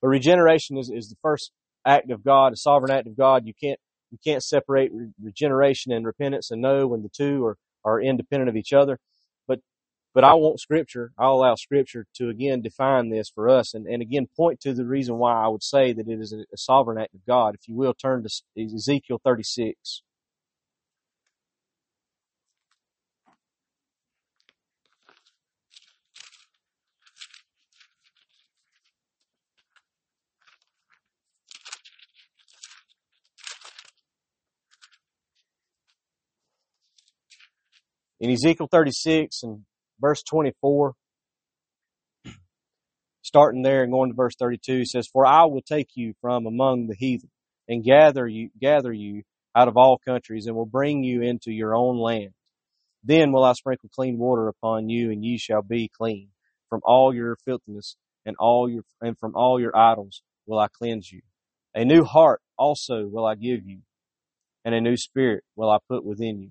But 0.00 0.08
regeneration 0.08 0.78
is, 0.78 0.90
is 0.90 1.08
the 1.08 1.16
first 1.22 1.52
act 1.86 2.10
of 2.10 2.24
God, 2.24 2.52
a 2.52 2.56
sovereign 2.56 2.92
act 2.92 3.06
of 3.06 3.16
God. 3.16 3.46
You 3.46 3.54
can't, 3.60 3.78
you 4.10 4.18
can't 4.24 4.42
separate 4.42 4.90
re- 4.92 5.10
regeneration 5.22 5.92
and 5.92 6.06
repentance 6.06 6.50
and 6.50 6.62
know 6.62 6.86
when 6.86 7.02
the 7.02 7.08
two 7.08 7.44
are, 7.44 7.56
are 7.84 8.00
independent 8.00 8.48
of 8.48 8.56
each 8.56 8.72
other. 8.72 8.98
But, 10.18 10.24
I 10.24 10.34
want 10.34 10.58
scripture, 10.58 11.12
I'll 11.16 11.34
allow 11.34 11.54
scripture 11.54 12.04
to 12.16 12.28
again 12.28 12.60
define 12.60 13.08
this 13.08 13.30
for 13.30 13.48
us 13.48 13.72
and, 13.72 13.86
and 13.86 14.02
again 14.02 14.26
point 14.36 14.58
to 14.62 14.74
the 14.74 14.84
reason 14.84 15.16
why 15.16 15.32
I 15.32 15.46
would 15.46 15.62
say 15.62 15.92
that 15.92 16.08
it 16.08 16.20
is 16.20 16.32
a 16.32 16.56
sovereign 16.56 16.98
act 16.98 17.14
of 17.14 17.24
God. 17.24 17.54
If 17.54 17.68
you 17.68 17.76
will 17.76 17.94
turn 17.94 18.24
to 18.24 18.28
Ezekiel 18.60 19.20
36. 19.22 20.02
In 38.18 38.30
Ezekiel 38.30 38.66
36 38.68 39.44
and 39.44 39.64
verse 40.00 40.22
24, 40.22 40.94
starting 43.22 43.62
there 43.62 43.82
and 43.82 43.92
going 43.92 44.10
to 44.10 44.16
verse 44.16 44.34
32, 44.38 44.78
he 44.78 44.84
says, 44.84 45.08
For 45.12 45.26
I 45.26 45.44
will 45.44 45.62
take 45.62 45.90
you 45.94 46.14
from 46.20 46.46
among 46.46 46.86
the 46.86 46.96
heathen 46.96 47.30
and 47.68 47.84
gather 47.84 48.26
you, 48.26 48.50
gather 48.60 48.92
you 48.92 49.22
out 49.54 49.68
of 49.68 49.76
all 49.76 49.98
countries 49.98 50.46
and 50.46 50.56
will 50.56 50.66
bring 50.66 51.02
you 51.02 51.22
into 51.22 51.50
your 51.50 51.74
own 51.74 51.98
land. 51.98 52.30
Then 53.04 53.32
will 53.32 53.44
I 53.44 53.52
sprinkle 53.52 53.90
clean 53.94 54.18
water 54.18 54.48
upon 54.48 54.88
you 54.88 55.10
and 55.10 55.24
ye 55.24 55.38
shall 55.38 55.62
be 55.62 55.88
clean 55.88 56.28
from 56.68 56.80
all 56.84 57.14
your 57.14 57.36
filthiness 57.44 57.96
and 58.26 58.36
all 58.38 58.68
your, 58.68 58.82
and 59.00 59.18
from 59.18 59.34
all 59.34 59.60
your 59.60 59.76
idols 59.76 60.22
will 60.46 60.58
I 60.58 60.68
cleanse 60.68 61.10
you. 61.10 61.22
A 61.74 61.84
new 61.84 62.04
heart 62.04 62.40
also 62.56 63.06
will 63.06 63.24
I 63.24 63.34
give 63.34 63.64
you 63.64 63.80
and 64.64 64.74
a 64.74 64.80
new 64.80 64.96
spirit 64.96 65.44
will 65.56 65.70
I 65.70 65.78
put 65.88 66.04
within 66.04 66.40
you 66.40 66.50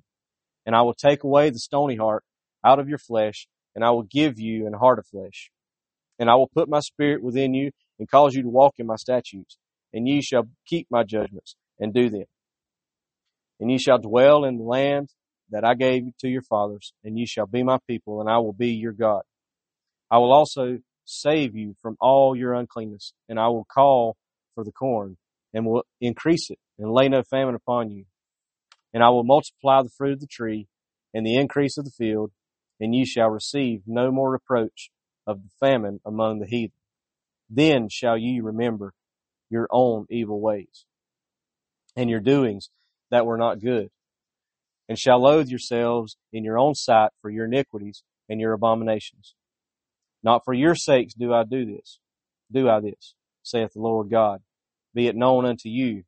and 0.66 0.76
I 0.76 0.82
will 0.82 0.94
take 0.94 1.24
away 1.24 1.50
the 1.50 1.60
stony 1.60 1.96
heart 1.96 2.24
out 2.68 2.80
of 2.80 2.90
your 2.90 2.98
flesh, 2.98 3.48
and 3.76 3.84
I 3.84 3.92
will 3.92 4.04
give 4.04 4.40
you 4.40 4.68
an 4.68 4.74
heart 4.74 5.00
of 5.00 5.08
flesh. 5.08 5.50
And 6.20 6.30
I 6.30 6.36
will 6.36 6.50
put 6.54 6.70
my 6.70 6.80
spirit 6.80 7.24
within 7.24 7.54
you, 7.54 7.72
and 8.00 8.10
cause 8.10 8.34
you 8.34 8.44
to 8.44 8.50
walk 8.50 8.76
in 8.78 8.86
my 8.86 8.96
statutes, 8.96 9.58
and 9.94 10.08
ye 10.08 10.22
shall 10.22 10.48
keep 10.66 10.88
my 10.90 11.04
judgments, 11.04 11.56
and 11.80 11.94
do 11.94 12.10
them. 12.10 12.26
And 13.60 13.72
ye 13.72 13.78
shall 13.78 13.98
dwell 14.00 14.44
in 14.44 14.58
the 14.58 14.64
land 14.64 15.10
that 15.50 15.64
I 15.64 15.74
gave 15.74 16.04
to 16.20 16.28
your 16.28 16.42
fathers, 16.42 16.94
and 17.04 17.18
ye 17.18 17.26
shall 17.26 17.48
be 17.48 17.64
my 17.64 17.80
people, 17.88 18.20
and 18.20 18.30
I 18.30 18.38
will 18.40 18.54
be 18.54 18.72
your 18.72 18.92
God. 18.92 19.22
I 20.12 20.18
will 20.18 20.34
also 20.34 20.80
save 21.06 21.56
you 21.56 21.76
from 21.82 21.96
all 22.00 22.36
your 22.36 22.54
uncleanness, 22.54 23.14
and 23.30 23.40
I 23.40 23.48
will 23.48 23.66
call 23.66 24.18
for 24.56 24.64
the 24.64 24.72
corn, 24.72 25.18
and 25.54 25.66
will 25.66 25.84
increase 26.02 26.50
it, 26.50 26.60
and 26.78 26.92
lay 26.92 27.08
no 27.08 27.24
famine 27.24 27.56
upon 27.56 27.90
you 27.92 28.06
and 28.94 29.04
I 29.04 29.10
will 29.10 29.24
multiply 29.24 29.84
the 29.84 29.92
fruit 29.96 30.14
of 30.14 30.20
the 30.20 30.28
tree 30.28 30.68
and 31.14 31.26
the 31.26 31.36
increase 31.36 31.78
of 31.78 31.86
the 31.86 31.92
field, 31.92 32.32
and 32.80 32.94
ye 32.94 33.06
shall 33.06 33.30
receive 33.30 33.82
no 33.86 34.12
more 34.12 34.32
reproach 34.32 34.92
of 35.26 35.44
the 35.44 35.50
famine 35.60 36.00
among 36.06 36.40
the 36.40 36.48
heathen. 36.48 36.78
Then 37.50 37.90
shall 37.90 38.18
ye 38.18 38.40
remember 38.40 38.94
your 39.50 39.68
own 39.72 40.06
evil 40.10 40.40
ways 40.40 40.86
and 41.96 42.10
your 42.10 42.20
doings 42.20 42.70
that 43.10 43.26
were 43.26 43.38
not 43.38 43.62
good, 43.62 43.90
and 44.88 45.00
shall 45.00 45.22
loathe 45.22 45.48
yourselves 45.48 46.18
in 46.32 46.44
your 46.44 46.60
own 46.60 46.76
sight 46.76 47.12
for 47.22 47.30
your 47.30 47.46
iniquities 47.46 48.04
and 48.30 48.40
your 48.40 48.54
abominations. 48.54 49.34
Not 50.24 50.44
for 50.46 50.54
your 50.54 50.76
sakes 50.76 51.14
do 51.14 51.34
I 51.34 51.44
do 51.44 51.66
this, 51.66 52.00
do 52.52 52.70
I 52.70 52.82
this, 52.82 53.16
saith 53.44 53.74
the 53.74 53.82
Lord 53.82 54.10
God. 54.10 54.42
Be 54.94 55.08
it 55.08 55.16
known 55.16 55.46
unto 55.46 55.70
you. 55.70 56.04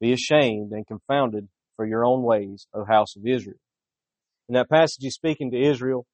Be 0.00 0.12
ashamed 0.12 0.72
and 0.72 0.86
confounded 0.86 1.48
for 1.76 1.86
your 1.86 2.04
own 2.04 2.22
ways, 2.22 2.66
O 2.74 2.84
house 2.84 3.16
of 3.16 3.26
Israel. 3.26 3.58
And 4.48 4.56
that 4.56 4.68
passage 4.68 5.04
is 5.04 5.14
speaking 5.14 5.50
to 5.50 5.60
Israel, 5.60 6.06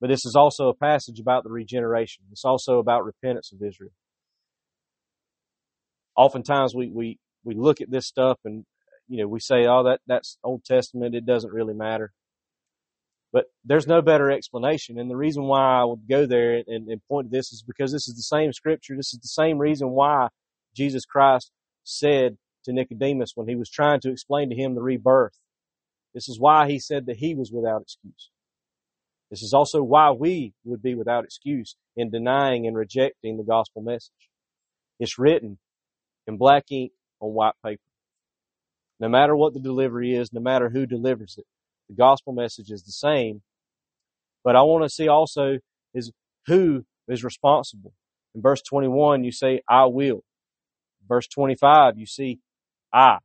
but 0.00 0.08
this 0.08 0.24
is 0.24 0.34
also 0.36 0.68
a 0.68 0.74
passage 0.74 1.18
about 1.18 1.44
the 1.44 1.50
regeneration. 1.50 2.24
It's 2.30 2.44
also 2.44 2.78
about 2.78 3.04
repentance 3.04 3.52
of 3.52 3.66
Israel. 3.66 3.92
Oftentimes 6.16 6.74
we, 6.74 6.90
we, 6.90 7.18
we 7.44 7.54
look 7.54 7.80
at 7.80 7.90
this 7.90 8.06
stuff 8.06 8.38
and, 8.44 8.64
you 9.08 9.22
know, 9.22 9.28
we 9.28 9.40
say, 9.40 9.66
oh, 9.66 9.84
that, 9.84 10.00
that's 10.06 10.36
Old 10.44 10.64
Testament. 10.64 11.14
It 11.14 11.24
doesn't 11.24 11.52
really 11.52 11.74
matter. 11.74 12.12
But 13.32 13.44
there's 13.64 13.86
no 13.86 14.02
better 14.02 14.30
explanation. 14.30 14.98
And 14.98 15.10
the 15.10 15.16
reason 15.16 15.44
why 15.44 15.80
I 15.80 15.84
would 15.84 16.08
go 16.08 16.26
there 16.26 16.62
and, 16.66 16.88
and 16.88 17.00
point 17.08 17.30
to 17.30 17.36
this 17.36 17.52
is 17.52 17.62
because 17.66 17.92
this 17.92 18.08
is 18.08 18.14
the 18.14 18.36
same 18.36 18.52
scripture. 18.52 18.96
This 18.96 19.12
is 19.12 19.20
the 19.20 19.28
same 19.28 19.58
reason 19.58 19.90
why 19.90 20.28
Jesus 20.74 21.04
Christ 21.04 21.50
said 21.84 22.38
to 22.64 22.72
Nicodemus 22.72 23.32
when 23.34 23.48
he 23.48 23.54
was 23.54 23.70
trying 23.70 24.00
to 24.00 24.10
explain 24.10 24.50
to 24.50 24.56
him 24.56 24.74
the 24.74 24.82
rebirth. 24.82 25.38
This 26.14 26.28
is 26.28 26.40
why 26.40 26.68
he 26.68 26.78
said 26.78 27.06
that 27.06 27.16
he 27.18 27.34
was 27.34 27.52
without 27.52 27.82
excuse. 27.82 28.30
This 29.30 29.42
is 29.42 29.52
also 29.54 29.82
why 29.82 30.10
we 30.12 30.54
would 30.64 30.82
be 30.82 30.94
without 30.94 31.24
excuse 31.24 31.76
in 31.96 32.10
denying 32.10 32.66
and 32.66 32.76
rejecting 32.76 33.36
the 33.36 33.44
gospel 33.44 33.82
message. 33.82 34.12
It's 35.00 35.18
written 35.18 35.58
in 36.26 36.38
black 36.38 36.64
ink 36.70 36.92
on 37.20 37.34
white 37.34 37.54
paper. 37.64 37.82
No 39.00 39.08
matter 39.08 39.36
what 39.36 39.54
the 39.54 39.60
delivery 39.60 40.14
is, 40.14 40.32
no 40.32 40.40
matter 40.40 40.70
who 40.70 40.86
delivers 40.86 41.36
it, 41.38 41.46
the 41.88 41.94
gospel 41.94 42.32
message 42.32 42.70
is 42.70 42.84
the 42.84 42.92
same. 42.92 43.42
But 44.44 44.56
I 44.56 44.62
want 44.62 44.84
to 44.84 44.88
see 44.90 45.08
also 45.08 45.58
is 45.94 46.12
who 46.46 46.84
is 47.08 47.24
responsible. 47.24 47.92
In 48.34 48.42
verse 48.42 48.62
21, 48.62 49.24
you 49.24 49.32
say, 49.32 49.62
I 49.68 49.86
will. 49.86 50.22
Verse 51.08 51.28
25, 51.28 51.98
you 51.98 52.06
see, 52.06 52.40
I. 52.92 53.18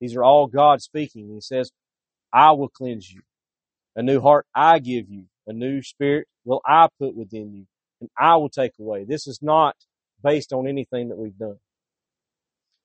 These 0.00 0.16
are 0.16 0.24
all 0.24 0.46
God 0.46 0.82
speaking. 0.82 1.30
He 1.34 1.40
says, 1.40 1.70
I 2.32 2.52
will 2.52 2.68
cleanse 2.68 3.10
you. 3.10 3.22
A 3.96 4.02
new 4.02 4.20
heart 4.20 4.46
I 4.54 4.78
give 4.78 5.08
you. 5.08 5.24
A 5.46 5.52
new 5.52 5.82
spirit 5.82 6.28
will 6.44 6.60
I 6.64 6.88
put 6.98 7.16
within 7.16 7.52
you. 7.52 7.66
And 8.00 8.10
I 8.18 8.36
will 8.36 8.48
take 8.48 8.72
away. 8.80 9.04
This 9.04 9.26
is 9.26 9.40
not 9.42 9.76
based 10.22 10.52
on 10.52 10.66
anything 10.66 11.08
that 11.08 11.18
we've 11.18 11.36
done. 11.36 11.58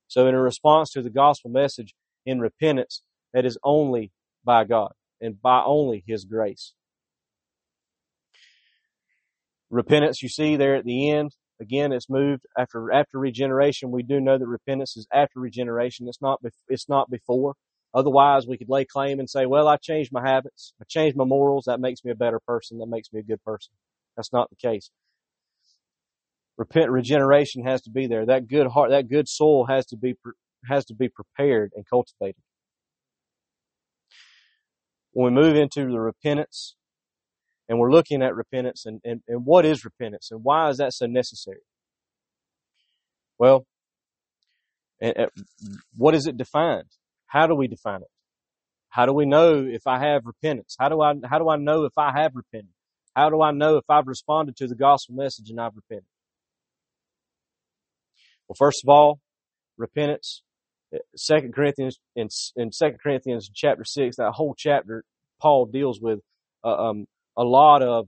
So 0.08 0.28
in 0.28 0.36
a 0.36 0.42
response 0.42 0.92
to 0.92 1.02
the 1.02 1.10
gospel 1.10 1.50
message 1.50 1.94
in 2.26 2.40
repentance, 2.40 3.02
that 3.34 3.46
is 3.46 3.58
only 3.64 4.12
by 4.44 4.64
God 4.64 4.94
and 5.22 5.42
by 5.42 5.62
only 5.64 6.04
His 6.08 6.26
grace. 6.26 6.74
Repentance, 9.70 10.22
you 10.22 10.30
see 10.30 10.56
there 10.56 10.76
at 10.76 10.86
the 10.86 11.10
end, 11.12 11.32
Again, 11.60 11.94
it's 11.94 12.10
moved 12.10 12.46
after 12.58 12.92
after 12.92 13.18
regeneration. 13.18 13.92
We 13.92 14.04
do 14.04 14.20
know 14.20 14.38
that 14.38 14.46
repentance 14.46 14.98
is 14.98 15.08
after 15.14 15.40
regeneration. 15.40 16.08
It's 16.08 16.22
not 16.22 16.42
it's 16.68 16.90
not 16.90 17.10
before. 17.10 17.56
Otherwise, 17.96 18.46
we 18.46 18.58
could 18.58 18.70
lay 18.70 18.84
claim 18.86 19.20
and 19.20 19.30
say, 19.30 19.46
"Well, 19.46 19.70
I 19.70 19.78
changed 19.78 20.12
my 20.12 20.22
habits. 20.22 20.74
I 20.82 20.84
changed 20.84 21.16
my 21.16 21.24
morals. 21.24 21.66
That 21.66 21.80
makes 21.80 22.04
me 22.04 22.12
a 22.12 22.16
better 22.16 22.42
person. 22.42 22.80
That 22.80 22.88
makes 22.88 23.12
me 23.14 23.22
a 23.22 23.24
good 23.24 23.42
person." 23.44 23.74
That's 24.18 24.34
not 24.34 24.50
the 24.50 24.58
case. 24.58 24.92
Repent 26.58 26.92
regeneration 26.92 27.66
has 27.66 27.82
to 27.84 27.90
be 27.90 28.06
there. 28.08 28.26
That 28.26 28.48
good 28.48 28.68
heart, 28.68 28.92
that 28.92 29.08
good 29.08 29.30
soul 29.30 29.66
has 29.68 29.86
to 29.88 29.98
be 29.98 30.16
has 30.68 30.86
to 30.86 30.94
be 30.94 31.08
prepared 31.10 31.72
and 31.76 31.86
cultivated. 31.88 32.42
When 35.12 35.34
we 35.34 35.42
move 35.42 35.56
into 35.56 35.90
the 35.90 36.00
repentance 36.00 36.76
and 37.70 37.80
we're 37.80 37.92
looking 37.92 38.22
at 38.22 38.36
repentance 38.36 38.86
and, 38.86 39.00
and, 39.06 39.22
and 39.28 39.46
what 39.46 39.66
is 39.66 39.86
repentance 39.86 40.30
and 40.32 40.44
why 40.44 40.70
is 40.70 40.78
that 40.78 40.94
so 40.94 41.06
necessary? 41.06 41.62
Well, 43.38 43.66
what 45.96 46.16
is 46.16 46.26
it 46.28 46.38
defined? 46.38 46.90
How 47.28 47.48
do 47.48 47.56
we 47.56 47.68
define 47.68 48.02
it? 48.02 48.10
How 48.90 49.06
do 49.06 49.14
we 49.14 49.26
know 49.26 49.66
if 49.66 49.88
I 49.88 50.00
have 50.00 50.26
repentance? 50.26 50.76
How 50.80 50.90
do 50.90 51.02
I, 51.02 51.14
how 51.30 51.38
do 51.40 51.50
I 51.50 51.58
know 51.58 51.84
if 51.86 51.98
I 51.98 52.12
have 52.16 52.34
repented? 52.36 52.70
How 53.16 53.30
do 53.30 53.42
I 53.42 53.52
know 53.52 53.78
if 53.78 53.86
I've 53.90 54.08
responded 54.08 54.56
to 54.58 54.68
the 54.68 54.76
gospel 54.76 55.16
message 55.16 55.50
and 55.50 55.60
I've 55.60 55.76
repented? 55.76 56.06
Well, 58.48 58.56
first 58.58 58.84
of 58.84 58.90
all, 58.90 59.20
repentance. 59.78 60.44
Uh, 60.94 61.00
Second 61.16 61.54
Corinthians 61.54 62.00
in, 62.16 62.30
in 62.56 62.72
Second 62.72 63.00
Corinthians 63.02 63.50
chapter 63.54 63.84
six, 63.84 64.18
that 64.18 64.32
whole 64.34 64.56
chapter, 64.58 65.04
Paul 65.42 65.66
deals 65.66 66.00
with 66.00 66.20
uh, 66.64 66.90
um, 66.90 67.08
a 67.36 67.44
lot 67.44 67.82
of 67.82 68.08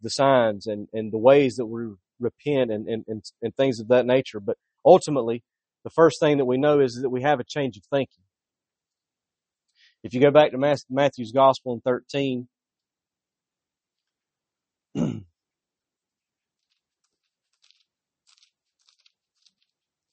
the 0.00 0.10
signs 0.10 0.66
and, 0.66 0.88
and 0.92 1.12
the 1.12 1.18
ways 1.18 1.56
that 1.56 1.66
we 1.66 1.82
repent 2.18 2.70
and, 2.70 2.88
and, 2.88 3.04
and, 3.06 3.22
and 3.42 3.54
things 3.56 3.78
of 3.78 3.88
that 3.88 4.06
nature. 4.06 4.40
But 4.40 4.56
ultimately, 4.84 5.44
the 5.84 5.90
first 5.90 6.20
thing 6.20 6.38
that 6.38 6.44
we 6.44 6.58
know 6.58 6.80
is 6.80 7.00
that 7.02 7.10
we 7.10 7.22
have 7.22 7.40
a 7.40 7.44
change 7.44 7.76
of 7.76 7.84
thinking. 7.84 8.22
If 10.02 10.14
you 10.14 10.20
go 10.20 10.30
back 10.30 10.50
to 10.52 10.82
Matthew's 10.90 11.32
Gospel 11.32 11.74
in 11.74 11.80
13, 11.80 12.48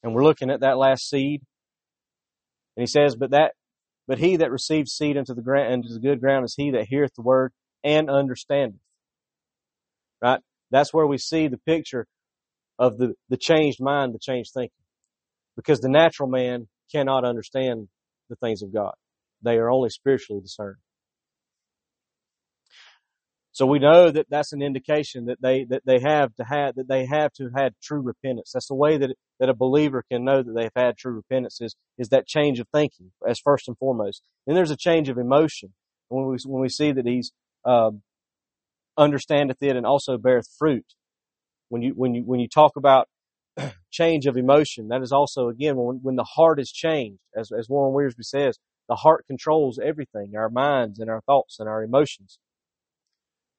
And 0.03 0.15
we're 0.15 0.23
looking 0.23 0.49
at 0.49 0.61
that 0.61 0.77
last 0.77 1.09
seed. 1.09 1.41
And 2.75 2.81
he 2.81 2.87
says, 2.87 3.15
but 3.15 3.31
that, 3.31 3.53
but 4.07 4.19
he 4.19 4.37
that 4.37 4.51
receives 4.51 4.91
seed 4.93 5.17
into 5.17 5.33
the 5.33 5.41
ground, 5.41 5.73
into 5.73 5.93
the 5.93 5.99
good 5.99 6.21
ground 6.21 6.45
is 6.45 6.55
he 6.55 6.71
that 6.71 6.87
heareth 6.87 7.13
the 7.15 7.21
word 7.21 7.51
and 7.83 8.09
understandeth. 8.09 8.79
Right? 10.21 10.39
That's 10.71 10.93
where 10.93 11.07
we 11.07 11.17
see 11.17 11.47
the 11.47 11.57
picture 11.57 12.07
of 12.77 12.97
the, 12.97 13.15
the 13.29 13.37
changed 13.37 13.81
mind, 13.81 14.13
the 14.13 14.19
changed 14.19 14.51
thinking. 14.53 14.71
Because 15.59 15.81
the 15.81 15.89
natural 15.89 16.29
man 16.29 16.67
cannot 16.91 17.25
understand 17.25 17.89
the 18.29 18.37
things 18.37 18.61
of 18.61 18.73
God. 18.73 18.93
They 19.43 19.55
are 19.57 19.69
only 19.69 19.89
spiritually 19.89 20.41
discerned. 20.41 20.77
So 23.51 23.65
we 23.65 23.79
know 23.79 24.11
that 24.11 24.27
that's 24.29 24.53
an 24.53 24.61
indication 24.61 25.25
that 25.25 25.41
they 25.41 25.65
that 25.65 25.83
they 25.85 25.99
have 25.99 26.33
to 26.35 26.45
have 26.45 26.75
that 26.75 26.87
they 26.87 27.05
have 27.05 27.33
to 27.33 27.45
have 27.45 27.53
had 27.55 27.73
true 27.83 28.01
repentance. 28.01 28.51
That's 28.53 28.67
the 28.67 28.75
way 28.75 28.97
that 28.97 29.15
that 29.39 29.49
a 29.49 29.53
believer 29.53 30.03
can 30.09 30.23
know 30.23 30.43
that 30.43 30.53
they've 30.55 30.71
had 30.75 30.97
true 30.97 31.13
repentance 31.13 31.59
is 31.61 31.75
is 31.97 32.09
that 32.09 32.27
change 32.27 32.61
of 32.61 32.67
thinking 32.73 33.11
as 33.27 33.39
first 33.39 33.67
and 33.67 33.77
foremost. 33.77 34.23
Then 34.47 34.55
there's 34.55 34.71
a 34.71 34.77
change 34.77 35.09
of 35.09 35.17
emotion 35.17 35.73
when 36.09 36.27
we 36.27 36.37
when 36.45 36.61
we 36.61 36.69
see 36.69 36.93
that 36.93 37.05
he's 37.07 37.33
um, 37.65 38.03
understandeth 38.97 39.61
it 39.61 39.75
and 39.75 39.85
also 39.85 40.17
beareth 40.17 40.49
fruit. 40.57 40.85
When 41.69 41.81
you 41.81 41.93
when 41.95 42.15
you 42.15 42.23
when 42.23 42.39
you 42.39 42.47
talk 42.47 42.77
about 42.77 43.09
change 43.91 44.25
of 44.25 44.37
emotion, 44.37 44.89
that 44.89 45.01
is 45.01 45.11
also 45.11 45.49
again 45.49 45.75
when 45.75 45.99
when 46.01 46.15
the 46.15 46.23
heart 46.23 46.59
is 46.59 46.71
changed, 46.71 47.21
as 47.35 47.51
as 47.51 47.69
Warren 47.69 47.93
Wiersbe 47.93 48.23
says, 48.23 48.59
the 48.87 48.95
heart 48.95 49.25
controls 49.27 49.79
everything, 49.79 50.33
our 50.35 50.49
minds 50.49 50.99
and 50.99 51.09
our 51.09 51.21
thoughts 51.21 51.59
and 51.59 51.69
our 51.69 51.83
emotions. 51.83 52.39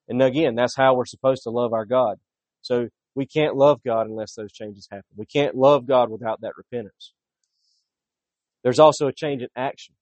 And 0.09 0.21
again, 0.21 0.57
that's 0.57 0.77
how 0.77 0.95
we're 0.95 1.05
supposed 1.05 1.45
to 1.45 1.51
love 1.51 1.73
our 1.73 1.85
God. 1.85 2.19
So 2.63 2.89
we 3.15 3.27
can't 3.27 3.57
love 3.57 3.81
God 3.85 4.07
unless 4.09 4.35
those 4.35 4.53
changes 4.53 4.89
happen. 4.91 5.05
We 5.17 5.27
can't 5.27 5.55
love 5.55 5.87
God 5.87 6.11
without 6.11 6.41
that 6.41 6.57
repentance. 6.57 7.13
There's 8.63 8.79
also 8.81 9.07
a 9.07 9.13
change 9.13 9.43
in 9.43 9.49
action. 9.57 9.95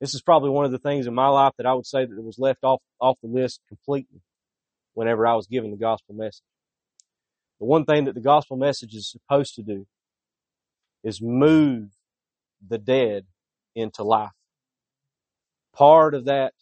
This 0.00 0.14
is 0.14 0.22
probably 0.22 0.50
one 0.50 0.64
of 0.64 0.72
the 0.72 0.78
things 0.78 1.06
in 1.06 1.14
my 1.14 1.28
life 1.28 1.52
that 1.58 1.66
I 1.66 1.74
would 1.74 1.86
say 1.86 2.04
that 2.04 2.16
it 2.16 2.24
was 2.24 2.38
left 2.38 2.62
off, 2.62 2.82
off 3.00 3.18
the 3.20 3.28
list 3.28 3.60
completely 3.68 4.20
whenever 4.94 5.26
I 5.26 5.34
was 5.34 5.46
given 5.46 5.70
the 5.70 5.76
gospel 5.76 6.14
message. 6.14 6.42
The 7.64 7.68
one 7.68 7.86
thing 7.86 8.04
that 8.04 8.14
the 8.14 8.20
gospel 8.20 8.58
message 8.58 8.94
is 8.94 9.10
supposed 9.10 9.54
to 9.54 9.62
do 9.62 9.86
is 11.02 11.22
move 11.22 11.92
the 12.68 12.76
dead 12.76 13.24
into 13.74 14.02
life. 14.02 14.34
Part 15.74 16.14
of 16.14 16.26
that 16.26 16.52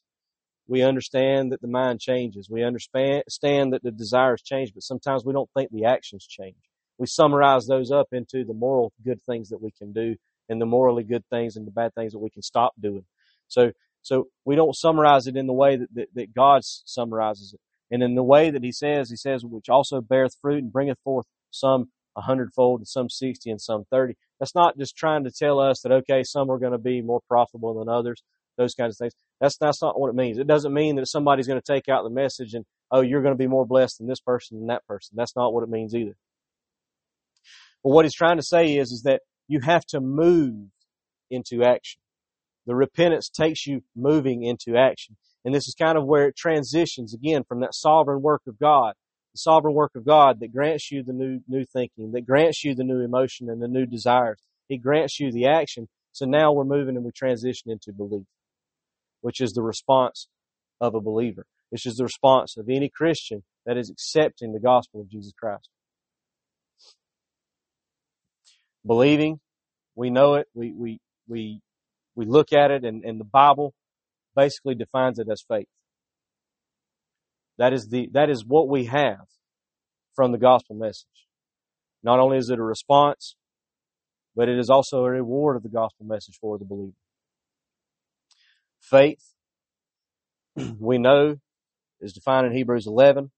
we 0.68 0.82
understand 0.82 1.50
that 1.50 1.60
the 1.60 1.66
mind 1.66 1.98
changes. 1.98 2.48
We 2.48 2.62
understand 2.62 3.24
that 3.72 3.82
the 3.82 3.90
desires 3.90 4.42
change, 4.42 4.72
but 4.72 4.84
sometimes 4.84 5.24
we 5.24 5.32
don't 5.32 5.50
think 5.56 5.72
the 5.72 5.86
actions 5.86 6.24
change. 6.24 6.54
We 6.98 7.08
summarize 7.08 7.66
those 7.66 7.90
up 7.90 8.06
into 8.12 8.44
the 8.44 8.54
moral 8.54 8.92
good 9.04 9.20
things 9.22 9.48
that 9.48 9.60
we 9.60 9.72
can 9.72 9.92
do 9.92 10.14
and 10.48 10.60
the 10.60 10.66
morally 10.66 11.02
good 11.02 11.24
things 11.30 11.56
and 11.56 11.66
the 11.66 11.72
bad 11.72 11.96
things 11.96 12.12
that 12.12 12.20
we 12.20 12.30
can 12.30 12.42
stop 12.42 12.74
doing. 12.78 13.06
So, 13.48 13.72
so 14.02 14.28
we 14.44 14.54
don't 14.54 14.76
summarize 14.76 15.26
it 15.26 15.36
in 15.36 15.48
the 15.48 15.52
way 15.52 15.74
that, 15.78 15.92
that, 15.94 16.14
that 16.14 16.32
God 16.32 16.60
summarizes 16.62 17.54
it. 17.54 17.60
And 17.92 18.02
in 18.02 18.16
the 18.16 18.24
way 18.24 18.50
that 18.50 18.64
he 18.64 18.72
says, 18.72 19.10
he 19.10 19.16
says, 19.16 19.44
which 19.44 19.68
also 19.68 20.00
beareth 20.00 20.36
fruit 20.40 20.64
and 20.64 20.72
bringeth 20.72 20.98
forth 21.04 21.26
some 21.50 21.90
a 22.16 22.22
hundredfold 22.22 22.80
and 22.80 22.88
some 22.88 23.08
sixty 23.08 23.50
and 23.50 23.60
some 23.60 23.84
thirty. 23.90 24.16
That's 24.40 24.54
not 24.54 24.76
just 24.76 24.96
trying 24.96 25.24
to 25.24 25.30
tell 25.30 25.60
us 25.60 25.82
that, 25.82 25.92
okay, 25.92 26.24
some 26.24 26.50
are 26.50 26.58
going 26.58 26.72
to 26.72 26.78
be 26.78 27.00
more 27.02 27.20
profitable 27.28 27.78
than 27.78 27.88
others 27.88 28.22
those 28.58 28.74
kinds 28.74 28.94
of 28.94 28.98
things. 28.98 29.14
That's 29.40 29.56
that's 29.56 29.82
not 29.82 29.98
what 29.98 30.08
it 30.08 30.14
means. 30.14 30.38
It 30.38 30.46
doesn't 30.46 30.74
mean 30.74 30.96
that 30.96 31.06
somebody's 31.06 31.46
going 31.46 31.60
to 31.60 31.72
take 31.72 31.88
out 31.88 32.04
the 32.04 32.10
message 32.10 32.54
and 32.54 32.64
oh, 32.90 33.00
you're 33.00 33.22
going 33.22 33.34
to 33.34 33.38
be 33.38 33.46
more 33.46 33.66
blessed 33.66 33.98
than 33.98 34.06
this 34.06 34.20
person 34.20 34.58
than 34.58 34.66
that 34.68 34.86
person. 34.86 35.16
That's 35.16 35.36
not 35.36 35.52
what 35.52 35.62
it 35.62 35.70
means 35.70 35.94
either. 35.94 36.16
But 37.82 37.90
what 37.90 38.04
he's 38.04 38.14
trying 38.14 38.36
to 38.36 38.42
say 38.42 38.76
is 38.76 38.92
is 38.92 39.02
that 39.02 39.22
you 39.48 39.60
have 39.60 39.84
to 39.86 40.00
move 40.00 40.68
into 41.30 41.64
action. 41.64 42.00
The 42.66 42.74
repentance 42.74 43.28
takes 43.28 43.66
you 43.66 43.82
moving 43.96 44.44
into 44.44 44.76
action. 44.76 45.16
And 45.44 45.54
this 45.54 45.66
is 45.66 45.74
kind 45.74 45.98
of 45.98 46.04
where 46.04 46.28
it 46.28 46.36
transitions 46.36 47.14
again 47.14 47.42
from 47.44 47.60
that 47.60 47.74
sovereign 47.74 48.22
work 48.22 48.42
of 48.46 48.58
God, 48.58 48.94
the 49.32 49.38
sovereign 49.38 49.74
work 49.74 49.92
of 49.96 50.04
God 50.04 50.40
that 50.40 50.52
grants 50.52 50.90
you 50.90 51.02
the 51.02 51.12
new, 51.12 51.40
new 51.48 51.64
thinking, 51.64 52.12
that 52.12 52.26
grants 52.26 52.64
you 52.64 52.74
the 52.74 52.84
new 52.84 53.00
emotion 53.00 53.50
and 53.50 53.60
the 53.60 53.68
new 53.68 53.86
desires. 53.86 54.40
He 54.68 54.78
grants 54.78 55.18
you 55.18 55.32
the 55.32 55.46
action. 55.46 55.88
So 56.12 56.26
now 56.26 56.52
we're 56.52 56.64
moving 56.64 56.96
and 56.96 57.04
we 57.04 57.10
transition 57.10 57.70
into 57.70 57.92
belief 57.92 58.26
which 59.22 59.40
is 59.40 59.52
the 59.52 59.62
response 59.62 60.28
of 60.80 60.94
a 60.94 61.00
believer. 61.00 61.46
This 61.70 61.86
is 61.86 61.94
the 61.94 62.04
response 62.04 62.56
of 62.58 62.68
any 62.68 62.90
Christian 62.90 63.42
that 63.64 63.78
is 63.78 63.88
accepting 63.88 64.52
the 64.52 64.60
gospel 64.60 65.00
of 65.00 65.08
Jesus 65.08 65.32
Christ. 65.32 65.70
Believing, 68.84 69.40
we 69.94 70.10
know 70.10 70.34
it, 70.34 70.48
we, 70.54 70.72
we, 70.72 71.00
we, 71.28 71.60
we 72.14 72.26
look 72.26 72.52
at 72.52 72.70
it 72.70 72.84
and, 72.84 73.04
and 73.04 73.18
the 73.18 73.24
Bible 73.24 73.72
basically 74.34 74.74
defines 74.74 75.18
it 75.18 75.28
as 75.30 75.42
faith. 75.46 75.68
That 77.58 77.72
is 77.72 77.88
the, 77.88 78.08
that 78.12 78.30
is 78.30 78.44
what 78.46 78.68
we 78.68 78.86
have 78.86 79.26
from 80.14 80.32
the 80.32 80.38
gospel 80.38 80.76
message. 80.76 81.06
Not 82.02 82.18
only 82.18 82.38
is 82.38 82.50
it 82.50 82.58
a 82.58 82.62
response, 82.62 83.36
but 84.34 84.48
it 84.48 84.58
is 84.58 84.70
also 84.70 85.04
a 85.04 85.10
reward 85.10 85.56
of 85.56 85.62
the 85.62 85.68
gospel 85.68 86.06
message 86.06 86.38
for 86.40 86.58
the 86.58 86.64
believer. 86.64 86.96
Faith, 88.80 89.22
we 90.78 90.98
know, 90.98 91.36
is 92.00 92.12
defined 92.12 92.46
in 92.46 92.52
Hebrews 92.52 92.86
11. 92.86 93.30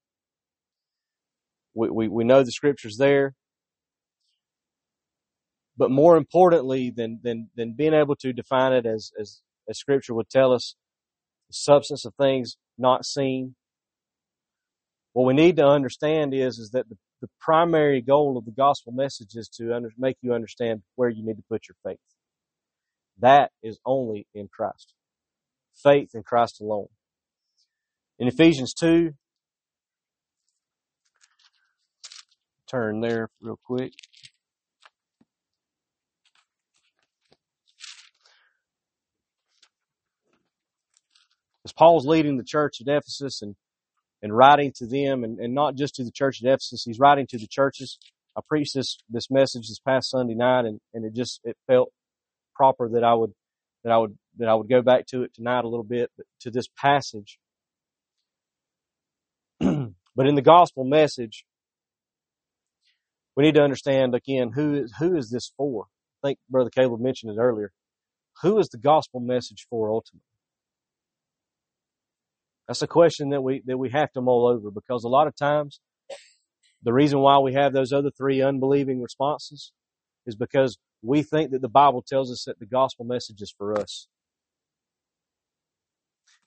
We, 1.75 1.89
we, 1.89 2.07
we 2.07 2.23
know 2.23 2.43
the 2.43 2.51
scriptures 2.51 2.97
there. 2.97 3.35
But 5.77 5.91
more 5.91 6.15
importantly 6.15 6.91
than, 6.95 7.19
than, 7.21 7.49
than 7.55 7.73
being 7.73 7.93
able 7.93 8.15
to 8.17 8.31
define 8.31 8.73
it 8.73 8.85
as, 8.85 9.11
as, 9.19 9.41
as 9.69 9.77
scripture 9.77 10.13
would 10.13 10.29
tell 10.29 10.53
us, 10.53 10.75
the 11.47 11.53
substance 11.53 12.05
of 12.05 12.13
things 12.15 12.57
not 12.77 13.05
seen. 13.05 13.55
What 15.13 15.25
we 15.25 15.33
need 15.33 15.57
to 15.57 15.65
understand 15.65 16.33
is, 16.33 16.57
is 16.57 16.71
that 16.71 16.89
the, 16.89 16.97
the 17.21 17.29
primary 17.39 18.01
goal 18.01 18.37
of 18.37 18.45
the 18.45 18.51
gospel 18.51 18.91
message 18.91 19.35
is 19.35 19.47
to 19.57 19.73
under, 19.73 19.89
make 19.97 20.17
you 20.21 20.33
understand 20.33 20.81
where 20.95 21.09
you 21.09 21.25
need 21.25 21.37
to 21.37 21.43
put 21.49 21.67
your 21.69 21.75
faith. 21.83 21.99
That 23.19 23.51
is 23.63 23.79
only 23.85 24.27
in 24.33 24.49
Christ 24.49 24.93
faith 25.75 26.11
in 26.13 26.23
Christ 26.23 26.61
alone. 26.61 26.87
In 28.17 28.27
Ephesians 28.27 28.73
2, 28.73 29.13
turn 32.69 33.01
there 33.01 33.29
real 33.41 33.59
quick. 33.63 33.93
As 41.65 41.73
Paul's 41.73 42.05
leading 42.05 42.37
the 42.37 42.43
church 42.43 42.79
at 42.79 42.87
Ephesus 42.87 43.41
and, 43.41 43.55
and 44.21 44.35
writing 44.35 44.71
to 44.77 44.85
them, 44.85 45.23
and, 45.23 45.39
and 45.39 45.53
not 45.53 45.75
just 45.75 45.95
to 45.95 46.03
the 46.03 46.11
church 46.11 46.43
at 46.43 46.47
Ephesus, 46.47 46.83
he's 46.85 46.99
writing 46.99 47.25
to 47.27 47.37
the 47.37 47.47
churches. 47.47 47.97
I 48.37 48.41
preached 48.47 48.75
this, 48.75 48.97
this 49.09 49.31
message 49.31 49.67
this 49.67 49.79
past 49.79 50.11
Sunday 50.11 50.35
night, 50.35 50.65
and, 50.65 50.79
and 50.93 51.05
it 51.05 51.13
just, 51.13 51.41
it 51.43 51.57
felt 51.67 51.91
proper 52.55 52.89
that 52.89 53.03
I 53.03 53.13
would 53.13 53.33
that 53.83 53.91
I 53.91 53.97
would 53.97 54.17
that 54.37 54.49
I 54.49 54.55
would 54.55 54.67
go 54.67 54.81
back 54.81 55.05
to 55.07 55.23
it 55.23 55.33
tonight 55.33 55.63
a 55.63 55.67
little 55.67 55.83
bit 55.83 56.11
to 56.41 56.51
this 56.51 56.67
passage. 56.75 57.37
but 59.59 60.27
in 60.27 60.35
the 60.35 60.41
gospel 60.41 60.83
message, 60.83 61.45
we 63.35 63.43
need 63.43 63.55
to 63.55 63.63
understand 63.63 64.15
again 64.15 64.51
who 64.53 64.73
is 64.73 64.93
who 64.97 65.15
is 65.15 65.29
this 65.29 65.51
for? 65.55 65.85
I 66.23 66.29
think 66.29 66.39
Brother 66.49 66.71
Caleb 66.71 66.99
mentioned 66.99 67.31
it 67.31 67.39
earlier. 67.39 67.71
Who 68.41 68.57
is 68.57 68.69
the 68.69 68.79
gospel 68.79 69.19
message 69.19 69.67
for 69.69 69.89
ultimately? 69.91 70.21
That's 72.67 72.81
a 72.81 72.87
question 72.87 73.29
that 73.29 73.41
we 73.41 73.61
that 73.65 73.77
we 73.77 73.91
have 73.91 74.11
to 74.13 74.21
mull 74.21 74.47
over 74.47 74.71
because 74.71 75.03
a 75.03 75.09
lot 75.09 75.27
of 75.27 75.35
times 75.35 75.79
the 76.83 76.93
reason 76.93 77.19
why 77.19 77.39
we 77.39 77.53
have 77.53 77.73
those 77.73 77.91
other 77.91 78.11
three 78.11 78.41
unbelieving 78.41 79.01
responses 79.01 79.71
is 80.25 80.35
because 80.35 80.77
we 81.03 81.21
think 81.21 81.51
that 81.51 81.61
the 81.61 81.69
Bible 81.69 82.03
tells 82.07 82.31
us 82.31 82.43
that 82.45 82.59
the 82.59 82.65
gospel 82.65 83.05
message 83.05 83.41
is 83.41 83.53
for 83.55 83.79
us. 83.79 84.07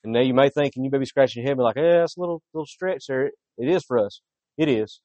And 0.03 0.13
now 0.13 0.21
you 0.21 0.35
may 0.35 0.49
think, 0.49 0.75
and 0.77 0.85
you 0.85 0.91
may 0.91 0.99
be 0.99 1.05
scratching 1.05 1.43
your 1.43 1.49
head, 1.49 1.53
and 1.53 1.59
be 1.59 1.65
like, 1.65 1.77
"Yeah, 1.77 2.01
that's 2.01 2.17
a 2.17 2.21
little 2.21 2.43
little 2.53 2.67
stretch 2.67 3.07
there." 3.09 3.27
It 3.57 3.69
is 3.69 3.85
for 3.85 3.99
us. 3.99 4.21
It 4.57 4.69
is, 4.69 5.01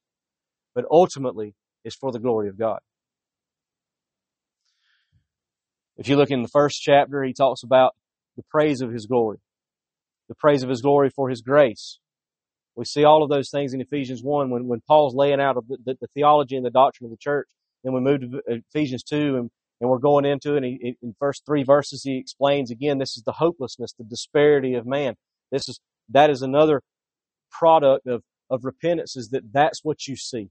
but 0.73 0.85
ultimately, 0.89 1.55
it's 1.83 1.95
for 1.95 2.11
the 2.11 2.19
glory 2.19 2.49
of 2.49 2.57
God. 2.57 2.79
If 5.97 6.07
you 6.07 6.15
look 6.15 6.31
in 6.31 6.41
the 6.41 6.47
first 6.47 6.81
chapter, 6.81 7.23
he 7.23 7.33
talks 7.33 7.63
about 7.63 7.95
the 8.35 8.43
praise 8.49 8.81
of 8.81 8.91
His 8.91 9.05
glory, 9.05 9.39
the 10.29 10.35
praise 10.35 10.63
of 10.63 10.69
His 10.69 10.81
glory 10.81 11.09
for 11.09 11.29
His 11.29 11.41
grace. 11.41 11.99
We 12.75 12.85
see 12.85 13.03
all 13.03 13.23
of 13.23 13.29
those 13.29 13.49
things 13.51 13.73
in 13.73 13.81
Ephesians 13.81 14.21
one 14.23 14.49
when 14.49 14.67
when 14.67 14.81
Paul's 14.87 15.15
laying 15.15 15.39
out 15.39 15.55
the, 15.67 15.77
the, 15.85 15.97
the 16.01 16.07
theology 16.15 16.55
and 16.55 16.65
the 16.65 16.71
doctrine 16.71 17.05
of 17.05 17.11
the 17.11 17.17
church. 17.17 17.47
Then 17.83 17.93
we 17.93 18.01
move 18.01 18.21
to 18.21 18.41
Ephesians 18.47 19.03
2 19.03 19.35
and, 19.35 19.51
and 19.81 19.89
we're 19.89 19.99
going 19.99 20.25
into 20.25 20.55
it. 20.55 20.63
He, 20.63 20.95
in 21.01 21.15
first 21.19 21.43
three 21.45 21.63
verses, 21.63 22.01
he 22.03 22.17
explains 22.17 22.71
again, 22.71 22.97
this 22.97 23.17
is 23.17 23.23
the 23.25 23.33
hopelessness, 23.33 23.93
the 23.97 24.05
disparity 24.05 24.75
of 24.75 24.85
man. 24.85 25.15
This 25.51 25.67
is, 25.67 25.79
that 26.09 26.29
is 26.29 26.41
another 26.41 26.81
product 27.51 28.07
of, 28.07 28.23
of 28.49 28.63
repentance 28.63 29.15
is 29.15 29.29
that 29.29 29.51
that's 29.51 29.81
what 29.83 30.07
you 30.07 30.15
see. 30.15 30.49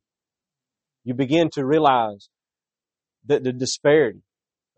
You 1.05 1.14
begin 1.14 1.51
to 1.55 1.64
realize 1.64 2.29
that 3.27 3.43
the 3.43 3.53
disparity. 3.53 4.23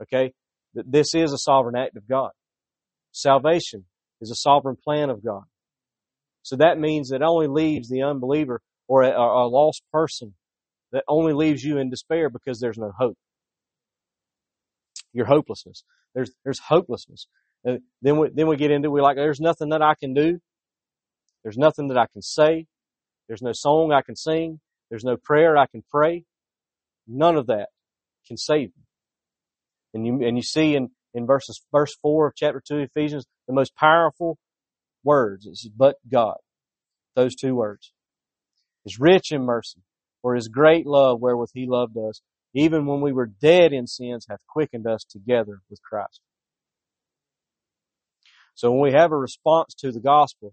Okay? 0.01 0.33
That 0.75 0.91
this 0.91 1.15
is 1.15 1.33
a 1.33 1.39
sovereign 1.39 1.77
act 1.77 1.97
of 1.97 2.09
God. 2.09 2.31
Salvation 3.13 3.85
is 4.25 4.31
a 4.31 4.35
sovereign 4.35 4.77
plan 4.83 5.11
of 5.11 5.25
God. 5.25 5.45
So 6.43 6.57
that 6.57 6.79
means 6.79 7.11
that 7.11 7.23
only 7.23 7.47
leaves 7.47 7.89
the 7.89 8.03
unbeliever 8.03 8.61
or 8.89 9.03
a, 9.03 9.11
a 9.11 9.47
lost 9.47 9.83
person 9.93 10.35
that 10.93 11.05
only 11.09 11.33
leaves 11.33 11.63
you 11.63 11.79
in 11.79 11.91
despair 11.91 12.29
because 12.31 12.61
there's 12.61 12.79
no 12.79 12.93
hope. 12.97 13.17
Your 15.13 15.27
hopelessness. 15.27 15.85
There's, 16.15 16.31
there's 16.45 16.59
hopelessness. 16.59 17.27
And 17.65 17.81
then 18.03 18.19
we, 18.19 18.29
then 18.35 18.47
we 18.47 18.57
get 18.57 18.71
into, 18.71 18.91
we're 18.91 19.03
like, 19.03 19.17
there's 19.17 19.41
nothing 19.41 19.71
that 19.71 19.83
I 19.83 19.95
can 19.95 20.15
do. 20.15 20.39
There's 21.43 21.59
nothing 21.59 21.89
that 21.89 21.99
I 21.99 22.07
can 22.13 22.23
say. 22.23 22.67
There's 23.29 23.43
no 23.43 23.53
song 23.53 23.93
I 23.93 24.03
can 24.03 24.17
sing. 24.17 24.61
There's 24.91 25.05
no 25.05 25.17
prayer 25.17 25.57
I 25.57 25.67
can 25.67 25.83
pray. 25.91 26.25
None 27.07 27.37
of 27.37 27.47
that 27.49 27.69
can 28.27 28.37
save 28.37 28.69
me. 28.69 28.85
And 29.95 30.07
you, 30.07 30.27
and 30.27 30.37
you 30.37 30.43
see 30.43 30.75
in, 30.75 30.91
in 31.15 31.27
verses, 31.27 31.63
verse 31.73 31.95
four 32.03 32.27
of 32.27 32.35
chapter 32.37 32.63
two 32.67 32.79
of 32.79 32.91
Ephesians, 32.95 33.25
the 33.47 33.55
most 33.55 33.75
powerful 33.77 34.37
words 35.03 35.47
is 35.47 35.69
but 35.75 35.97
God. 36.11 36.37
Those 37.15 37.35
two 37.37 37.55
words. 37.55 37.93
Is 38.85 38.99
rich 38.99 39.33
in 39.33 39.43
mercy, 39.43 39.81
for 40.21 40.35
his 40.35 40.49
great 40.49 40.87
love 40.87 41.21
wherewith 41.21 41.51
he 41.55 41.67
loved 41.67 41.97
us, 41.97 42.21
even 42.53 42.87
when 42.87 43.01
we 43.01 43.13
were 43.13 43.27
dead 43.27 43.73
in 43.73 43.87
sins, 43.87 44.27
hath 44.29 44.41
quickened 44.49 44.87
us 44.87 45.05
together 45.05 45.61
with 45.71 45.83
Christ. 45.83 46.21
So 48.55 48.71
when 48.71 48.81
we 48.81 48.93
have 48.93 49.11
a 49.11 49.17
response 49.17 49.75
to 49.79 49.91
the 49.91 50.01
gospel, 50.01 50.53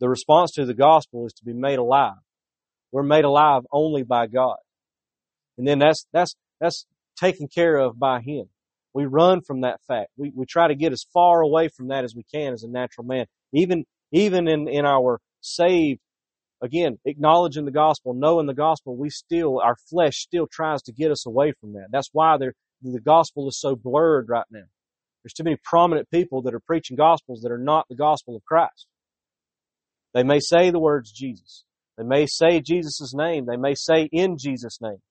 the 0.00 0.08
response 0.08 0.52
to 0.52 0.66
the 0.66 0.74
gospel 0.74 1.26
is 1.26 1.32
to 1.34 1.44
be 1.44 1.54
made 1.54 1.78
alive. 1.78 2.20
We're 2.92 3.02
made 3.02 3.24
alive 3.24 3.62
only 3.72 4.02
by 4.02 4.26
God. 4.26 4.58
And 5.58 5.66
then 5.66 5.78
that's, 5.78 6.06
that's, 6.12 6.36
that's 6.60 6.86
taken 7.18 7.48
care 7.48 7.76
of 7.76 7.98
by 7.98 8.20
Him. 8.20 8.48
We 8.96 9.04
run 9.04 9.42
from 9.42 9.60
that 9.60 9.82
fact. 9.86 10.08
We, 10.16 10.32
we 10.34 10.46
try 10.46 10.68
to 10.68 10.74
get 10.74 10.90
as 10.90 11.04
far 11.12 11.42
away 11.42 11.68
from 11.68 11.88
that 11.88 12.04
as 12.04 12.14
we 12.14 12.24
can 12.32 12.54
as 12.54 12.62
a 12.62 12.68
natural 12.68 13.06
man. 13.06 13.26
Even, 13.52 13.84
even 14.10 14.48
in, 14.48 14.68
in 14.68 14.86
our 14.86 15.20
saved, 15.42 16.00
again, 16.62 16.98
acknowledging 17.04 17.66
the 17.66 17.70
gospel, 17.70 18.14
knowing 18.14 18.46
the 18.46 18.54
gospel, 18.54 18.96
we 18.96 19.10
still, 19.10 19.60
our 19.60 19.76
flesh 19.90 20.16
still 20.16 20.46
tries 20.50 20.80
to 20.84 20.92
get 20.92 21.10
us 21.10 21.26
away 21.26 21.52
from 21.60 21.74
that. 21.74 21.88
That's 21.92 22.08
why 22.14 22.38
the 22.38 22.54
gospel 23.00 23.46
is 23.48 23.60
so 23.60 23.76
blurred 23.76 24.30
right 24.30 24.46
now. 24.50 24.64
There's 25.22 25.34
too 25.34 25.44
many 25.44 25.58
prominent 25.62 26.10
people 26.10 26.40
that 26.42 26.54
are 26.54 26.60
preaching 26.60 26.96
gospels 26.96 27.42
that 27.42 27.52
are 27.52 27.58
not 27.58 27.84
the 27.90 27.96
gospel 27.96 28.34
of 28.34 28.46
Christ. 28.46 28.86
They 30.14 30.22
may 30.22 30.40
say 30.40 30.70
the 30.70 30.80
words 30.80 31.12
Jesus. 31.12 31.64
They 31.98 32.04
may 32.04 32.24
say 32.24 32.62
Jesus' 32.62 33.12
name. 33.14 33.44
They 33.44 33.58
may 33.58 33.74
say 33.74 34.08
in 34.10 34.38
Jesus' 34.38 34.78
name. 34.80 35.02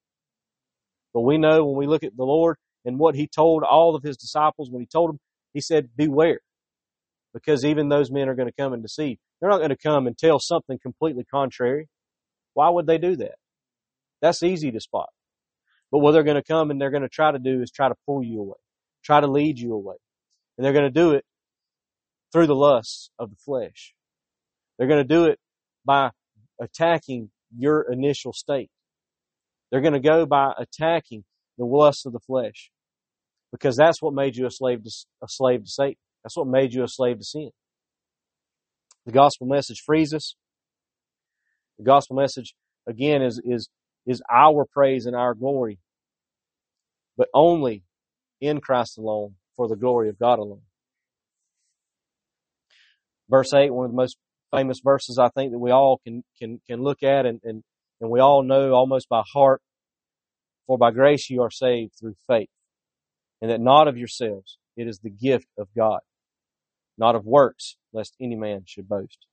But 1.13 1.21
we 1.21 1.37
know 1.37 1.65
when 1.65 1.77
we 1.77 1.85
look 1.85 2.03
at 2.03 2.17
the 2.17 2.23
Lord 2.23 2.57
and 2.85 2.99
what 2.99 3.15
He 3.15 3.27
told 3.27 3.63
all 3.63 3.95
of 3.95 4.03
His 4.03 4.17
disciples 4.17 4.69
when 4.69 4.81
He 4.81 4.87
told 4.87 5.09
them, 5.09 5.19
He 5.53 5.61
said, 5.61 5.89
beware. 5.95 6.39
Because 7.33 7.65
even 7.65 7.89
those 7.89 8.11
men 8.11 8.29
are 8.29 8.35
going 8.35 8.47
to 8.47 8.55
come 8.57 8.71
and 8.71 8.81
deceive. 8.81 9.17
They're 9.39 9.49
not 9.49 9.57
going 9.57 9.69
to 9.69 9.77
come 9.77 10.07
and 10.07 10.17
tell 10.17 10.39
something 10.39 10.79
completely 10.81 11.25
contrary. 11.25 11.89
Why 12.53 12.69
would 12.69 12.87
they 12.87 12.97
do 12.97 13.17
that? 13.17 13.35
That's 14.21 14.41
easy 14.41 14.71
to 14.71 14.79
spot. 14.79 15.09
But 15.91 15.99
what 15.99 16.13
they're 16.13 16.23
going 16.23 16.41
to 16.41 16.43
come 16.43 16.71
and 16.71 16.79
they're 16.79 16.91
going 16.91 17.03
to 17.03 17.09
try 17.09 17.31
to 17.31 17.39
do 17.39 17.61
is 17.61 17.71
try 17.71 17.89
to 17.89 17.95
pull 18.05 18.23
you 18.23 18.39
away, 18.39 18.57
try 19.03 19.19
to 19.19 19.27
lead 19.27 19.59
you 19.59 19.73
away. 19.73 19.95
And 20.57 20.65
they're 20.65 20.73
going 20.73 20.85
to 20.85 20.89
do 20.89 21.11
it 21.11 21.25
through 22.31 22.47
the 22.47 22.55
lusts 22.55 23.11
of 23.19 23.29
the 23.29 23.35
flesh. 23.35 23.93
They're 24.77 24.87
going 24.87 25.05
to 25.05 25.13
do 25.13 25.25
it 25.25 25.39
by 25.85 26.11
attacking 26.59 27.29
your 27.55 27.85
initial 27.91 28.33
state. 28.33 28.69
They're 29.71 29.81
going 29.81 29.93
to 29.93 29.99
go 29.99 30.25
by 30.25 30.53
attacking 30.57 31.23
the 31.57 31.65
lusts 31.65 32.05
of 32.05 32.13
the 32.13 32.19
flesh 32.19 32.71
because 33.55 33.77
that's 33.77 34.01
what 34.01 34.13
made 34.13 34.35
you 34.35 34.45
a 34.45 34.51
slave 34.51 34.83
to, 34.83 34.91
a 35.23 35.27
slave 35.27 35.63
to 35.63 35.69
Satan. 35.69 35.95
That's 36.23 36.35
what 36.35 36.47
made 36.47 36.73
you 36.73 36.83
a 36.83 36.87
slave 36.87 37.19
to 37.19 37.23
sin. 37.23 37.51
The 39.05 39.11
gospel 39.11 39.47
message 39.47 39.81
frees 39.85 40.13
us. 40.13 40.35
The 41.77 41.85
gospel 41.85 42.17
message, 42.17 42.53
again, 42.87 43.21
is, 43.21 43.41
is, 43.43 43.69
is 44.05 44.21
our 44.31 44.65
praise 44.65 45.05
and 45.05 45.15
our 45.15 45.33
glory, 45.33 45.79
but 47.17 47.29
only 47.33 47.83
in 48.41 48.59
Christ 48.59 48.97
alone 48.97 49.35
for 49.55 49.67
the 49.67 49.75
glory 49.75 50.09
of 50.09 50.19
God 50.19 50.39
alone. 50.39 50.61
Verse 53.29 53.53
8, 53.53 53.73
one 53.73 53.85
of 53.85 53.91
the 53.91 53.97
most 53.97 54.17
famous 54.53 54.79
verses 54.83 55.17
I 55.17 55.29
think 55.29 55.51
that 55.51 55.59
we 55.59 55.71
all 55.71 55.99
can, 56.03 56.23
can, 56.39 56.59
can 56.67 56.81
look 56.81 57.03
at 57.03 57.25
and, 57.25 57.39
and, 57.43 57.63
and 58.01 58.09
we 58.09 58.19
all 58.19 58.43
know 58.43 58.73
almost 58.73 59.07
by 59.09 59.23
heart. 59.33 59.61
For 60.67 60.77
by 60.79 60.91
grace 60.91 61.29
you 61.29 61.43
are 61.43 61.51
saved 61.51 61.93
through 61.99 62.15
faith, 62.27 62.49
and 63.41 63.51
that 63.51 63.61
not 63.61 63.87
of 63.87 63.97
yourselves. 63.97 64.57
It 64.77 64.87
is 64.87 64.99
the 64.99 65.09
gift 65.09 65.47
of 65.57 65.67
God, 65.75 66.01
not 66.97 67.15
of 67.15 67.25
works, 67.25 67.77
lest 67.93 68.15
any 68.19 68.35
man 68.35 68.63
should 68.65 68.89
boast. 68.89 69.25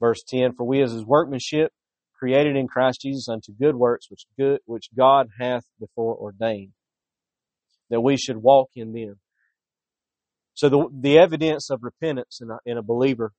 Verse 0.00 0.22
10, 0.26 0.54
For 0.54 0.64
we 0.64 0.82
as 0.82 0.92
his 0.92 1.04
workmanship, 1.04 1.72
created 2.18 2.56
in 2.56 2.68
Christ 2.68 3.00
Jesus 3.02 3.28
unto 3.28 3.52
good 3.52 3.74
works, 3.74 4.10
which 4.10 4.26
good, 4.38 4.60
which 4.64 4.88
God 4.96 5.28
hath 5.38 5.64
before 5.80 6.16
ordained, 6.16 6.72
that 7.90 8.00
we 8.00 8.16
should 8.16 8.36
walk 8.36 8.70
in 8.76 8.92
them. 8.92 9.16
So 10.54 10.68
the, 10.68 10.88
the 10.92 11.18
evidence 11.18 11.70
of 11.70 11.82
repentance 11.82 12.40
in 12.40 12.50
a, 12.50 12.58
in 12.64 12.78
a 12.78 12.82
believer, 12.82 13.32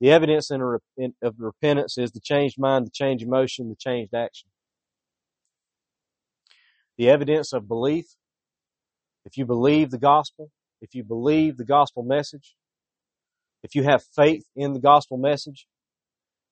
the 0.00 0.10
evidence 0.10 0.50
in 0.50 0.60
a, 0.60 0.78
in, 0.96 1.14
of 1.22 1.34
repentance 1.38 1.98
is 1.98 2.12
the 2.12 2.20
changed 2.20 2.58
mind, 2.58 2.86
the 2.86 2.90
changed 2.90 3.24
emotion, 3.24 3.68
the 3.68 3.76
changed 3.76 4.14
action. 4.14 4.48
The 6.98 7.08
evidence 7.08 7.52
of 7.52 7.68
belief, 7.68 8.06
if 9.24 9.36
you 9.36 9.46
believe 9.46 9.90
the 9.90 9.98
gospel, 9.98 10.50
if 10.80 10.94
you 10.94 11.04
believe 11.04 11.56
the 11.56 11.64
gospel 11.64 12.02
message, 12.02 12.54
if 13.62 13.74
you 13.74 13.84
have 13.84 14.02
faith 14.14 14.44
in 14.56 14.72
the 14.72 14.80
gospel 14.80 15.16
message, 15.16 15.66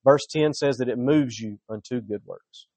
verse 0.04 0.26
10 0.30 0.54
says 0.54 0.78
that 0.78 0.88
it 0.88 0.98
moves 0.98 1.38
you 1.38 1.58
unto 1.68 2.00
good 2.00 2.22
works. 2.24 2.68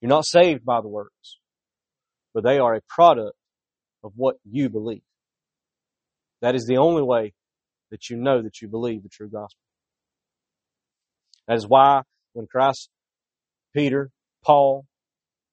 You're 0.00 0.10
not 0.10 0.26
saved 0.26 0.64
by 0.64 0.80
the 0.80 0.88
works, 0.88 1.38
but 2.34 2.44
they 2.44 2.58
are 2.58 2.74
a 2.74 2.82
product 2.88 3.36
of 4.02 4.12
what 4.16 4.36
you 4.44 4.68
believe. 4.68 5.02
That 6.42 6.54
is 6.54 6.66
the 6.66 6.76
only 6.76 7.02
way 7.02 7.32
that 7.90 8.10
you 8.10 8.16
know 8.16 8.42
that 8.42 8.60
you 8.60 8.68
believe 8.68 9.02
the 9.02 9.08
true 9.08 9.28
gospel. 9.28 9.60
That 11.48 11.56
is 11.56 11.66
why 11.66 12.02
when 12.34 12.46
Christ, 12.46 12.90
Peter, 13.74 14.10
Paul, 14.44 14.84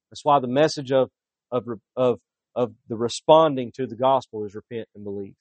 that's 0.09 0.25
why 0.25 0.39
the 0.39 0.47
message 0.47 0.91
of, 0.91 1.09
of, 1.51 1.65
of, 1.95 2.19
of 2.55 2.73
the 2.89 2.95
responding 2.95 3.71
to 3.75 3.87
the 3.87 3.95
gospel 3.95 4.45
is 4.45 4.55
repent 4.55 4.87
and 4.95 5.03
believe. 5.03 5.35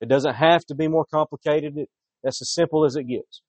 It 0.00 0.08
doesn't 0.08 0.34
have 0.34 0.64
to 0.66 0.74
be 0.74 0.88
more 0.88 1.06
complicated. 1.12 1.76
It, 1.76 1.88
that's 2.22 2.42
as 2.42 2.52
simple 2.52 2.84
as 2.84 2.96
it 2.96 3.04
gets. 3.04 3.42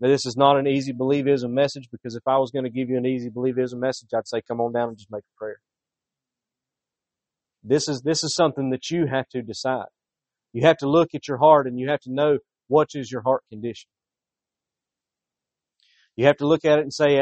Now, 0.00 0.08
this 0.08 0.26
is 0.26 0.36
not 0.36 0.58
an 0.58 0.66
easy 0.66 0.92
believism 0.92 1.50
message 1.50 1.88
because 1.90 2.14
if 2.14 2.22
I 2.26 2.38
was 2.38 2.50
going 2.50 2.64
to 2.64 2.70
give 2.70 2.88
you 2.88 2.96
an 2.96 3.06
easy 3.06 3.30
believism 3.30 3.78
message, 3.78 4.08
I'd 4.14 4.26
say, 4.26 4.42
come 4.46 4.60
on 4.60 4.72
down 4.72 4.88
and 4.88 4.96
just 4.98 5.10
make 5.10 5.22
a 5.22 5.38
prayer. 5.38 5.58
This 7.62 7.88
is, 7.88 8.02
this 8.02 8.22
is 8.22 8.34
something 8.34 8.70
that 8.70 8.90
you 8.90 9.06
have 9.06 9.28
to 9.30 9.42
decide. 9.42 9.86
You 10.52 10.66
have 10.66 10.76
to 10.78 10.88
look 10.88 11.10
at 11.14 11.26
your 11.26 11.38
heart 11.38 11.66
and 11.66 11.78
you 11.78 11.88
have 11.88 12.00
to 12.00 12.12
know 12.12 12.38
what 12.68 12.88
is 12.94 13.10
your 13.10 13.22
heart 13.22 13.42
condition. 13.50 13.88
You 16.16 16.26
have 16.26 16.36
to 16.36 16.46
look 16.46 16.64
at 16.64 16.78
it 16.78 16.82
and 16.82 16.92
say, 16.92 17.18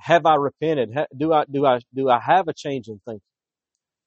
have 0.00 0.26
I 0.26 0.36
repented? 0.36 0.96
Do 1.16 1.32
I, 1.32 1.44
do 1.50 1.66
I, 1.66 1.80
do 1.94 2.08
I 2.08 2.20
have 2.20 2.48
a 2.48 2.54
change 2.54 2.88
in 2.88 3.00
thinking? 3.04 3.22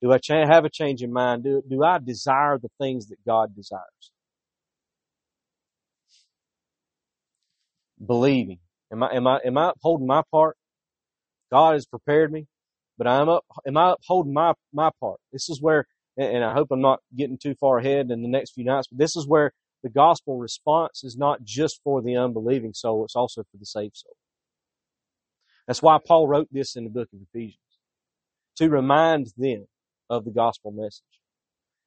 Do 0.02 0.12
I 0.12 0.20
have 0.30 0.66
a 0.66 0.70
change 0.70 1.02
in 1.02 1.14
mind? 1.14 1.44
Do, 1.44 1.62
do 1.70 1.84
I 1.84 2.00
desire 2.00 2.58
the 2.58 2.70
things 2.80 3.08
that 3.08 3.18
God 3.26 3.56
desires? 3.56 4.12
Believing. 8.06 8.60
Am 8.92 9.04
I, 9.04 9.16
am 9.16 9.28
I, 9.28 9.40
am 9.46 9.58
I 9.58 9.72
upholding 9.72 10.08
my 10.08 10.24
part? 10.32 10.58
God 11.52 11.74
has 11.74 11.86
prepared 11.86 12.32
me 12.32 12.48
but 12.98 13.08
I'm 13.08 13.30
up, 13.30 13.46
am 13.68 13.78
I 13.78 13.94
upholding 13.94 14.34
my, 14.34 14.54
my 14.74 14.92
part? 15.00 15.20
This 15.32 15.50
is 15.50 15.62
where, 15.62 15.88
and 16.18 16.44
I 16.44 16.54
hope 16.54 16.70
I'm 16.72 16.82
not 16.82 17.00
getting 17.18 17.38
too 17.38 17.56
far 17.56 17.80
ahead 17.80 18.12
in 18.12 18.22
the 18.22 18.28
next 18.30 18.54
few 18.54 18.66
nights, 18.66 18.88
but 18.88 19.00
this 19.00 19.16
is 19.16 19.28
where 19.28 19.52
the 19.84 19.90
gospel 19.90 20.38
response 20.38 21.04
is 21.04 21.18
not 21.18 21.44
just 21.44 21.82
for 21.84 22.02
the 22.02 22.16
unbelieving 22.16 22.74
soul, 22.74 23.04
it's 23.04 23.16
also 23.16 23.44
for 23.44 23.58
the 23.58 23.66
saved 23.66 23.98
soul. 23.98 24.16
That's 25.68 25.82
why 25.82 25.98
Paul 26.06 26.28
wrote 26.28 26.48
this 26.52 26.76
in 26.76 26.84
the 26.84 26.90
book 26.90 27.10
of 27.14 27.20
Ephesians, 27.22 27.60
to 28.58 28.70
remind 28.70 29.28
them 29.38 29.68
of 30.10 30.26
the 30.26 30.32
gospel 30.32 30.72
message. 30.72 31.04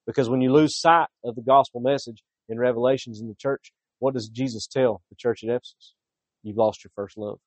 Because 0.07 0.29
when 0.29 0.41
you 0.41 0.53
lose 0.53 0.81
sight 0.81 1.09
of 1.25 1.35
the 1.35 1.43
gospel 1.43 1.81
message 1.81 2.23
in 2.49 2.59
Revelations 2.59 3.21
in 3.21 3.29
the 3.29 3.35
church, 3.35 3.73
what 3.99 4.15
does 4.15 4.29
Jesus 4.29 4.67
tell 4.67 5.03
the 5.11 5.17
church 5.17 5.43
at 5.43 5.51
Ephesus? 5.51 5.95
You've 6.43 6.57
lost 6.57 6.85
your 6.85 6.93
first 6.95 7.19
love. 7.19 7.39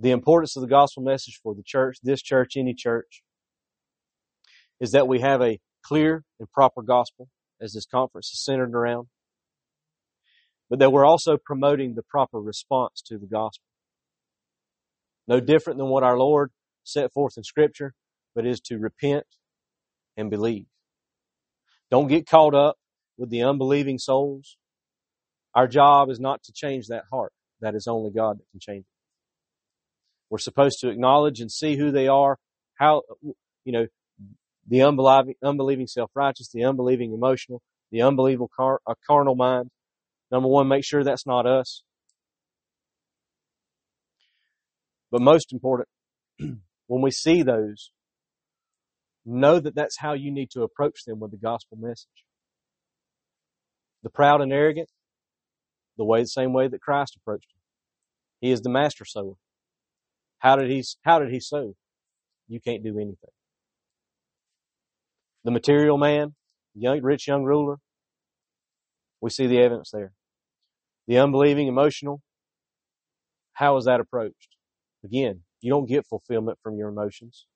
the 0.00 0.10
importance 0.10 0.56
of 0.56 0.62
the 0.62 0.68
gospel 0.68 1.02
message 1.02 1.38
for 1.42 1.54
the 1.54 1.62
church, 1.62 1.98
this 2.02 2.22
church, 2.22 2.56
any 2.56 2.72
church, 2.74 3.22
is 4.80 4.92
that 4.92 5.06
we 5.06 5.20
have 5.20 5.42
a 5.42 5.60
clear 5.84 6.24
and 6.38 6.50
proper 6.50 6.82
gospel 6.82 7.28
as 7.60 7.74
this 7.74 7.84
conference 7.84 8.30
is 8.32 8.42
centered 8.42 8.74
around. 8.74 9.08
But 10.70 10.78
that 10.78 10.92
we're 10.92 11.04
also 11.04 11.36
promoting 11.36 11.94
the 11.94 12.02
proper 12.02 12.40
response 12.40 13.02
to 13.06 13.18
the 13.18 13.26
gospel. 13.26 13.64
No 15.26 15.40
different 15.40 15.78
than 15.78 15.88
what 15.88 16.04
our 16.04 16.16
Lord 16.16 16.52
set 16.84 17.12
forth 17.12 17.34
in 17.36 17.42
Scripture, 17.42 17.92
but 18.34 18.46
is 18.46 18.60
to 18.60 18.78
repent 18.78 19.26
and 20.16 20.30
believe. 20.30 20.66
Don't 21.90 22.08
get 22.08 22.26
caught 22.26 22.54
up 22.54 22.76
with 23.18 23.30
the 23.30 23.42
unbelieving 23.42 23.98
souls. 23.98 24.56
Our 25.54 25.66
job 25.66 26.08
is 26.08 26.20
not 26.20 26.42
to 26.44 26.52
change 26.52 26.86
that 26.86 27.04
heart. 27.12 27.32
That 27.60 27.74
is 27.74 27.86
only 27.88 28.10
God 28.10 28.38
that 28.38 28.48
can 28.52 28.60
change 28.60 28.82
it. 28.82 28.86
We're 30.30 30.38
supposed 30.38 30.78
to 30.80 30.88
acknowledge 30.88 31.40
and 31.40 31.50
see 31.50 31.76
who 31.76 31.90
they 31.90 32.06
are, 32.06 32.38
how, 32.74 33.02
you 33.64 33.72
know, 33.72 33.86
the 34.68 34.82
unbelieving, 34.82 35.34
unbelieving 35.42 35.88
self-righteous, 35.88 36.50
the 36.52 36.64
unbelieving 36.64 37.12
emotional, 37.12 37.60
the 37.90 38.02
unbelieving 38.02 38.46
car, 38.56 38.80
carnal 39.06 39.34
mind. 39.34 39.70
Number 40.30 40.48
one, 40.48 40.68
make 40.68 40.84
sure 40.84 41.02
that's 41.02 41.26
not 41.26 41.46
us. 41.46 41.82
But 45.10 45.22
most 45.22 45.52
important, 45.52 45.88
when 46.38 47.02
we 47.02 47.10
see 47.10 47.42
those, 47.42 47.90
know 49.26 49.58
that 49.58 49.74
that's 49.74 49.98
how 49.98 50.12
you 50.12 50.32
need 50.32 50.50
to 50.52 50.62
approach 50.62 51.04
them 51.04 51.18
with 51.18 51.32
the 51.32 51.36
gospel 51.36 51.76
message. 51.80 52.06
The 54.02 54.10
proud 54.10 54.40
and 54.40 54.52
arrogant, 54.52 54.88
the 55.98 56.04
way, 56.04 56.20
the 56.22 56.26
same 56.26 56.52
way 56.52 56.68
that 56.68 56.80
Christ 56.80 57.16
approached 57.20 57.48
them. 57.50 57.60
He 58.40 58.52
is 58.52 58.62
the 58.62 58.70
master 58.70 59.04
sower. 59.04 59.34
How 60.38 60.56
did 60.56 60.70
he, 60.70 60.82
how 61.02 61.18
did 61.18 61.30
he 61.30 61.40
sow? 61.40 61.74
You 62.48 62.60
can't 62.60 62.82
do 62.82 62.96
anything. 62.96 63.30
The 65.44 65.50
material 65.50 65.98
man, 65.98 66.34
young, 66.74 67.02
rich 67.02 67.28
young 67.28 67.44
ruler, 67.44 67.76
we 69.20 69.30
see 69.30 69.46
the 69.46 69.58
evidence 69.58 69.90
there. 69.92 70.12
The 71.06 71.18
unbelieving, 71.18 71.66
emotional, 71.66 72.20
how 73.52 73.76
is 73.76 73.86
that 73.86 74.00
approached? 74.00 74.56
Again, 75.04 75.42
you 75.60 75.70
don't 75.70 75.88
get 75.88 76.06
fulfillment 76.06 76.58
from 76.62 76.76
your 76.76 76.88
emotions. 76.88 77.46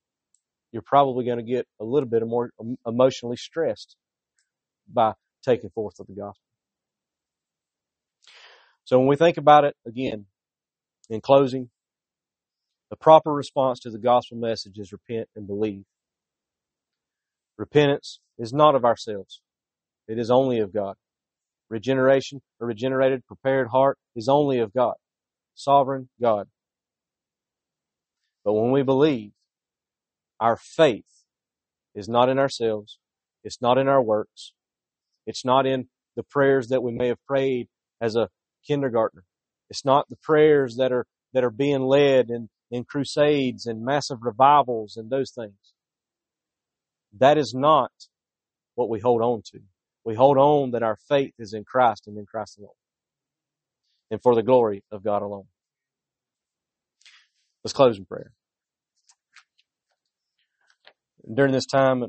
You're 0.73 0.83
probably 0.83 1.25
going 1.25 1.39
to 1.39 1.45
get 1.45 1.67
a 1.81 1.85
little 1.85 2.09
bit 2.09 2.27
more 2.27 2.51
emotionally 2.87 3.37
stressed 3.37 3.97
by 4.93 5.13
taking 5.45 5.71
forth 5.71 6.01
of 6.01 6.07
the 6.07 6.15
gospel. 6.15 6.41
So 8.85 8.99
when 8.99 9.09
we 9.09 9.17
think 9.17 9.37
about 9.37 9.65
it 9.65 9.77
again, 9.87 10.27
in 11.09 11.21
closing, 11.21 11.71
the 12.91 12.97
proper 12.97 13.33
response 13.33 13.81
to 13.81 13.91
the 13.91 13.99
gospel 13.99 14.37
message 14.37 14.79
is 14.79 14.93
repent 14.93 15.29
and 15.37 15.47
believe. 15.47 15.85
Repentance 17.57 18.21
is 18.39 18.53
not 18.53 18.75
of 18.75 18.85
ourselves. 18.85 19.41
It 20.09 20.19
is 20.19 20.31
only 20.31 20.59
of 20.59 20.73
God. 20.73 20.97
Regeneration, 21.69 22.43
a 22.61 22.67
regenerated, 22.67 23.27
prepared 23.27 23.69
heart 23.69 23.99
is 24.15 24.29
only 24.29 24.59
of 24.59 24.73
God. 24.73 24.95
Sovereign 25.55 26.09
God. 26.21 26.49
But 28.45 28.53
when 28.53 28.71
we 28.71 28.83
believe, 28.83 29.33
our 30.39 30.57
faith 30.57 31.25
is 31.95 32.09
not 32.09 32.29
in 32.29 32.39
ourselves. 32.39 32.99
It's 33.43 33.63
not 33.63 33.79
in 33.79 33.89
our 33.89 34.03
works. 34.03 34.53
It's 35.27 35.45
not 35.45 35.67
in 35.67 35.89
the 36.17 36.23
prayers 36.23 36.69
that 36.69 36.83
we 36.83 36.93
may 36.93 37.09
have 37.09 37.25
prayed 37.27 37.69
as 38.01 38.17
a 38.17 38.29
kindergartner. 38.67 39.25
It's 39.71 39.85
not 39.85 40.09
the 40.09 40.17
prayers 40.17 40.77
that 40.77 40.93
are, 40.93 41.07
that 41.33 41.45
are 41.45 41.51
being 41.51 41.83
led 41.83 42.31
in, 42.31 42.51
in 42.71 42.85
crusades 42.85 43.67
and 43.67 43.85
massive 43.85 44.19
revivals 44.23 44.97
and 44.97 45.11
those 45.11 45.33
things. 45.33 45.73
That 47.19 47.39
is 47.39 47.55
not 47.57 47.93
what 48.75 48.89
we 48.89 49.01
hold 49.01 49.23
on 49.23 49.43
to. 49.53 49.61
We 50.05 50.15
hold 50.15 50.37
on 50.37 50.73
that 50.73 50.83
our 50.83 50.97
faith 51.09 51.33
is 51.39 51.55
in 51.55 51.65
Christ 51.65 52.07
and 52.07 52.19
in 52.19 52.27
Christ 52.27 52.59
alone. 52.59 52.71
And 54.11 54.21
for 54.23 54.35
the 54.35 54.43
glory 54.43 54.85
of 54.93 55.03
God 55.03 55.23
alone. 55.23 55.47
Let's 57.65 57.73
close 57.73 57.97
in 57.97 58.05
prayer. 58.05 58.33
During 61.33 61.53
this 61.53 61.65
time, 61.65 62.05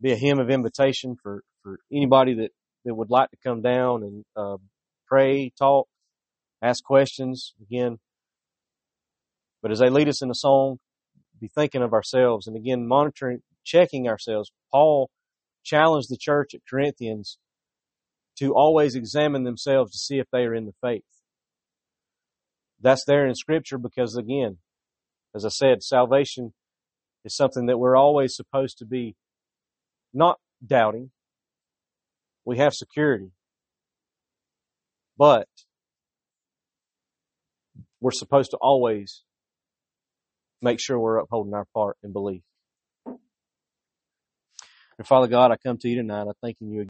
be 0.00 0.12
a 0.12 0.16
hymn 0.16 0.38
of 0.38 0.50
invitation 0.50 1.16
for, 1.22 1.42
for 1.62 1.78
anybody 1.90 2.34
that, 2.34 2.50
that 2.84 2.94
would 2.94 3.08
like 3.08 3.30
to 3.30 3.36
come 3.42 3.62
down 3.62 4.02
and 4.02 4.24
uh, 4.36 4.58
pray, 5.08 5.50
talk, 5.58 5.88
ask 6.62 6.84
questions 6.84 7.54
again. 7.62 7.98
But 9.62 9.72
as 9.72 9.78
they 9.78 9.88
lead 9.88 10.08
us 10.08 10.20
in 10.20 10.28
the 10.28 10.34
song, 10.34 10.78
be 11.40 11.48
thinking 11.48 11.82
of 11.82 11.94
ourselves 11.94 12.46
and 12.46 12.56
again 12.56 12.86
monitoring, 12.86 13.40
checking 13.64 14.06
ourselves. 14.06 14.52
Paul 14.70 15.10
challenged 15.66 16.08
the 16.08 16.16
church 16.18 16.54
at 16.54 16.60
Corinthians 16.68 17.38
to 18.38 18.54
always 18.54 18.94
examine 18.94 19.44
themselves 19.44 19.92
to 19.92 19.98
see 19.98 20.18
if 20.18 20.26
they 20.30 20.44
are 20.44 20.54
in 20.54 20.66
the 20.66 20.74
faith. 20.80 21.02
That's 22.80 23.04
there 23.04 23.26
in 23.26 23.34
scripture 23.34 23.78
because 23.78 24.16
again, 24.16 24.58
as 25.34 25.44
I 25.44 25.48
said, 25.48 25.82
salvation 25.82 26.52
is 27.24 27.34
something 27.34 27.66
that 27.66 27.78
we're 27.78 27.96
always 27.96 28.36
supposed 28.36 28.78
to 28.78 28.86
be 28.86 29.16
not 30.14 30.38
doubting. 30.64 31.10
We 32.44 32.58
have 32.58 32.72
security. 32.72 33.32
But 35.18 35.48
we're 38.00 38.12
supposed 38.12 38.50
to 38.52 38.58
always 38.58 39.22
make 40.62 40.78
sure 40.80 40.98
we're 40.98 41.18
upholding 41.18 41.54
our 41.54 41.66
part 41.74 41.96
in 42.04 42.12
belief. 42.12 42.42
And 44.98 45.06
Father 45.08 45.28
God, 45.28 45.52
I 45.52 45.56
come 45.58 45.78
to 45.78 45.88
you 45.88 45.96
tonight. 45.96 46.28
I 46.28 46.32
thank 46.42 46.58
you 46.60 46.68